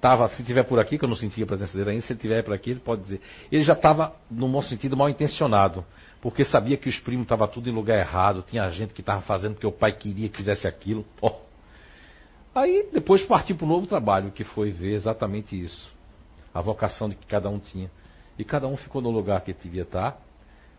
Tava, 0.00 0.28
se 0.28 0.44
tiver 0.44 0.62
por 0.62 0.78
aqui, 0.78 0.96
que 0.96 1.04
eu 1.04 1.08
não 1.08 1.16
sentia 1.16 1.42
a 1.42 1.46
presença 1.46 1.76
dele 1.76 1.90
ainda, 1.90 2.02
se 2.02 2.12
ele 2.12 2.20
tiver 2.20 2.42
por 2.44 2.54
aqui, 2.54 2.70
ele 2.70 2.80
pode 2.80 3.02
dizer. 3.02 3.20
Ele 3.50 3.64
já 3.64 3.72
estava, 3.72 4.14
no 4.30 4.48
bom 4.48 4.62
sentido, 4.62 4.96
mal 4.96 5.08
intencionado. 5.08 5.84
Porque 6.20 6.44
sabia 6.44 6.76
que 6.76 6.88
os 6.88 6.98
primos 6.98 7.24
estavam 7.24 7.48
tudo 7.48 7.68
em 7.68 7.72
lugar 7.72 7.98
errado, 7.98 8.44
tinha 8.46 8.68
gente 8.70 8.94
que 8.94 9.00
estava 9.00 9.22
fazendo 9.22 9.54
porque 9.54 9.66
o 9.66 9.72
pai 9.72 9.92
queria 9.92 10.28
que 10.28 10.36
fizesse 10.36 10.66
aquilo. 10.66 11.04
Oh. 11.20 11.48
Aí 12.54 12.88
depois 12.92 13.22
partiu 13.22 13.54
para 13.54 13.66
um 13.66 13.68
novo 13.68 13.86
trabalho, 13.86 14.32
que 14.32 14.42
foi 14.42 14.72
ver 14.72 14.94
exatamente 14.94 15.60
isso. 15.60 15.92
A 16.52 16.60
vocação 16.60 17.08
de 17.08 17.14
que 17.14 17.26
cada 17.26 17.48
um 17.48 17.58
tinha. 17.58 17.90
E 18.38 18.44
cada 18.44 18.66
um 18.66 18.76
ficou 18.76 19.00
no 19.00 19.10
lugar 19.10 19.42
que 19.42 19.52
devia 19.52 19.82
estar. 19.82 20.20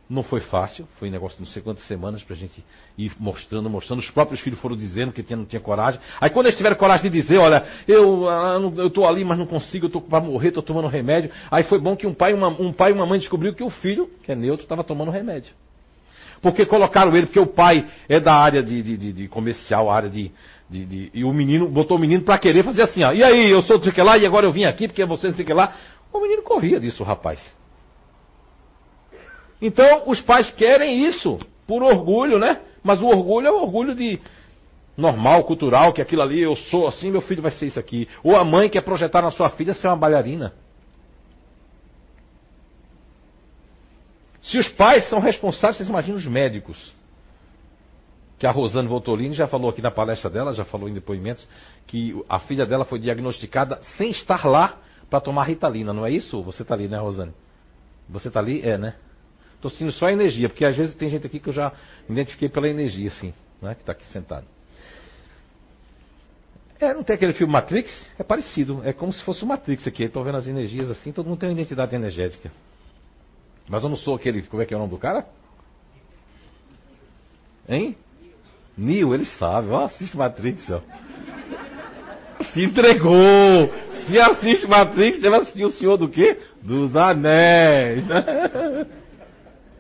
Não 0.10 0.24
foi 0.24 0.42
fácil, 0.42 0.88
foi 0.98 1.08
um 1.08 1.12
negócio 1.12 1.38
de 1.38 1.44
não 1.44 1.52
sei 1.52 1.62
quantas 1.62 1.86
semanas 1.86 2.24
para 2.24 2.36
a 2.36 2.38
gente 2.38 2.66
ir 2.98 3.12
mostrando, 3.20 3.70
mostrando. 3.70 4.00
Os 4.00 4.10
próprios 4.10 4.42
filhos 4.42 4.60
foram 4.60 4.76
dizendo 4.76 5.12
que 5.12 5.36
não 5.36 5.46
tinha 5.46 5.60
coragem. 5.62 6.02
Aí 6.20 6.32
quando 6.32 6.48
eles 6.48 6.58
tiveram 6.58 6.76
coragem 6.76 7.12
de 7.12 7.22
dizer, 7.22 7.38
olha, 7.38 7.64
eu 7.88 8.28
ah, 8.28 8.58
estou 8.88 9.08
ali, 9.08 9.24
mas 9.24 9.38
não 9.38 9.46
consigo, 9.46 9.86
eu 9.86 9.88
estou 9.88 10.02
para 10.02 10.20
morrer, 10.20 10.48
estou 10.48 10.64
tomando 10.64 10.88
remédio. 10.88 11.30
Aí 11.52 11.64
foi 11.64 11.78
bom 11.78 11.96
que 11.96 12.08
um 12.08 12.14
pai, 12.14 12.34
uma, 12.34 12.48
um 12.48 12.74
pai 12.74 12.90
e 12.90 12.94
uma 12.96 13.06
mãe 13.06 13.20
descobriu 13.20 13.54
que 13.54 13.64
o 13.64 13.70
filho, 13.70 14.10
que 14.24 14.32
é 14.32 14.36
neutro, 14.36 14.64
estava 14.64 14.84
tomando 14.84 15.12
remédio. 15.12 15.54
Porque 16.42 16.66
colocaram 16.66 17.16
ele, 17.16 17.28
porque 17.28 17.40
o 17.40 17.46
pai 17.46 17.88
é 18.08 18.20
da 18.20 18.34
área 18.34 18.64
de, 18.64 18.82
de, 18.82 18.98
de, 18.98 19.14
de 19.14 19.28
comercial, 19.28 19.92
área 19.92 20.10
de, 20.10 20.32
de, 20.68 21.12
E 21.14 21.24
o 21.24 21.32
menino, 21.32 21.68
botou 21.68 21.98
o 21.98 22.00
menino 22.00 22.24
para 22.24 22.40
querer 22.40 22.64
fazer 22.64 22.82
assim, 22.82 23.04
ó. 23.04 23.12
E 23.12 23.24
aí, 23.24 23.52
eu 23.52 23.62
sou 23.62 23.80
sei 23.80 23.92
que 23.92 24.02
lá, 24.02 24.18
e 24.18 24.26
agora 24.26 24.48
eu 24.48 24.52
vim 24.52 24.64
aqui 24.64 24.88
porque 24.88 25.06
você 25.06 25.28
não 25.28 25.36
sei 25.36 25.46
que 25.46 25.54
lá. 25.54 25.76
O 26.12 26.20
menino 26.20 26.42
corria 26.42 26.80
disso, 26.80 27.04
rapaz. 27.04 27.40
Então, 29.62 30.04
os 30.08 30.22
pais 30.22 30.50
querem 30.52 31.06
isso, 31.06 31.38
por 31.68 31.84
orgulho, 31.84 32.40
né? 32.40 32.62
Mas 32.84 33.02
o 33.02 33.08
orgulho 33.08 33.48
é 33.48 33.52
o 33.52 33.62
orgulho 33.62 33.94
de 33.94 34.20
normal, 34.96 35.44
cultural, 35.44 35.94
que 35.94 36.02
aquilo 36.02 36.22
ali, 36.22 36.42
eu 36.42 36.56
sou 36.56 36.88
assim, 36.88 37.12
meu 37.12 37.22
filho 37.22 37.42
vai 37.42 37.52
ser 37.52 37.68
isso 37.68 37.80
aqui. 37.80 38.08
Ou 38.24 38.36
a 38.36 38.44
mãe 38.44 38.70
quer 38.70 38.82
projetar 38.82 39.22
na 39.22 39.32
sua 39.32 39.50
filha 39.50 39.74
ser 39.74 39.88
uma 39.88 39.96
bailarina. 39.96 40.54
Se 44.42 44.58
os 44.58 44.68
pais 44.70 45.08
são 45.10 45.20
responsáveis, 45.20 45.78
vocês 45.78 45.90
imaginam 45.90 46.18
os 46.18 46.26
médicos. 46.26 46.94
Que 48.38 48.48
a 48.48 48.52
Rosane 48.52 48.88
Voltolini 48.88 49.34
já 49.34 49.48
falou 49.48 49.70
aqui 49.70 49.82
na 49.82 49.92
palestra 49.92 50.30
dela, 50.30 50.54
já 50.54 50.64
falou 50.64 50.88
em 50.88 50.94
depoimentos, 50.94 51.48
que 51.86 52.16
a 52.28 52.40
filha 52.40 52.66
dela 52.66 52.86
foi 52.86 52.98
diagnosticada 52.98 53.82
sem 53.98 54.12
estar 54.12 54.46
lá 54.46 54.78
para 55.10 55.20
tomar 55.20 55.44
ritalina, 55.44 55.92
não 55.92 56.06
é 56.06 56.12
isso? 56.12 56.42
Você 56.44 56.62
está 56.62 56.74
ali, 56.74 56.88
né, 56.88 56.98
Rosane? 56.98 57.34
Você 58.08 58.30
está 58.30 58.40
ali? 58.40 58.62
É, 58.62 58.78
né? 58.78 58.96
Estou 59.60 59.70
sentindo 59.70 59.92
só 59.92 60.06
a 60.06 60.14
energia, 60.14 60.48
porque 60.48 60.64
às 60.64 60.78
vezes 60.78 60.96
tem 60.96 61.10
gente 61.10 61.28
aqui 61.28 61.38
que 61.38 61.50
eu 61.50 61.54
já 61.54 61.74
identifiquei 62.10 62.48
pela 62.48 62.70
energia, 62.70 63.10
assim, 63.10 63.34
né, 63.62 63.76
que 63.76 63.82
está 63.82 63.92
aqui 63.92 64.08
sentado. 64.08 64.46
É, 66.80 66.94
não 66.94 67.04
tem 67.04 67.14
aquele 67.18 67.34
filme 67.34 67.52
Matrix? 67.52 68.10
É 68.18 68.24
parecido. 68.24 68.82
É 68.86 68.94
como 68.94 69.12
se 69.12 69.22
fosse 69.24 69.44
o 69.44 69.46
Matrix 69.46 69.86
aqui. 69.86 70.06
Estou 70.06 70.24
vendo 70.24 70.38
as 70.38 70.48
energias 70.48 70.90
assim, 70.90 71.12
todo 71.12 71.28
mundo 71.28 71.40
tem 71.40 71.50
uma 71.50 71.54
identidade 71.54 71.94
energética. 71.94 72.50
Mas 73.68 73.84
eu 73.84 73.90
não 73.90 73.98
sou 73.98 74.16
aquele. 74.16 74.44
Como 74.44 74.64
é 74.64 74.66
que 74.66 74.74
é 74.74 74.78
o 74.78 74.80
nome 74.80 74.92
do 74.92 74.98
cara? 74.98 75.26
Hein? 77.68 77.98
Neo, 78.78 79.14
ele 79.14 79.26
sabe. 79.26 79.68
Ó, 79.72 79.84
assiste 79.84 80.16
Matrix, 80.16 80.70
ó. 80.70 80.82
Se 82.54 82.64
entregou! 82.64 83.70
Se 84.08 84.18
assiste 84.18 84.66
Matrix, 84.66 85.20
deve 85.20 85.36
assistir 85.36 85.66
o 85.66 85.72
Senhor 85.72 85.98
do 85.98 86.08
quê? 86.08 86.40
Dos 86.64 86.96
Anéis. 86.96 88.06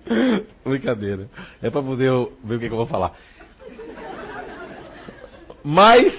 Brincadeira. 0.63 1.29
É 1.61 1.69
para 1.69 1.81
poder 1.81 2.11
ver 2.43 2.55
o 2.55 2.59
que, 2.59 2.67
que, 2.67 2.73
eu 2.73 2.77
vou 2.77 2.87
falar. 2.87 3.13
Mas, 5.63 6.13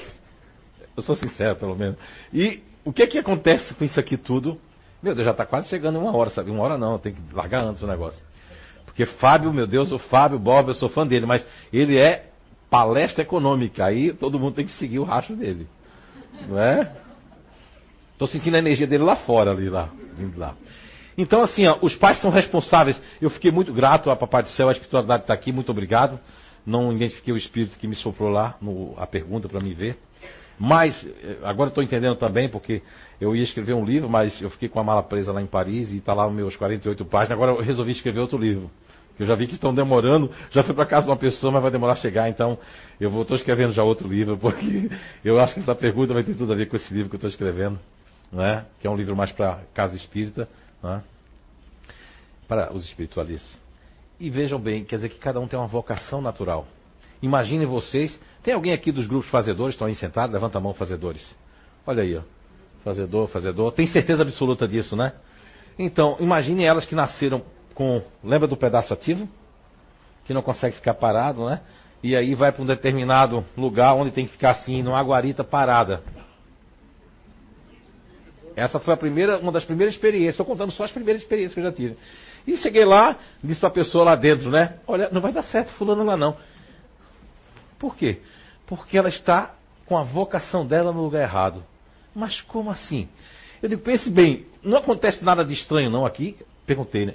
eu 0.97 1.03
sou 1.03 1.16
sincero 1.16 1.57
pelo 1.57 1.76
menos. 1.76 1.97
E 2.32 2.62
o 2.84 2.93
que 2.93 3.07
que 3.07 3.18
acontece 3.18 3.74
com 3.74 3.84
isso 3.84 3.99
aqui 3.99 4.16
tudo? 4.16 4.59
Meu 5.03 5.14
Deus, 5.14 5.24
já 5.24 5.32
está 5.32 5.47
quase 5.47 5.68
chegando 5.68 5.99
uma 5.99 6.14
hora, 6.14 6.30
sabe? 6.30 6.51
Uma 6.51 6.62
hora 6.62 6.76
não, 6.76 6.99
tem 6.99 7.14
que 7.14 7.20
largar 7.32 7.64
antes 7.64 7.82
o 7.82 7.86
negócio. 7.86 8.22
Porque 8.84 9.07
Fábio, 9.07 9.53
meu 9.53 9.66
Deus, 9.66 9.91
o 9.93 9.99
Fábio 9.99 10.38
Bob, 10.38 10.68
eu 10.68 10.74
sou 10.74 10.88
fã 10.88 11.07
dele, 11.07 11.24
mas 11.24 11.47
ele 11.72 11.99
é 11.99 12.30
palestra 12.68 13.22
econômica. 13.22 13.84
Aí 13.84 14.12
todo 14.12 14.38
mundo 14.38 14.55
tem 14.55 14.66
que 14.66 14.72
seguir 14.72 14.99
o 14.99 15.05
rastro 15.05 15.36
dele. 15.36 15.66
Não 16.49 16.59
é? 16.59 16.93
Tô 18.18 18.26
sentindo 18.26 18.57
a 18.57 18.59
energia 18.59 18.86
dele 18.86 19.05
lá 19.05 19.16
fora, 19.16 19.53
ali, 19.53 19.70
lá, 19.70 19.88
vindo 20.16 20.38
lá. 20.38 20.55
Então, 21.17 21.43
assim, 21.43 21.67
ó, 21.67 21.79
os 21.83 21.95
pais 21.97 22.21
são 22.21 22.31
responsáveis. 22.31 23.01
Eu 23.21 23.31
fiquei 23.31 23.51
muito 23.51 23.73
grato 23.73 24.11
a 24.11 24.17
Papai 24.17 24.43
do 24.43 24.49
Céu, 24.51 24.69
a 24.69 24.73
espiritualidade 24.73 25.25
está 25.25 25.35
aqui, 25.35 25.53
muito 25.53 25.71
obrigado. 25.71 26.19
Não 26.65 26.93
identifiquei 26.93 27.33
o 27.33 27.37
espírito 27.37 27.79
que 27.79 27.87
me 27.87 27.95
soprou 27.97 28.29
lá, 28.29 28.57
no, 28.61 28.95
a 28.97 29.07
pergunta 29.07 29.49
para 29.49 29.61
me 29.61 29.75
ver. 29.75 29.99
Mas, 30.59 31.07
eh, 31.07 31.39
agora 31.43 31.69
estou 31.71 31.83
entendendo 31.83 32.17
também, 32.17 32.49
porque 32.49 32.83
eu 33.19 33.35
ia 33.35 33.43
escrever 33.43 33.73
um 33.73 33.85
livro, 33.85 34.11
mas 34.11 34.41
eu 34.43 34.51
fiquei 34.51 34.69
com 34.69 34.79
a 34.79 34.85
mala 34.85 35.03
presa 35.03 35.33
lá 35.33 35.41
em 35.41 35.47
Paris 35.47 35.91
e 35.91 35.97
está 35.97 36.13
lá 36.13 36.29
meus 36.31 36.55
48 36.55 37.03
páginas. 37.07 37.33
Agora 37.33 37.53
eu 37.53 37.63
resolvi 37.63 37.93
escrever 37.93 38.21
outro 38.21 38.37
livro. 38.37 38.71
Eu 39.19 39.27
já 39.27 39.35
vi 39.35 39.47
que 39.47 39.55
estão 39.55 39.75
demorando, 39.75 40.31
já 40.51 40.63
fui 40.63 40.75
para 40.75 40.87
casa 40.87 41.05
de 41.05 41.11
uma 41.11 41.17
pessoa, 41.17 41.53
mas 41.53 41.63
vai 41.63 41.71
demorar 41.71 41.93
a 41.93 41.97
chegar, 41.97 42.31
então 42.31 42.59
eu 42.99 43.21
estou 43.21 43.37
escrevendo 43.37 43.73
já 43.73 43.83
outro 43.83 44.09
livro, 44.09 44.37
porque 44.41 44.91
eu 45.23 45.39
acho 45.39 45.53
que 45.53 45.61
essa 45.61 45.75
pergunta 45.75 46.15
vai 46.15 46.25
ter 46.25 46.35
tudo 46.35 46.53
a 46.53 46.57
ver 46.57 46.67
com 46.69 46.77
esse 46.77 46.93
livro 46.93 47.11
que 47.11 47.17
eu 47.17 47.19
estou 47.19 47.29
escrevendo, 47.29 47.79
né? 48.33 48.65
que 48.81 48.87
é 48.87 48.91
um 48.91 48.97
livro 48.97 49.15
mais 49.15 49.31
para 49.31 49.61
casa 49.75 49.95
espírita 49.95 50.49
né? 50.83 51.03
para 52.49 52.72
os 52.72 52.85
espiritualistas. 52.85 53.59
E 54.18 54.28
vejam 54.28 54.59
bem, 54.59 54.85
quer 54.85 54.97
dizer 54.97 55.09
que 55.09 55.18
cada 55.18 55.39
um 55.41 55.47
tem 55.47 55.59
uma 55.59 55.68
vocação 55.68 56.20
natural. 56.20 56.66
Imaginem 57.22 57.66
vocês, 57.66 58.18
tem 58.43 58.53
alguém 58.55 58.72
aqui 58.72 58.91
dos 58.91 59.07
grupos 59.07 59.31
fazedores, 59.31 59.74
estão 59.74 59.87
aí 59.87 59.95
sentados? 59.95 60.33
Levanta 60.33 60.59
a 60.59 60.61
mão, 60.61 60.74
fazedores. 60.74 61.37
Olha 61.87 62.03
aí, 62.03 62.16
ó. 62.16 62.22
Fazedor, 62.83 63.28
fazedor. 63.28 63.72
Tem 63.72 63.87
certeza 63.87 64.22
absoluta 64.22 64.66
disso, 64.66 64.97
né? 64.97 65.12
Então, 65.78 66.16
imaginem 66.18 66.66
elas 66.66 66.85
que 66.85 66.95
nasceram 66.95 67.43
com. 67.74 68.03
Lembra 68.24 68.49
do 68.49 68.57
pedaço 68.57 68.93
ativo? 68.93 69.28
Que 70.24 70.35
não 70.35 70.43
consegue 70.43 70.76
ficar 70.76 70.95
parado, 70.95 71.47
né? 71.47 71.61
E 72.03 72.16
aí 72.16 72.35
vai 72.35 72.51
para 72.51 72.62
um 72.62 72.66
determinado 72.66 73.45
lugar 73.57 73.95
onde 73.95 74.11
tem 74.11 74.26
que 74.26 74.33
ficar 74.33 74.53
assim, 74.53 74.83
numa 74.83 75.03
guarita 75.03 75.45
parada. 75.45 76.03
Essa 78.61 78.79
foi 78.79 78.93
a 78.93 78.97
primeira, 78.97 79.39
uma 79.39 79.51
das 79.51 79.65
primeiras 79.65 79.95
experiências. 79.95 80.35
Estou 80.35 80.45
contando 80.45 80.71
só 80.73 80.85
as 80.85 80.93
primeiras 80.93 81.23
experiências 81.23 81.55
que 81.55 81.61
eu 81.61 81.65
já 81.65 81.73
tive. 81.73 81.97
E 82.47 82.57
cheguei 82.59 82.85
lá, 82.85 83.17
disse 83.43 83.59
para 83.59 83.71
a 83.71 83.73
pessoa 83.73 84.05
lá 84.05 84.15
dentro, 84.15 84.51
né? 84.51 84.75
Olha, 84.87 85.09
não 85.11 85.23
vai 85.23 85.33
dar 85.33 85.43
certo 85.43 85.73
fulano 85.73 86.05
lá 86.05 86.15
não. 86.15 86.37
Por 87.79 87.97
quê? 87.97 88.21
Porque 88.67 88.99
ela 88.99 89.09
está 89.09 89.55
com 89.87 89.97
a 89.97 90.03
vocação 90.03 90.67
dela 90.67 90.93
no 90.93 91.03
lugar 91.03 91.23
errado. 91.23 91.65
Mas 92.15 92.43
como 92.43 92.71
assim? 92.71 93.09
Eu 93.63 93.69
digo, 93.69 93.81
pense 93.81 94.11
bem, 94.11 94.45
não 94.63 94.77
acontece 94.77 95.25
nada 95.25 95.43
de 95.43 95.55
estranho 95.55 95.91
não 95.91 96.05
aqui? 96.05 96.37
Perguntei, 96.67 97.07
né? 97.07 97.15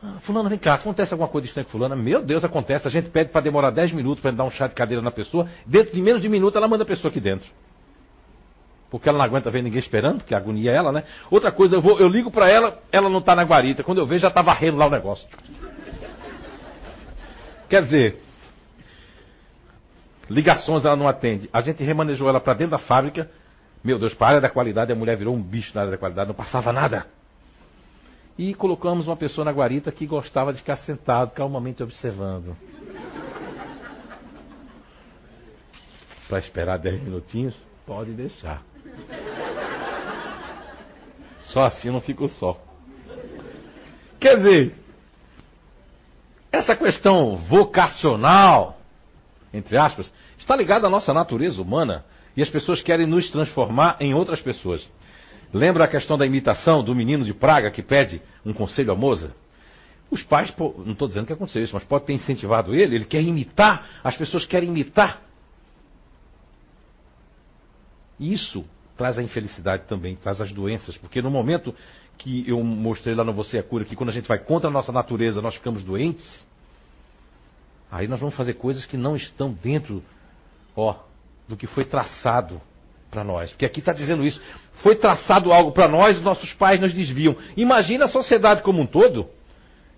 Ah, 0.00 0.20
fulano, 0.20 0.48
vem 0.48 0.58
cá, 0.58 0.74
acontece 0.74 1.12
alguma 1.12 1.28
coisa 1.28 1.48
estranha 1.48 1.64
com 1.64 1.72
fulano? 1.72 1.96
Meu 1.96 2.22
Deus, 2.22 2.44
acontece. 2.44 2.86
A 2.86 2.90
gente 2.90 3.10
pede 3.10 3.30
para 3.30 3.40
demorar 3.40 3.70
10 3.70 3.92
minutos 3.92 4.22
para 4.22 4.30
dar 4.30 4.44
um 4.44 4.50
chá 4.50 4.68
de 4.68 4.74
cadeira 4.74 5.02
na 5.02 5.10
pessoa. 5.10 5.48
Dentro 5.66 5.92
de 5.92 6.00
menos 6.00 6.22
de 6.22 6.28
um 6.28 6.30
minuto 6.30 6.56
ela 6.56 6.68
manda 6.68 6.84
a 6.84 6.86
pessoa 6.86 7.10
aqui 7.10 7.18
dentro 7.18 7.48
porque 8.94 9.08
ela 9.08 9.18
não 9.18 9.24
aguenta 9.24 9.50
ver 9.50 9.60
ninguém 9.60 9.80
esperando, 9.80 10.18
porque 10.18 10.36
agonia 10.36 10.70
é 10.70 10.76
ela, 10.76 10.92
né? 10.92 11.02
Outra 11.28 11.50
coisa, 11.50 11.74
eu, 11.74 11.80
vou, 11.80 11.98
eu 11.98 12.06
ligo 12.06 12.30
para 12.30 12.48
ela, 12.48 12.78
ela 12.92 13.08
não 13.08 13.18
está 13.18 13.34
na 13.34 13.42
guarita. 13.42 13.82
Quando 13.82 13.98
eu 13.98 14.06
vejo, 14.06 14.22
já 14.22 14.28
está 14.28 14.40
varrendo 14.40 14.76
lá 14.76 14.86
o 14.86 14.90
negócio. 14.90 15.28
Quer 17.68 17.82
dizer, 17.82 18.22
ligações 20.30 20.84
ela 20.84 20.94
não 20.94 21.08
atende. 21.08 21.50
A 21.52 21.60
gente 21.60 21.82
remanejou 21.82 22.28
ela 22.28 22.38
para 22.38 22.54
dentro 22.54 22.70
da 22.70 22.78
fábrica. 22.78 23.28
Meu 23.82 23.98
Deus, 23.98 24.14
para 24.14 24.26
a 24.26 24.30
área 24.30 24.40
da 24.42 24.48
qualidade, 24.48 24.92
a 24.92 24.94
mulher 24.94 25.16
virou 25.16 25.34
um 25.34 25.42
bicho 25.42 25.72
na 25.74 25.80
área 25.80 25.90
da 25.90 25.98
qualidade, 25.98 26.28
não 26.28 26.34
passava 26.36 26.72
nada. 26.72 27.04
E 28.38 28.54
colocamos 28.54 29.08
uma 29.08 29.16
pessoa 29.16 29.44
na 29.44 29.50
guarita 29.50 29.90
que 29.90 30.06
gostava 30.06 30.52
de 30.52 30.60
ficar 30.60 30.76
sentado, 30.76 31.32
calmamente 31.32 31.82
observando. 31.82 32.56
Para 36.28 36.38
esperar 36.38 36.78
10 36.78 37.02
minutinhos, 37.02 37.56
pode 37.84 38.12
deixar. 38.12 38.62
Só 41.44 41.64
assim 41.64 41.90
não 41.90 42.00
fico 42.00 42.28
só. 42.28 42.60
Quer 44.18 44.36
dizer, 44.38 44.74
essa 46.50 46.74
questão 46.74 47.36
vocacional, 47.36 48.80
entre 49.52 49.76
aspas, 49.76 50.10
está 50.38 50.56
ligada 50.56 50.86
à 50.86 50.90
nossa 50.90 51.12
natureza 51.12 51.60
humana 51.60 52.04
e 52.36 52.42
as 52.42 52.48
pessoas 52.48 52.80
querem 52.80 53.06
nos 53.06 53.30
transformar 53.30 53.96
em 54.00 54.14
outras 54.14 54.40
pessoas. 54.40 54.88
Lembra 55.52 55.84
a 55.84 55.88
questão 55.88 56.18
da 56.18 56.26
imitação 56.26 56.82
do 56.82 56.94
menino 56.94 57.24
de 57.24 57.32
Praga 57.32 57.70
que 57.70 57.82
pede 57.82 58.20
um 58.44 58.52
conselho 58.52 58.92
a 58.92 58.96
moça? 58.96 59.34
Os 60.10 60.22
pais, 60.22 60.52
não 60.58 60.92
estou 60.92 61.08
dizendo 61.08 61.26
que 61.26 61.32
aconteceu 61.32 61.62
isso, 61.62 61.74
mas 61.74 61.84
pode 61.84 62.04
ter 62.04 62.12
incentivado 62.12 62.74
ele, 62.74 62.96
ele 62.96 63.04
quer 63.04 63.22
imitar, 63.22 64.00
as 64.02 64.16
pessoas 64.16 64.44
querem 64.44 64.68
imitar. 64.68 65.20
Isso 68.18 68.64
traz 68.96 69.18
a 69.18 69.22
infelicidade 69.22 69.84
também, 69.84 70.16
traz 70.16 70.40
as 70.40 70.52
doenças, 70.52 70.96
porque 70.96 71.20
no 71.20 71.30
momento 71.30 71.74
que 72.16 72.48
eu 72.48 72.62
mostrei 72.62 73.14
lá 73.14 73.24
no 73.24 73.32
Você 73.32 73.58
é 73.58 73.62
Cura, 73.62 73.84
que 73.84 73.96
quando 73.96 74.10
a 74.10 74.12
gente 74.12 74.28
vai 74.28 74.38
contra 74.38 74.68
a 74.68 74.72
nossa 74.72 74.92
natureza, 74.92 75.42
nós 75.42 75.54
ficamos 75.54 75.82
doentes, 75.82 76.46
aí 77.90 78.06
nós 78.06 78.20
vamos 78.20 78.34
fazer 78.34 78.54
coisas 78.54 78.86
que 78.86 78.96
não 78.96 79.16
estão 79.16 79.52
dentro, 79.52 80.02
ó, 80.76 80.96
do 81.48 81.56
que 81.56 81.66
foi 81.66 81.84
traçado 81.84 82.60
para 83.10 83.24
nós. 83.24 83.50
Porque 83.50 83.64
aqui 83.64 83.78
está 83.78 83.92
dizendo 83.92 84.24
isso. 84.24 84.40
Foi 84.82 84.96
traçado 84.96 85.52
algo 85.52 85.72
para 85.72 85.88
nós, 85.88 86.20
nossos 86.20 86.52
pais 86.54 86.80
nos 86.80 86.92
desviam. 86.92 87.36
Imagina 87.56 88.06
a 88.06 88.08
sociedade 88.08 88.62
como 88.62 88.82
um 88.82 88.86
todo. 88.86 89.28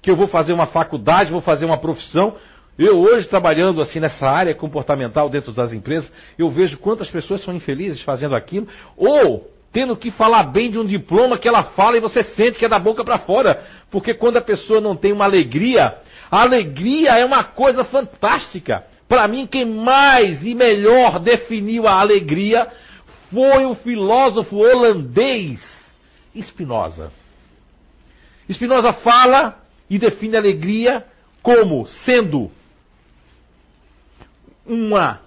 Que 0.02 0.10
eu 0.10 0.16
vou 0.16 0.28
fazer 0.28 0.52
uma 0.52 0.66
faculdade, 0.66 1.32
vou 1.32 1.40
fazer 1.40 1.64
uma 1.64 1.78
profissão. 1.78 2.36
Eu 2.78 3.00
hoje 3.00 3.26
trabalhando 3.26 3.80
assim 3.80 4.00
nessa 4.00 4.28
área 4.28 4.54
comportamental 4.54 5.28
dentro 5.30 5.52
das 5.52 5.72
empresas, 5.72 6.10
eu 6.38 6.50
vejo 6.50 6.78
quantas 6.78 7.10
pessoas 7.10 7.42
são 7.42 7.54
infelizes 7.54 8.02
fazendo 8.02 8.34
aquilo. 8.34 8.68
Ou 8.96 9.50
tendo 9.72 9.96
que 9.96 10.10
falar 10.10 10.44
bem 10.44 10.70
de 10.70 10.78
um 10.78 10.84
diploma 10.84 11.38
que 11.38 11.48
ela 11.48 11.62
fala 11.62 11.96
e 11.96 12.00
você 12.00 12.22
sente 12.22 12.58
que 12.58 12.64
é 12.64 12.68
da 12.68 12.78
boca 12.78 13.04
para 13.04 13.18
fora. 13.18 13.64
Porque 13.90 14.14
quando 14.14 14.36
a 14.36 14.42
pessoa 14.42 14.80
não 14.80 14.94
tem 14.94 15.12
uma 15.12 15.24
alegria, 15.24 15.96
a 16.30 16.42
alegria 16.42 17.18
é 17.18 17.24
uma 17.24 17.44
coisa 17.44 17.84
fantástica. 17.84 18.84
Para 19.08 19.26
mim, 19.28 19.46
quem 19.46 19.64
mais 19.64 20.44
e 20.44 20.54
melhor 20.54 21.18
definiu 21.18 21.86
a 21.86 22.00
alegria 22.00 22.66
foi 23.32 23.64
o 23.64 23.74
filósofo 23.74 24.56
holandês 24.56 25.60
Spinoza. 26.42 27.10
Spinoza 28.50 28.92
fala 28.92 29.58
e 29.88 29.98
define 29.98 30.36
a 30.36 30.40
alegria 30.40 31.04
como 31.42 31.86
sendo 32.04 32.50
uma 34.66 35.20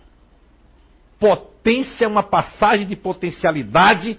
potência, 1.19 2.07
uma 2.07 2.23
passagem 2.23 2.87
de 2.87 2.95
potencialidade 2.95 4.17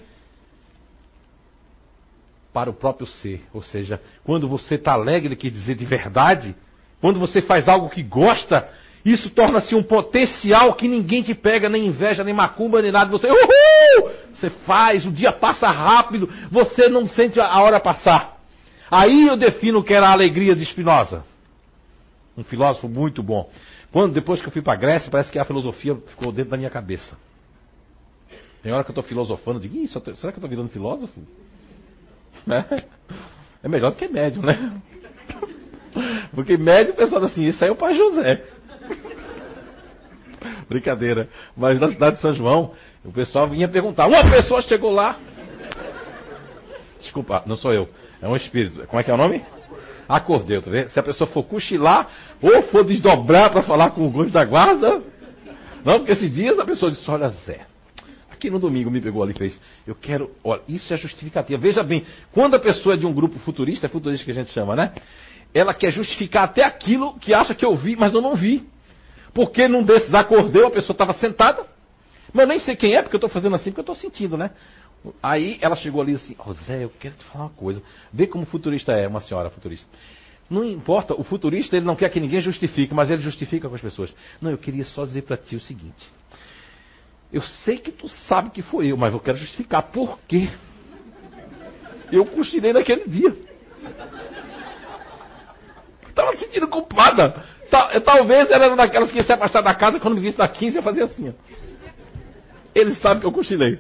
para 2.53 2.71
o 2.71 2.75
próprio 2.75 3.07
ser. 3.07 3.43
Ou 3.53 3.63
seja, 3.63 4.01
quando 4.25 4.49
você 4.49 4.75
está 4.75 4.93
alegre, 4.93 5.37
quer 5.37 5.51
dizer 5.51 5.75
de 5.75 5.85
verdade, 5.85 6.55
quando 7.01 7.19
você 7.19 7.41
faz 7.41 7.69
algo 7.69 7.89
que 7.89 8.03
gosta, 8.03 8.69
isso 9.05 9.31
torna-se 9.31 9.75
um 9.75 9.83
potencial 9.83 10.75
que 10.75 10.87
ninguém 10.87 11.23
te 11.23 11.35
pega, 11.35 11.69
nem 11.69 11.87
inveja, 11.87 12.23
nem 12.23 12.35
macumba, 12.35 12.83
nem 12.83 12.93
nada. 12.93 13.11
Você, 13.11 13.29
uhul! 13.29 14.11
Você 14.33 14.51
faz, 14.51 15.07
o 15.07 15.11
dia 15.11 15.33
passa 15.33 15.69
rápido, 15.69 16.29
você 16.51 16.89
não 16.89 17.09
sente 17.09 17.41
a 17.41 17.61
hora 17.61 17.81
passar. 17.81 18.39
Aí 18.91 19.27
eu 19.29 19.37
defino 19.37 19.79
o 19.79 19.85
que 19.85 19.95
era 19.95 20.09
a 20.09 20.13
alegria 20.13 20.55
de 20.55 20.65
Spinoza. 20.67 21.25
Um 22.37 22.45
filósofo 22.45 22.89
muito 22.89 23.23
bom. 23.23 23.49
Quando, 23.93 24.13
depois 24.13 24.41
que 24.41 24.47
eu 24.47 24.53
fui 24.53 24.63
para 24.63 24.79
Grécia, 24.79 25.11
parece 25.11 25.31
que 25.31 25.39
a 25.39 25.45
filosofia 25.45 25.97
ficou 26.07 26.31
dentro 26.31 26.53
da 26.53 26.57
minha 26.57 26.71
cabeça. 26.71 27.17
Tem 28.63 28.73
hora 28.73 28.85
que 28.85 28.91
eu 28.91 28.93
estou 28.93 29.05
filosofando, 29.05 29.59
eu 29.59 29.63
digo, 29.63 29.89
será 29.89 30.03
que 30.03 30.11
eu 30.25 30.31
estou 30.31 30.49
virando 30.49 30.69
filósofo? 30.69 31.21
É, 32.49 32.85
é 33.65 33.69
melhor 33.69 33.91
do 33.91 33.97
que 33.99 34.09
médium, 34.09 34.43
né? 34.43 34.81
Porque 36.35 36.57
médium 36.57 36.95
pensando 36.95 37.27
assim, 37.27 37.47
isso 37.47 37.63
aí 37.63 37.69
é 37.69 37.73
o 37.73 37.77
pai 37.77 37.95
José. 37.95 38.43
Brincadeira. 40.67 41.29
Mas 41.55 41.79
na 41.79 41.91
cidade 41.91 42.17
de 42.17 42.23
São 42.23 42.33
João, 42.33 42.73
o 43.05 43.13
pessoal 43.13 43.47
vinha 43.47 43.69
perguntar. 43.69 44.07
Uma 44.07 44.23
pessoa 44.31 44.63
chegou 44.63 44.91
lá. 44.91 45.19
Desculpa, 46.99 47.43
não 47.45 47.57
sou 47.57 47.75
eu. 47.75 47.91
É 48.23 48.29
um 48.29 48.37
espírito. 48.37 48.87
Como 48.87 48.99
é 48.99 49.05
que 49.05 49.11
é 49.11 49.15
o 49.15 49.19
nome? 49.19 49.45
Acordeu, 50.11 50.61
tá 50.61 50.71
vendo? 50.71 50.89
Se 50.89 50.99
a 50.99 51.03
pessoa 51.05 51.31
for 51.31 51.45
cochilar 51.45 52.09
ou 52.43 52.65
for 52.65 52.85
desdobrar 52.85 53.51
para 53.51 53.63
falar 53.63 53.91
com 53.91 54.05
o 54.05 54.11
gosto 54.11 54.33
da 54.33 54.45
guarda. 54.45 55.01
Não, 55.85 55.99
porque 55.99 56.13
esses 56.13 56.35
dias 56.35 56.59
a 56.59 56.65
pessoa 56.65 56.91
disse: 56.91 57.09
Olha, 57.09 57.29
Zé, 57.29 57.61
aqui 58.29 58.51
no 58.51 58.59
domingo 58.59 58.91
me 58.91 59.01
pegou 59.01 59.23
ali 59.23 59.33
e 59.33 59.39
fez. 59.39 59.61
Eu 59.87 59.95
quero. 59.95 60.31
Olha, 60.43 60.63
isso 60.69 60.93
é 60.93 60.97
justificativa. 60.97 61.61
Veja 61.61 61.85
bem, 61.85 62.05
quando 62.33 62.57
a 62.57 62.59
pessoa 62.59 62.97
é 62.97 62.99
de 62.99 63.07
um 63.07 63.13
grupo 63.13 63.39
futurista, 63.39 63.87
é 63.87 63.89
futurista 63.89 64.25
que 64.25 64.33
a 64.33 64.35
gente 64.35 64.51
chama, 64.51 64.75
né? 64.75 64.93
Ela 65.55 65.73
quer 65.73 65.93
justificar 65.93 66.43
até 66.45 66.65
aquilo 66.65 67.15
que 67.21 67.33
acha 67.33 67.55
que 67.55 67.65
eu 67.65 67.77
vi, 67.77 67.95
mas 67.95 68.13
eu 68.13 68.21
não 68.21 68.35
vi. 68.35 68.67
Porque 69.33 69.69
num 69.69 69.85
desses 69.85 70.13
acordeu, 70.13 70.67
a 70.67 70.71
pessoa 70.73 70.93
estava 70.93 71.15
sentada, 71.15 71.65
mas 72.33 72.43
eu 72.43 72.49
nem 72.49 72.59
sei 72.59 72.75
quem 72.75 72.95
é, 72.95 73.03
porque 73.03 73.15
eu 73.15 73.19
estou 73.19 73.31
fazendo 73.31 73.55
assim, 73.55 73.71
porque 73.71 73.81
eu 73.81 73.93
estou 73.93 73.95
sentindo, 73.95 74.37
né? 74.37 74.51
Aí 75.23 75.59
ela 75.63 75.77
chegou 75.77 76.03
ali 76.03 76.15
assim, 76.15 76.37
Zé, 76.65 76.85
eu 76.85 76.91
quero 76.99 77.15
te 77.15 77.25
falar 77.25 77.47
uma 77.47 77.51
coisa. 77.51 77.83
Vê 78.13 78.27
como 78.27 78.45
futurista 78.45 78.93
é, 78.93 79.09
uma 79.09 79.21
senhora 79.21 79.49
futurista. 79.51 79.89
Não 80.49 80.65
importa, 80.65 81.15
o 81.15 81.23
futurista 81.23 81.77
ele 81.77 81.87
não 81.87 81.97
quer 81.97 82.11
que 82.11 82.21
ninguém 82.21 82.41
justifique, 82.41 82.93
mas 82.93 83.11
ele 83.11 83.23
justifica 83.23 83.69
com 83.69 83.75
as 83.75 83.81
pessoas. 83.81 84.13
Não, 84.41 84.51
eu 84.51 84.59
queria 84.59 84.85
só 84.85 85.05
dizer 85.05 85.23
para 85.23 85.37
ti 85.37 85.57
o 85.57 85.61
seguinte. 85.61 86.13
Eu 87.33 87.41
sei 87.65 87.79
que 87.79 87.93
tu 87.93 88.09
sabe 88.09 88.51
que 88.51 88.61
foi 88.61 88.89
eu, 88.89 88.97
mas 88.97 89.15
eu 89.15 89.21
quero 89.21 89.39
justificar 89.39 89.85
por 89.85 90.19
quê. 90.27 90.51
Eu 92.11 92.27
cochilei 92.27 92.73
naquele 92.73 93.09
dia. 93.09 93.37
Estava 96.09 96.37
sentindo 96.37 96.67
culpada. 96.67 97.45
Talvez 98.05 98.51
ela 98.51 98.65
era 98.65 98.77
daquelas 98.77 99.13
que 99.13 99.19
ia 99.19 99.25
se 99.25 99.33
afastar 99.33 99.63
da 99.63 99.75
casa 99.75 100.01
quando 100.01 100.15
me 100.15 100.21
visse 100.21 100.37
da 100.37 100.49
15 100.49 100.77
ia 100.77 100.83
fazer 100.83 101.03
assim. 101.05 101.29
Ó. 101.29 101.33
Ele 102.75 102.95
sabe 102.97 103.21
que 103.21 103.27
eu 103.27 103.33
cochilei. 103.33 103.79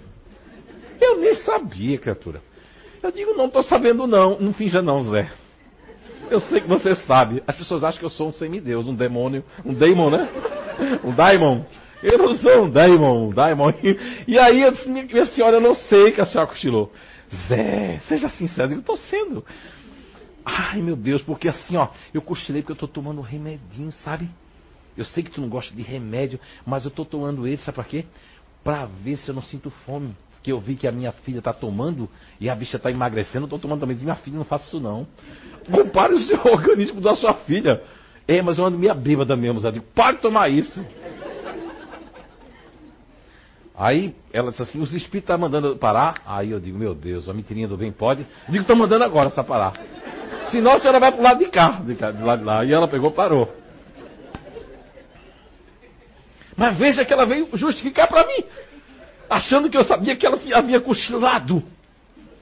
Eu 1.01 1.19
nem 1.19 1.35
sabia, 1.37 1.99
criatura. 1.99 2.43
Eu 3.03 3.11
digo, 3.11 3.35
não 3.35 3.47
estou 3.47 3.63
sabendo 3.63 4.07
não. 4.07 4.39
Não 4.39 4.53
finja 4.53 4.83
não, 4.83 5.03
Zé. 5.05 5.31
Eu 6.31 6.41
sei 6.41 6.61
que 6.61 6.69
você 6.69 6.95
sabe. 6.95 7.43
As 7.47 7.57
pessoas 7.57 7.83
acham 7.83 7.99
que 7.99 8.05
eu 8.05 8.11
sou 8.11 8.29
um 8.29 8.33
semideus, 8.33 8.87
um 8.87 8.95
demônio. 8.95 9.45
Um 9.65 9.75
daimon, 9.75 10.11
né? 10.11 10.29
Um 11.03 11.13
daimon. 11.13 11.63
Eu 12.03 12.19
não 12.19 12.35
sou 12.35 12.65
um 12.65 12.71
daimon, 12.71 13.29
um 13.29 13.31
daimon. 13.31 13.73
E 14.27 14.39
aí 14.39 14.63
eu 14.63 14.73
disse, 14.73 14.89
minha 14.89 15.27
senhora, 15.27 15.57
eu 15.57 15.61
não 15.61 15.75
sei 15.75 16.13
que 16.13 16.21
a 16.21 16.27
senhora 16.27 16.49
cochilou. 16.49 16.93
Zé, 17.49 18.01
seja 18.09 18.29
sincero, 18.31 18.73
eu 18.73 18.81
estou 18.81 18.97
sendo. 18.97 19.45
Ai, 20.45 20.81
meu 20.81 20.97
Deus, 20.97 21.23
porque 21.23 21.49
assim, 21.49 21.77
ó, 21.77 21.89
eu 22.13 22.23
cochilei 22.23 22.63
porque 22.63 22.73
eu 22.73 22.77
tô 22.77 22.89
tomando 22.89 23.19
um 23.19 23.25
remedinho, 23.25 23.93
sabe? 23.93 24.29
Eu 24.97 25.05
sei 25.05 25.23
que 25.23 25.31
tu 25.31 25.41
não 25.41 25.49
gosta 25.49 25.75
de 25.75 25.83
remédio, 25.83 26.41
mas 26.67 26.85
eu 26.85 26.91
tô 26.91 27.05
tomando 27.05 27.47
ele, 27.47 27.59
sabe 27.59 27.77
pra 27.77 27.85
quê? 27.85 28.05
Pra 28.65 28.87
ver 28.87 29.17
se 29.19 29.29
eu 29.29 29.35
não 29.35 29.43
sinto 29.43 29.71
fome. 29.87 30.17
Que 30.43 30.53
eu 30.53 30.59
vi 30.59 30.75
que 30.75 30.87
a 30.87 30.93
minha 30.93 31.13
filha 31.13 31.43
tá 31.43 31.53
tomando 31.53 32.09
e 32.41 32.49
a 32.49 32.55
bicha 32.55 32.79
tá 32.79 32.91
emagrecendo, 32.91 33.47
tô 33.47 33.59
tomando 33.59 33.81
também. 33.81 33.95
Diz, 33.95 34.05
minha 34.05 34.17
filha, 34.17 34.37
não 34.37 34.45
faça 34.45 34.67
isso 34.67 34.81
não. 34.81 35.07
Compare 35.71 36.15
o 36.15 36.19
seu 36.21 36.41
organismo 36.51 37.01
da 37.01 37.15
sua 37.15 37.35
filha. 37.35 37.83
É, 38.27 38.41
mas 38.41 38.59
eu 38.59 38.65
ando 38.65 38.79
meio 38.79 38.95
bêbada 38.95 39.37
mesmo, 39.37 39.61
Zé. 39.61 39.71
Digo, 39.71 39.85
pare 39.95 40.17
de 40.17 40.23
tomar 40.23 40.49
isso. 40.49 40.85
Aí 43.77 44.15
ela 44.31 44.51
disse 44.51 44.63
assim, 44.63 44.81
os 44.81 44.93
espíritos 44.93 45.23
estão 45.23 45.37
tá 45.37 45.41
mandando 45.41 45.77
parar. 45.77 46.17
Aí 46.27 46.51
eu 46.51 46.61
digo, 46.61 46.79
meu 46.79 46.95
Deus, 46.95 47.29
a 47.29 47.33
mentirinha 47.33 47.67
do 47.67 47.77
bem 47.77 47.91
pode. 47.91 48.27
Digo, 48.49 48.63
estão 48.63 48.77
mandando 48.77 49.05
agora 49.05 49.31
só 49.31 49.43
parar. 49.43 49.73
Senão 50.51 50.73
a 50.73 50.79
senhora 50.79 51.01
vai 51.01 51.13
pro 51.13 51.23
lado 51.23 51.39
de 51.39 51.47
cá, 51.47 51.81
de 51.85 51.95
cá, 51.95 52.11
do 52.11 52.25
lado 52.25 52.41
de 52.41 52.45
lá. 52.45 52.65
E 52.65 52.73
ela 52.73 52.87
pegou 52.87 53.11
parou. 53.11 53.53
Mas 56.57 56.77
veja 56.77 57.07
que 57.07 57.13
ela 57.13 57.25
veio 57.25 57.49
justificar 57.55 58.07
para 58.07 58.27
mim, 58.27 58.45
achando 59.31 59.71
que 59.71 59.77
eu 59.77 59.85
sabia 59.85 60.17
que 60.17 60.27
ela 60.27 60.39
havia 60.55 60.81
cochilado 60.81 61.63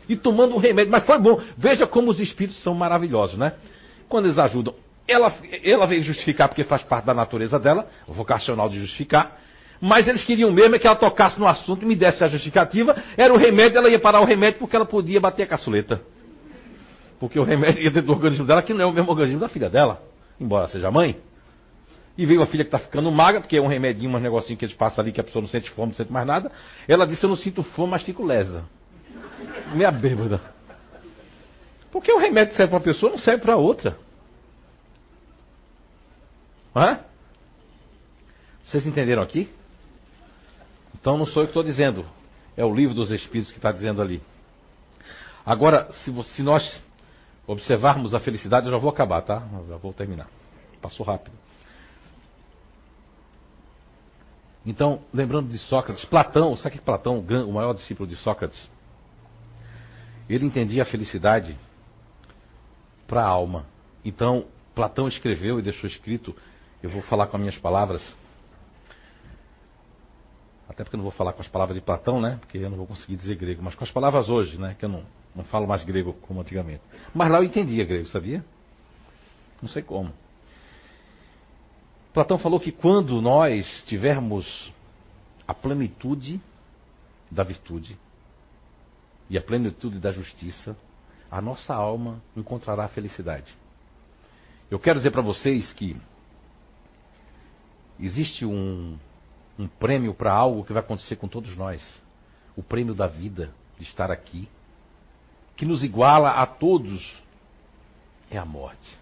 e 0.09 0.16
tomando 0.16 0.55
um 0.55 0.59
remédio. 0.59 0.91
Mas 0.91 1.05
foi 1.05 1.18
bom. 1.18 1.39
Veja 1.57 1.86
como 1.86 2.11
os 2.11 2.18
espíritos 2.18 2.62
são 2.62 2.74
maravilhosos, 2.74 3.39
né? 3.39 3.53
Quando 4.09 4.24
eles 4.24 4.39
ajudam. 4.39 4.74
Ela, 5.07 5.32
ela 5.62 5.86
veio 5.86 6.03
justificar 6.03 6.49
porque 6.49 6.64
faz 6.64 6.82
parte 6.82 7.05
da 7.05 7.14
natureza 7.14 7.59
dela, 7.59 7.86
vocacional 8.07 8.68
de 8.68 8.80
justificar. 8.80 9.39
Mas 9.80 10.09
eles 10.09 10.24
queriam 10.24 10.51
mesmo 10.51 10.74
é 10.74 10.78
que 10.78 10.86
ela 10.86 10.97
tocasse 10.97 11.39
no 11.39 11.47
assunto 11.47 11.82
e 11.82 11.86
me 11.86 11.95
desse 11.95 12.24
a 12.24 12.28
justificativa. 12.28 12.97
Era 13.16 13.32
o 13.32 13.36
remédio, 13.36 13.78
ela 13.78 13.89
ia 13.89 13.99
parar 13.99 14.20
o 14.20 14.24
remédio 14.24 14.59
porque 14.59 14.74
ela 14.74 14.86
podia 14.86 15.20
bater 15.20 15.45
a 15.45 15.47
caçuleta. 15.47 16.01
Porque 17.20 17.39
o 17.39 17.45
remédio 17.45 17.82
ia 17.82 17.91
dentro 17.91 18.07
do 18.07 18.12
organismo 18.12 18.47
dela, 18.47 18.62
que 18.62 18.72
não 18.72 18.82
é 18.82 18.86
o 18.86 18.93
mesmo 18.93 19.11
organismo 19.11 19.41
da 19.41 19.49
filha 19.49 19.68
dela, 19.68 20.03
embora 20.41 20.68
seja 20.68 20.91
mãe. 20.91 21.16
E 22.19 22.27
veio 22.27 22.43
a 22.43 22.47
filha 22.49 22.64
que 22.64 22.69
está 22.69 22.81
ficando 22.81 23.12
magra, 23.12 23.41
porque 23.41 23.57
é 23.57 23.62
um 23.62 23.69
remedinho, 23.69 24.11
um 24.11 24.19
negocinho 24.19 24.59
que 24.59 24.64
eles 24.64 24.75
passam 24.75 25.05
ali, 25.05 25.12
que 25.12 25.21
a 25.21 25.25
pessoa 25.25 25.41
não 25.41 25.49
sente 25.49 25.71
fome, 25.71 25.91
não 25.91 25.95
sente 25.95 26.12
mais 26.12 26.27
nada. 26.27 26.51
Ela 26.89 27.07
disse, 27.07 27.23
eu 27.25 27.29
não 27.29 27.37
sinto 27.37 27.62
fome, 27.62 27.93
mas 27.93 28.03
fico 28.03 28.25
lesa. 28.25 28.64
Meia 29.73 29.93
bêbada. 29.93 30.41
Porque 31.93 32.11
o 32.12 32.19
remédio 32.19 32.57
serve 32.57 32.71
para 32.71 32.79
uma 32.79 32.85
pessoa, 32.85 33.12
não 33.12 33.19
serve 33.19 33.41
para 33.41 33.57
outra. 33.57 33.97
Hã? 36.75 36.99
Vocês 38.64 38.85
entenderam 38.85 39.23
aqui? 39.23 39.49
Então 41.01 41.16
não 41.16 41.25
sou 41.25 41.45
eu 41.45 41.47
que 41.47 41.51
estou 41.51 41.62
dizendo. 41.62 42.05
É 42.57 42.64
o 42.64 42.75
livro 42.75 42.97
dos 42.97 43.12
Espíritos 43.12 43.53
que 43.53 43.59
está 43.59 43.71
dizendo 43.71 44.03
ali. 44.03 44.21
Agora, 45.47 45.89
se, 45.93 46.12
se 46.35 46.43
nós 46.43 46.83
observarmos 47.47 48.12
a 48.12 48.19
felicidade, 48.19 48.66
eu 48.66 48.73
já 48.73 48.79
vou 48.79 48.91
acabar, 48.91 49.23
tá? 49.23 49.41
Eu 49.53 49.69
já 49.69 49.77
vou 49.77 49.93
terminar. 49.93 50.29
Passou 50.83 51.07
rápido. 51.07 51.33
Então, 54.69 55.01
lembrando 55.14 55.49
de 55.49 55.59
Sócrates, 55.59 56.05
Platão, 56.05 56.55
sabe 56.55 56.77
que 56.77 56.85
Platão, 56.85 57.21
o 57.21 57.53
maior 57.55 57.73
discípulo 57.73 58.07
de 58.07 58.14
Sócrates, 58.16 58.71
ele 60.29 60.45
entendia 60.45 60.83
a 60.83 60.85
felicidade 60.85 61.57
para 63.07 63.23
a 63.23 63.27
alma. 63.27 63.64
Então, 64.05 64.45
Platão 64.75 65.09
escreveu 65.09 65.59
e 65.59 65.62
deixou 65.62 65.89
escrito, 65.89 66.37
eu 66.83 66.91
vou 66.91 67.01
falar 67.01 67.29
com 67.29 67.39
as 67.39 67.41
minhas 67.41 67.57
palavras, 67.57 68.14
até 70.69 70.85
porque 70.85 70.97
eu 70.97 70.99
não 70.99 71.05
vou 71.05 71.12
falar 71.12 71.33
com 71.33 71.41
as 71.41 71.49
palavras 71.49 71.75
de 71.75 71.81
Platão, 71.81 72.21
né? 72.21 72.37
Porque 72.39 72.59
eu 72.59 72.69
não 72.69 72.77
vou 72.77 72.87
conseguir 72.87 73.16
dizer 73.16 73.37
grego, 73.37 73.62
mas 73.62 73.75
com 73.75 73.85
as 73.85 73.91
palavras 73.91 74.29
hoje, 74.29 74.59
né? 74.59 74.77
Que 74.79 74.85
eu 74.85 74.91
não, 74.91 75.03
não 75.35 75.45
falo 75.45 75.66
mais 75.66 75.83
grego 75.83 76.12
como 76.12 76.43
antigamente. 76.43 76.83
Mas 77.14 77.31
lá 77.31 77.39
eu 77.39 77.45
entendia 77.45 77.87
grego, 77.87 78.07
sabia? 78.09 78.45
Não 79.62 79.69
sei 79.71 79.81
como. 79.81 80.12
Platão 82.19 82.37
falou 82.37 82.59
que 82.59 82.73
quando 82.73 83.23
nós 83.23 83.85
tivermos 83.87 84.73
a 85.47 85.55
plenitude 85.55 86.41
da 87.31 87.45
virtude 87.45 87.97
e 89.31 89.39
a 89.39 89.41
plenitude 89.41 90.01
da 90.01 90.11
justiça, 90.11 90.77
a 91.31 91.41
nossa 91.41 91.73
alma 91.73 92.21
encontrará 92.37 92.87
a 92.87 92.89
felicidade. 92.89 93.55
Eu 94.69 94.81
quero 94.81 94.99
dizer 94.99 95.12
para 95.12 95.23
vocês 95.23 95.73
que 95.75 95.97
existe 98.01 98.45
um, 98.45 98.99
um 99.57 99.69
prêmio 99.69 100.12
para 100.12 100.33
algo 100.33 100.64
que 100.64 100.73
vai 100.73 100.83
acontecer 100.83 101.14
com 101.14 101.29
todos 101.29 101.57
nós. 101.57 102.03
O 102.57 102.64
prêmio 102.64 102.97
da 102.97 103.07
vida, 103.07 103.55
de 103.79 103.85
estar 103.85 104.11
aqui, 104.11 104.49
que 105.55 105.64
nos 105.64 105.85
iguala 105.85 106.31
a 106.31 106.47
todos, 106.47 107.23
é 108.29 108.37
a 108.37 108.45
morte. 108.45 108.99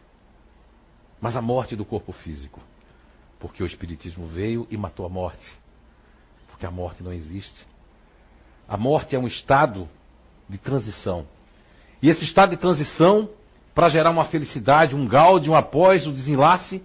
Mas 1.19 1.35
a 1.35 1.41
morte 1.41 1.75
do 1.75 1.87
corpo 1.87 2.12
físico. 2.12 2.61
Porque 3.39 3.62
o 3.62 3.66
Espiritismo 3.66 4.26
veio 4.26 4.66
e 4.70 4.76
matou 4.76 5.05
a 5.05 5.09
morte. 5.09 5.47
Porque 6.49 6.64
a 6.64 6.70
morte 6.70 7.03
não 7.03 7.12
existe. 7.12 7.66
A 8.68 8.76
morte 8.76 9.14
é 9.14 9.18
um 9.18 9.26
estado 9.26 9.89
de 10.49 10.59
transição. 10.59 11.26
E 12.01 12.09
esse 12.09 12.24
estado 12.24 12.51
de 12.51 12.57
transição, 12.57 13.28
para 13.74 13.89
gerar 13.89 14.11
uma 14.11 14.24
felicidade, 14.26 14.95
um 14.95 15.07
gáudio, 15.07 15.53
um 15.53 15.57
após, 15.57 16.07
um 16.07 16.12
desenlace, 16.12 16.82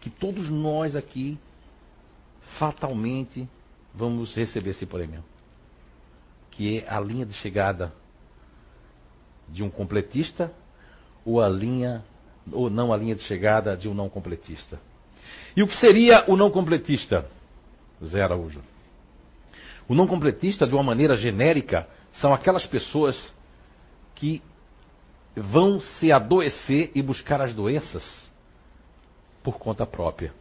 que 0.00 0.08
todos 0.08 0.48
nós 0.48 0.96
aqui, 0.96 1.38
fatalmente, 2.58 3.48
vamos 3.94 4.34
receber 4.34 4.70
esse 4.70 4.86
prêmio. 4.86 5.24
Que 6.50 6.78
é 6.78 6.88
a 6.88 7.00
linha 7.00 7.26
de 7.26 7.34
chegada 7.34 7.92
de 9.48 9.62
um 9.62 9.70
completista 9.70 10.52
ou 11.24 11.40
a 11.40 11.48
linha 11.48 12.04
ou 12.52 12.70
não 12.70 12.92
a 12.92 12.96
linha 12.96 13.14
de 13.14 13.22
chegada 13.22 13.76
de 13.76 13.88
um 13.88 13.94
não 13.94 14.08
completista. 14.08 14.80
E 15.56 15.62
o 15.62 15.66
que 15.66 15.76
seria 15.76 16.24
o 16.28 16.36
não 16.36 16.50
completista? 16.50 17.26
Zé 18.04 18.22
Araújo. 18.22 18.62
O 19.88 19.94
não 19.94 20.06
completista, 20.06 20.66
de 20.66 20.74
uma 20.74 20.82
maneira 20.82 21.16
genérica, 21.16 21.88
são 22.12 22.32
aquelas 22.32 22.64
pessoas 22.66 23.34
que 24.14 24.42
vão 25.34 25.80
se 25.80 26.12
adoecer 26.12 26.90
e 26.94 27.02
buscar 27.02 27.40
as 27.40 27.52
doenças 27.52 28.30
por 29.42 29.58
conta 29.58 29.86
própria. 29.86 30.32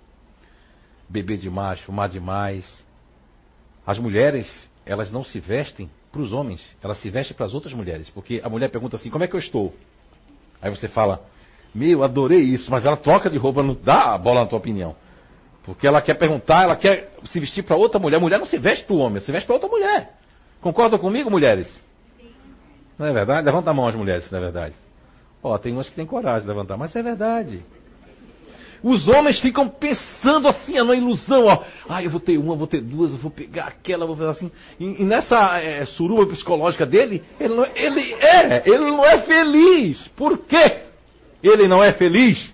Beber 1.08 1.38
demais, 1.38 1.80
fumar 1.82 2.10
demais. 2.10 2.86
As 3.86 3.98
mulheres, 3.98 4.70
elas 4.86 5.12
não 5.12 5.24
se 5.24 5.40
vestem 5.40 5.90
para 6.12 6.22
os 6.22 6.34
homens, 6.34 6.64
elas 6.82 7.00
se 7.00 7.10
vestem 7.10 7.36
para 7.36 7.46
as 7.46 7.54
outras 7.54 7.74
mulheres. 7.74 8.10
Porque 8.10 8.42
a 8.44 8.50
mulher 8.50 8.70
pergunta 8.70 8.98
assim: 8.98 9.10
como 9.10 9.24
é 9.24 9.28
que 9.28 9.36
eu 9.36 9.40
estou? 9.40 9.76
Aí 10.62 10.70
você 10.70 10.88
fala: 10.88 11.26
meu, 11.74 12.04
adorei 12.04 12.40
isso, 12.40 12.70
mas 12.72 12.86
ela 12.86 12.98
troca 12.98 13.30
de 13.30 13.38
roupa, 13.38 13.62
não 13.62 13.76
dá 13.76 14.14
a 14.14 14.18
bola 14.18 14.42
na 14.42 14.48
tua 14.48 14.58
opinião. 14.58 14.96
Porque 15.64 15.86
ela 15.86 16.02
quer 16.02 16.16
perguntar, 16.16 16.64
ela 16.64 16.76
quer 16.76 17.12
se 17.26 17.40
vestir 17.40 17.64
para 17.64 17.76
outra 17.76 18.00
mulher. 18.00 18.20
Mulher 18.20 18.40
não 18.40 18.46
se 18.46 18.58
veste 18.58 18.86
para 18.86 18.96
o 18.96 19.00
homem, 19.00 19.22
se 19.22 19.32
veste 19.32 19.46
para 19.46 19.56
outra 19.56 19.70
mulher. 19.70 20.14
Concordam 20.62 20.98
comigo, 20.98 21.30
mulheres? 21.30 21.68
Não 22.98 23.06
é 23.06 23.14
verdade? 23.14 23.46
Levanta 23.46 23.70
a 23.70 23.74
mão 23.74 23.88
as 23.88 23.96
mulheres, 23.96 24.26
se 24.26 24.32
não 24.32 24.40
é 24.40 24.42
verdade. 24.42 24.76
Ó, 25.44 25.58
tem 25.58 25.72
umas 25.72 25.88
que 25.88 25.96
têm 25.96 26.06
coragem 26.06 26.42
de 26.42 26.48
levantar, 26.48 26.76
mas 26.76 26.96
é 26.96 27.04
verdade. 27.04 27.64
Os 28.82 29.08
homens 29.08 29.40
ficam 29.40 29.68
pensando 29.68 30.48
assim, 30.48 30.82
na 30.82 30.96
ilusão, 30.96 31.46
ó. 31.46 31.64
Ah, 31.88 32.04
eu 32.04 32.10
vou 32.10 32.20
ter 32.20 32.38
uma, 32.38 32.56
vou 32.56 32.68
ter 32.68 32.82
duas, 32.82 33.12
eu 33.12 33.18
vou 33.18 33.30
pegar 33.30 33.68
aquela, 33.68 34.06
vou 34.06 34.16
fazer 34.16 34.32
assim. 34.32 34.52
E, 34.80 35.02
e 35.02 35.04
nessa 35.04 35.60
é, 35.60 35.86
suruba 35.86 36.26
psicológica 36.28 36.86
dele, 36.86 37.24
ele, 37.40 37.56
não, 37.56 37.66
ele 37.76 38.14
é, 38.14 38.64
ele 38.66 38.90
não 38.90 39.06
é 39.06 39.22
feliz. 39.22 40.08
Por 40.10 40.40
quê? 40.40 40.89
Ele 41.42 41.68
não 41.68 41.84
é 41.84 41.94
feliz? 41.94 42.52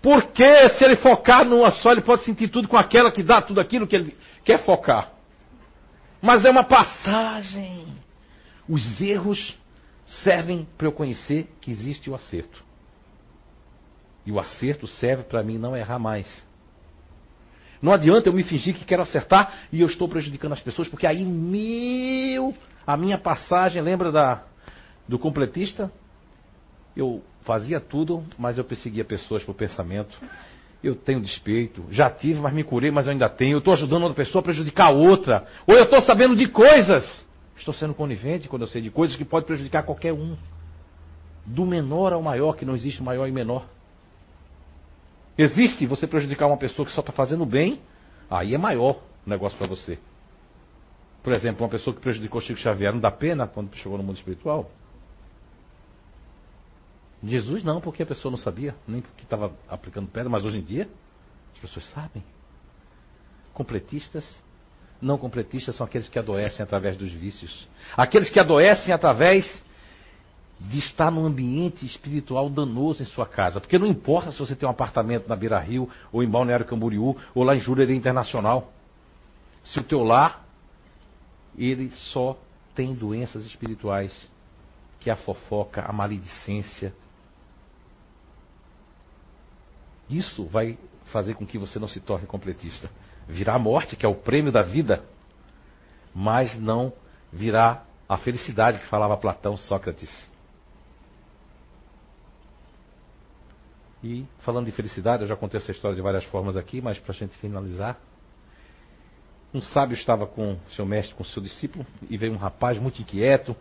Porque 0.00 0.68
se 0.70 0.84
ele 0.84 0.96
focar 0.96 1.44
numa 1.44 1.70
só, 1.70 1.92
ele 1.92 2.00
pode 2.00 2.24
sentir 2.24 2.48
tudo 2.48 2.68
com 2.68 2.76
aquela 2.76 3.10
que 3.10 3.22
dá 3.22 3.42
tudo 3.42 3.60
aquilo 3.60 3.86
que 3.86 3.96
ele 3.96 4.16
quer 4.44 4.64
focar. 4.64 5.12
Mas 6.20 6.44
é 6.44 6.50
uma 6.50 6.64
passagem. 6.64 7.86
Os 8.68 9.00
erros 9.00 9.56
servem 10.06 10.66
para 10.76 10.86
eu 10.86 10.92
conhecer 10.92 11.48
que 11.60 11.70
existe 11.70 12.08
o 12.08 12.14
acerto. 12.14 12.62
E 14.24 14.32
o 14.32 14.38
acerto 14.38 14.86
serve 14.86 15.24
para 15.24 15.42
mim 15.42 15.58
não 15.58 15.76
errar 15.76 15.98
mais. 15.98 16.26
Não 17.80 17.92
adianta 17.92 18.28
eu 18.28 18.32
me 18.32 18.42
fingir 18.42 18.74
que 18.74 18.84
quero 18.84 19.02
acertar 19.02 19.66
e 19.72 19.80
eu 19.80 19.86
estou 19.86 20.08
prejudicando 20.08 20.52
as 20.52 20.60
pessoas, 20.60 20.88
porque 20.88 21.06
aí 21.06 21.24
meu, 21.24 22.54
a 22.86 22.96
minha 22.96 23.18
passagem, 23.18 23.80
lembra 23.80 24.10
da 24.10 24.42
do 25.06 25.18
completista? 25.18 25.90
Eu 26.98 27.22
fazia 27.42 27.78
tudo, 27.80 28.24
mas 28.36 28.58
eu 28.58 28.64
perseguia 28.64 29.04
pessoas 29.04 29.44
por 29.44 29.54
pensamento. 29.54 30.18
Eu 30.82 30.96
tenho 30.96 31.20
despeito, 31.20 31.84
já 31.92 32.10
tive, 32.10 32.40
mas 32.40 32.52
me 32.52 32.64
curei, 32.64 32.90
mas 32.90 33.06
eu 33.06 33.12
ainda 33.12 33.28
tenho. 33.28 33.54
Eu 33.54 33.58
estou 33.60 33.72
ajudando 33.72 34.02
outra 34.02 34.16
pessoa 34.16 34.40
a 34.40 34.42
prejudicar 34.42 34.90
outra. 34.90 35.46
Ou 35.64 35.76
eu 35.76 35.84
estou 35.84 36.02
sabendo 36.02 36.34
de 36.34 36.48
coisas. 36.48 37.24
Estou 37.56 37.72
sendo 37.72 37.94
conivente 37.94 38.48
quando 38.48 38.62
eu 38.62 38.68
sei 38.68 38.82
de 38.82 38.90
coisas 38.90 39.16
que 39.16 39.24
podem 39.24 39.46
prejudicar 39.46 39.84
qualquer 39.84 40.12
um. 40.12 40.36
Do 41.46 41.64
menor 41.64 42.12
ao 42.12 42.20
maior, 42.20 42.56
que 42.56 42.64
não 42.64 42.74
existe 42.74 43.00
maior 43.00 43.28
e 43.28 43.32
menor. 43.32 43.64
Existe 45.36 45.86
você 45.86 46.04
prejudicar 46.04 46.48
uma 46.48 46.56
pessoa 46.56 46.84
que 46.84 46.90
só 46.90 47.00
está 47.00 47.12
fazendo 47.12 47.46
bem, 47.46 47.80
aí 48.28 48.56
é 48.56 48.58
maior 48.58 49.00
o 49.24 49.30
negócio 49.30 49.56
para 49.56 49.68
você. 49.68 50.00
Por 51.22 51.32
exemplo, 51.32 51.62
uma 51.62 51.70
pessoa 51.70 51.94
que 51.94 52.02
prejudicou 52.02 52.40
Chico 52.40 52.58
Xavier, 52.58 52.92
não 52.92 53.00
dá 53.00 53.12
pena 53.12 53.46
quando 53.46 53.72
chegou 53.76 53.96
no 53.96 54.02
mundo 54.02 54.16
espiritual? 54.16 54.68
Jesus 57.22 57.64
não, 57.64 57.80
porque 57.80 58.02
a 58.02 58.06
pessoa 58.06 58.30
não 58.30 58.38
sabia, 58.38 58.74
nem 58.86 59.00
porque 59.00 59.22
estava 59.22 59.52
aplicando 59.68 60.08
pedra, 60.08 60.28
mas 60.28 60.44
hoje 60.44 60.58
em 60.58 60.62
dia 60.62 60.88
as 61.54 61.60
pessoas 61.60 61.86
sabem. 61.90 62.22
Completistas, 63.52 64.24
não 65.00 65.18
completistas 65.18 65.74
são 65.74 65.84
aqueles 65.84 66.08
que 66.08 66.18
adoecem 66.18 66.62
através 66.62 66.96
dos 66.96 67.12
vícios. 67.12 67.68
Aqueles 67.96 68.30
que 68.30 68.38
adoecem 68.38 68.92
através 68.92 69.62
de 70.60 70.78
estar 70.78 71.10
num 71.10 71.24
ambiente 71.24 71.86
espiritual 71.86 72.50
danoso 72.50 73.02
em 73.02 73.06
sua 73.06 73.26
casa. 73.26 73.60
Porque 73.60 73.78
não 73.78 73.86
importa 73.86 74.32
se 74.32 74.38
você 74.38 74.56
tem 74.56 74.68
um 74.68 74.72
apartamento 74.72 75.28
na 75.28 75.36
Beira 75.36 75.58
Rio, 75.58 75.88
ou 76.12 76.22
em 76.22 76.28
Balneário 76.28 76.66
Camboriú, 76.66 77.16
ou 77.34 77.44
lá 77.44 77.54
em 77.54 77.60
Jurerê 77.60 77.94
Internacional. 77.94 78.72
Se 79.64 79.78
o 79.78 79.84
teu 79.84 80.02
lar, 80.02 80.44
ele 81.56 81.90
só 81.90 82.36
tem 82.74 82.94
doenças 82.94 83.44
espirituais, 83.44 84.30
que 84.98 85.10
é 85.10 85.12
a 85.12 85.16
fofoca, 85.16 85.82
a 85.82 85.92
maledicência. 85.92 86.92
Isso 90.08 90.44
vai 90.46 90.78
fazer 91.06 91.34
com 91.34 91.46
que 91.46 91.58
você 91.58 91.78
não 91.78 91.88
se 91.88 92.00
torne 92.00 92.26
completista. 92.26 92.90
Virá 93.26 93.54
a 93.54 93.58
morte, 93.58 93.96
que 93.96 94.06
é 94.06 94.08
o 94.08 94.14
prêmio 94.14 94.52
da 94.52 94.62
vida, 94.62 95.04
mas 96.14 96.58
não 96.58 96.92
virá 97.32 97.84
a 98.08 98.16
felicidade 98.16 98.78
que 98.78 98.86
falava 98.86 99.16
Platão, 99.16 99.56
Sócrates. 99.56 100.28
E 104.02 104.24
falando 104.40 104.66
de 104.66 104.72
felicidade, 104.72 105.22
eu 105.22 105.28
já 105.28 105.36
contei 105.36 105.58
essa 105.58 105.72
história 105.72 105.96
de 105.96 106.02
várias 106.02 106.24
formas 106.24 106.56
aqui, 106.56 106.80
mas 106.80 106.98
para 106.98 107.12
a 107.12 107.14
gente 107.14 107.36
finalizar. 107.38 107.98
Um 109.52 109.60
sábio 109.60 109.94
estava 109.94 110.26
com 110.26 110.58
seu 110.70 110.86
mestre, 110.86 111.14
com 111.14 111.24
seu 111.24 111.42
discípulo, 111.42 111.86
e 112.08 112.16
veio 112.16 112.32
um 112.32 112.36
rapaz 112.36 112.78
muito 112.78 113.00
inquieto 113.00 113.56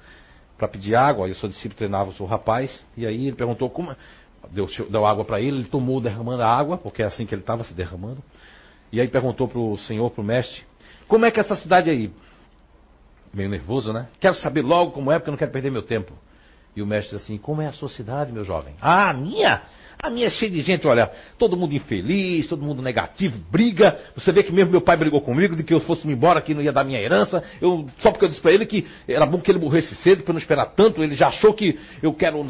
para 0.57 0.67
pedir 0.67 0.95
água. 0.95 1.27
E 1.27 1.31
o 1.31 1.35
seu 1.35 1.49
discípulo 1.49 1.77
treinava 1.77 2.09
o 2.09 2.13
seu 2.13 2.25
rapaz, 2.25 2.83
e 2.95 3.05
aí 3.05 3.27
ele 3.27 3.35
perguntou 3.35 3.69
como. 3.69 3.95
Deu, 4.51 4.67
deu 4.89 5.05
água 5.05 5.25
para 5.25 5.41
ele, 5.41 5.57
ele 5.57 5.67
tomou 5.67 5.99
derramando 5.99 6.41
a 6.41 6.47
água, 6.47 6.77
porque 6.77 7.01
é 7.01 7.05
assim 7.05 7.25
que 7.25 7.33
ele 7.33 7.41
estava 7.41 7.63
se 7.63 7.73
derramando. 7.73 8.23
E 8.91 9.01
aí 9.01 9.07
perguntou 9.07 9.47
para 9.47 9.59
o 9.59 9.77
senhor, 9.77 10.09
para 10.11 10.21
o 10.21 10.23
mestre, 10.23 10.63
como 11.07 11.25
é 11.25 11.31
que 11.31 11.39
é 11.39 11.43
essa 11.43 11.55
cidade 11.55 11.89
aí? 11.89 12.11
Meio 13.33 13.49
nervoso, 13.49 13.91
né? 13.91 14.07
Quero 14.19 14.35
saber 14.35 14.61
logo 14.61 14.91
como 14.91 15.11
é, 15.11 15.19
porque 15.19 15.29
eu 15.29 15.33
não 15.33 15.38
quero 15.38 15.51
perder 15.51 15.71
meu 15.71 15.83
tempo. 15.83 16.13
E 16.78 16.82
o 16.82 16.86
mestre 16.86 17.17
disse 17.17 17.32
assim: 17.32 17.39
Como 17.39 17.59
é 17.59 17.65
a 17.65 17.71
sua 17.71 17.89
cidade, 17.89 18.32
meu 18.32 18.43
jovem? 18.43 18.75
Ah, 18.80 19.09
a 19.09 19.13
minha? 19.13 19.63
A 19.99 20.11
minha 20.11 20.28
é 20.28 20.30
cheia 20.30 20.51
de 20.51 20.61
gente, 20.61 20.86
olha, 20.86 21.09
todo 21.39 21.57
mundo 21.57 21.73
infeliz, 21.73 22.47
todo 22.47 22.63
mundo 22.63 22.84
negativo, 22.84 23.39
briga. 23.49 23.99
Você 24.13 24.32
vê 24.32 24.43
que 24.43 24.51
mesmo 24.51 24.69
meu 24.69 24.82
pai 24.82 24.95
brigou 24.95 25.19
comigo 25.21 25.55
de 25.55 25.63
que 25.63 25.73
eu 25.73 25.80
fosse 25.80 26.05
me 26.05 26.13
embora, 26.13 26.39
que 26.39 26.53
não 26.53 26.61
ia 26.61 26.71
dar 26.71 26.84
minha 26.84 27.01
herança. 27.01 27.43
Eu, 27.59 27.89
só 27.97 28.11
porque 28.11 28.25
eu 28.25 28.30
disse 28.30 28.39
para 28.39 28.51
ele 28.51 28.63
que 28.67 28.88
era 29.07 29.25
bom 29.25 29.41
que 29.41 29.49
ele 29.49 29.57
morresse 29.57 29.95
cedo, 29.95 30.21
para 30.21 30.34
não 30.34 30.39
esperar 30.39 30.67
tanto. 30.67 31.01
Ele 31.01 31.15
já 31.15 31.30
achou 31.30 31.51
que 31.51 31.80
eu 32.03 32.13
quero. 32.13 32.45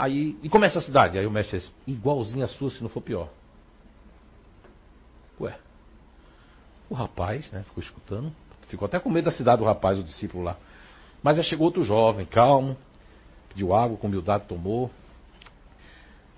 Aí, 0.00 0.36
e 0.42 0.48
como 0.48 0.64
é 0.64 0.66
essa 0.66 0.80
cidade? 0.80 1.16
Aí 1.16 1.24
o 1.24 1.30
mestre 1.30 1.60
disse: 1.60 1.70
Igualzinha 1.86 2.46
a 2.46 2.48
sua, 2.48 2.70
se 2.70 2.82
não 2.82 2.88
for 2.88 3.02
pior. 3.02 3.28
Ué. 5.40 5.54
O 6.88 6.94
rapaz, 6.94 7.52
né, 7.52 7.62
ficou 7.68 7.84
escutando. 7.84 8.32
Ficou 8.66 8.86
até 8.86 8.98
com 8.98 9.08
medo 9.08 9.26
da 9.26 9.30
cidade 9.30 9.60
do 9.60 9.64
rapaz, 9.64 9.96
o 9.96 10.02
discípulo 10.02 10.42
lá. 10.42 10.56
Mas 11.22 11.36
já 11.36 11.44
chegou 11.44 11.66
outro 11.66 11.84
jovem, 11.84 12.26
calmo, 12.26 12.76
pediu 13.50 13.74
água, 13.74 13.96
com 13.96 14.06
humildade 14.06 14.44
tomou. 14.48 14.90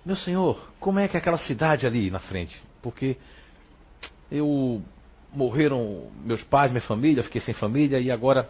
Meu 0.04 0.16
senhor, 0.16 0.72
como 0.80 0.98
é 0.98 1.06
que 1.06 1.16
é 1.16 1.20
aquela 1.20 1.38
cidade 1.38 1.86
ali 1.86 2.10
na 2.10 2.18
frente? 2.18 2.60
Porque 2.82 3.16
eu 4.30 4.82
morreram 5.32 6.10
meus 6.24 6.42
pais, 6.42 6.72
minha 6.72 6.82
família, 6.82 7.22
fiquei 7.22 7.40
sem 7.40 7.54
família 7.54 8.00
e 8.00 8.10
agora 8.10 8.48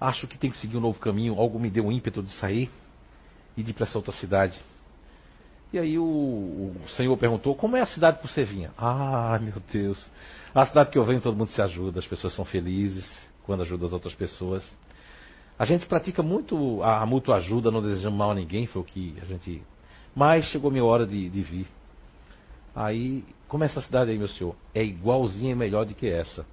acho 0.00 0.26
que 0.28 0.38
tenho 0.38 0.52
que 0.52 0.58
seguir 0.58 0.76
um 0.76 0.80
novo 0.80 1.00
caminho. 1.00 1.34
Algo 1.34 1.58
me 1.58 1.68
deu 1.68 1.86
um 1.86 1.92
ímpeto 1.92 2.22
de 2.22 2.30
sair 2.32 2.70
e 3.56 3.62
de 3.62 3.70
ir 3.70 3.74
para 3.74 3.84
essa 3.84 3.98
outra 3.98 4.12
cidade. 4.12 4.58
E 5.72 5.78
aí 5.78 5.98
o, 5.98 6.02
o, 6.02 6.88
senhor 6.96 7.14
perguntou, 7.18 7.54
como 7.54 7.76
é 7.76 7.80
a 7.82 7.86
cidade 7.86 8.20
que 8.20 8.28
você 8.28 8.42
vinha? 8.42 8.70
Ah, 8.78 9.38
meu 9.42 9.60
Deus. 9.70 10.10
A 10.54 10.64
cidade 10.64 10.90
que 10.90 10.96
eu 10.96 11.04
venho 11.04 11.20
todo 11.20 11.36
mundo 11.36 11.50
se 11.50 11.60
ajuda, 11.60 11.98
as 11.98 12.06
pessoas 12.06 12.32
são 12.34 12.44
felizes, 12.44 13.06
quando 13.42 13.62
ajuda 13.62 13.84
as 13.84 13.92
outras 13.92 14.14
pessoas. 14.14 14.64
A 15.58 15.64
gente 15.64 15.86
pratica 15.86 16.22
muito 16.22 16.82
a, 16.82 17.02
a 17.02 17.06
mútua 17.06 17.36
ajuda, 17.36 17.70
não 17.70 17.82
desejamos 17.82 18.18
mal 18.18 18.30
a 18.30 18.34
ninguém, 18.34 18.66
foi 18.66 18.82
o 18.82 18.84
que 18.84 19.16
a 19.20 19.24
gente. 19.24 19.62
Mas 20.14 20.44
chegou 20.46 20.70
minha 20.70 20.84
hora 20.84 21.06
de, 21.06 21.28
de 21.28 21.42
vir. 21.42 21.66
Aí, 22.74 23.24
como 23.48 23.64
é 23.64 23.66
essa 23.66 23.80
cidade 23.80 24.10
aí, 24.10 24.18
meu 24.18 24.28
senhor? 24.28 24.54
É 24.72 24.84
igualzinha 24.84 25.52
e 25.52 25.54
melhor 25.54 25.84
do 25.84 25.94
que 25.94 26.08
essa. 26.08 26.46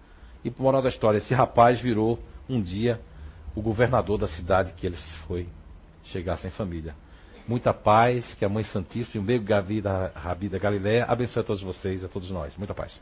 E 0.43 0.49
por 0.49 0.63
moral 0.63 0.81
da 0.81 0.89
história, 0.89 1.19
esse 1.19 1.33
rapaz 1.33 1.79
virou 1.79 2.19
um 2.49 2.61
dia 2.61 2.99
o 3.55 3.61
governador 3.61 4.17
da 4.17 4.27
cidade 4.27 4.73
que 4.73 4.87
ele 4.87 4.97
foi 5.27 5.47
chegar 6.05 6.37
sem 6.37 6.49
família. 6.51 6.95
Muita 7.47 7.73
paz, 7.73 8.33
que 8.35 8.43
a 8.43 8.49
Mãe 8.49 8.63
Santíssima 8.63 9.17
e 9.17 9.19
o 9.19 9.23
meio 9.23 9.41
Gavi 9.43 9.81
da 9.81 10.07
Rabi 10.15 10.49
da 10.49 10.57
Galiléia 10.57 11.05
abençoe 11.05 11.41
a 11.41 11.45
todos 11.45 11.61
vocês, 11.61 12.03
a 12.03 12.07
todos 12.07 12.31
nós. 12.31 12.57
Muita 12.57 12.73
paz. 12.73 12.99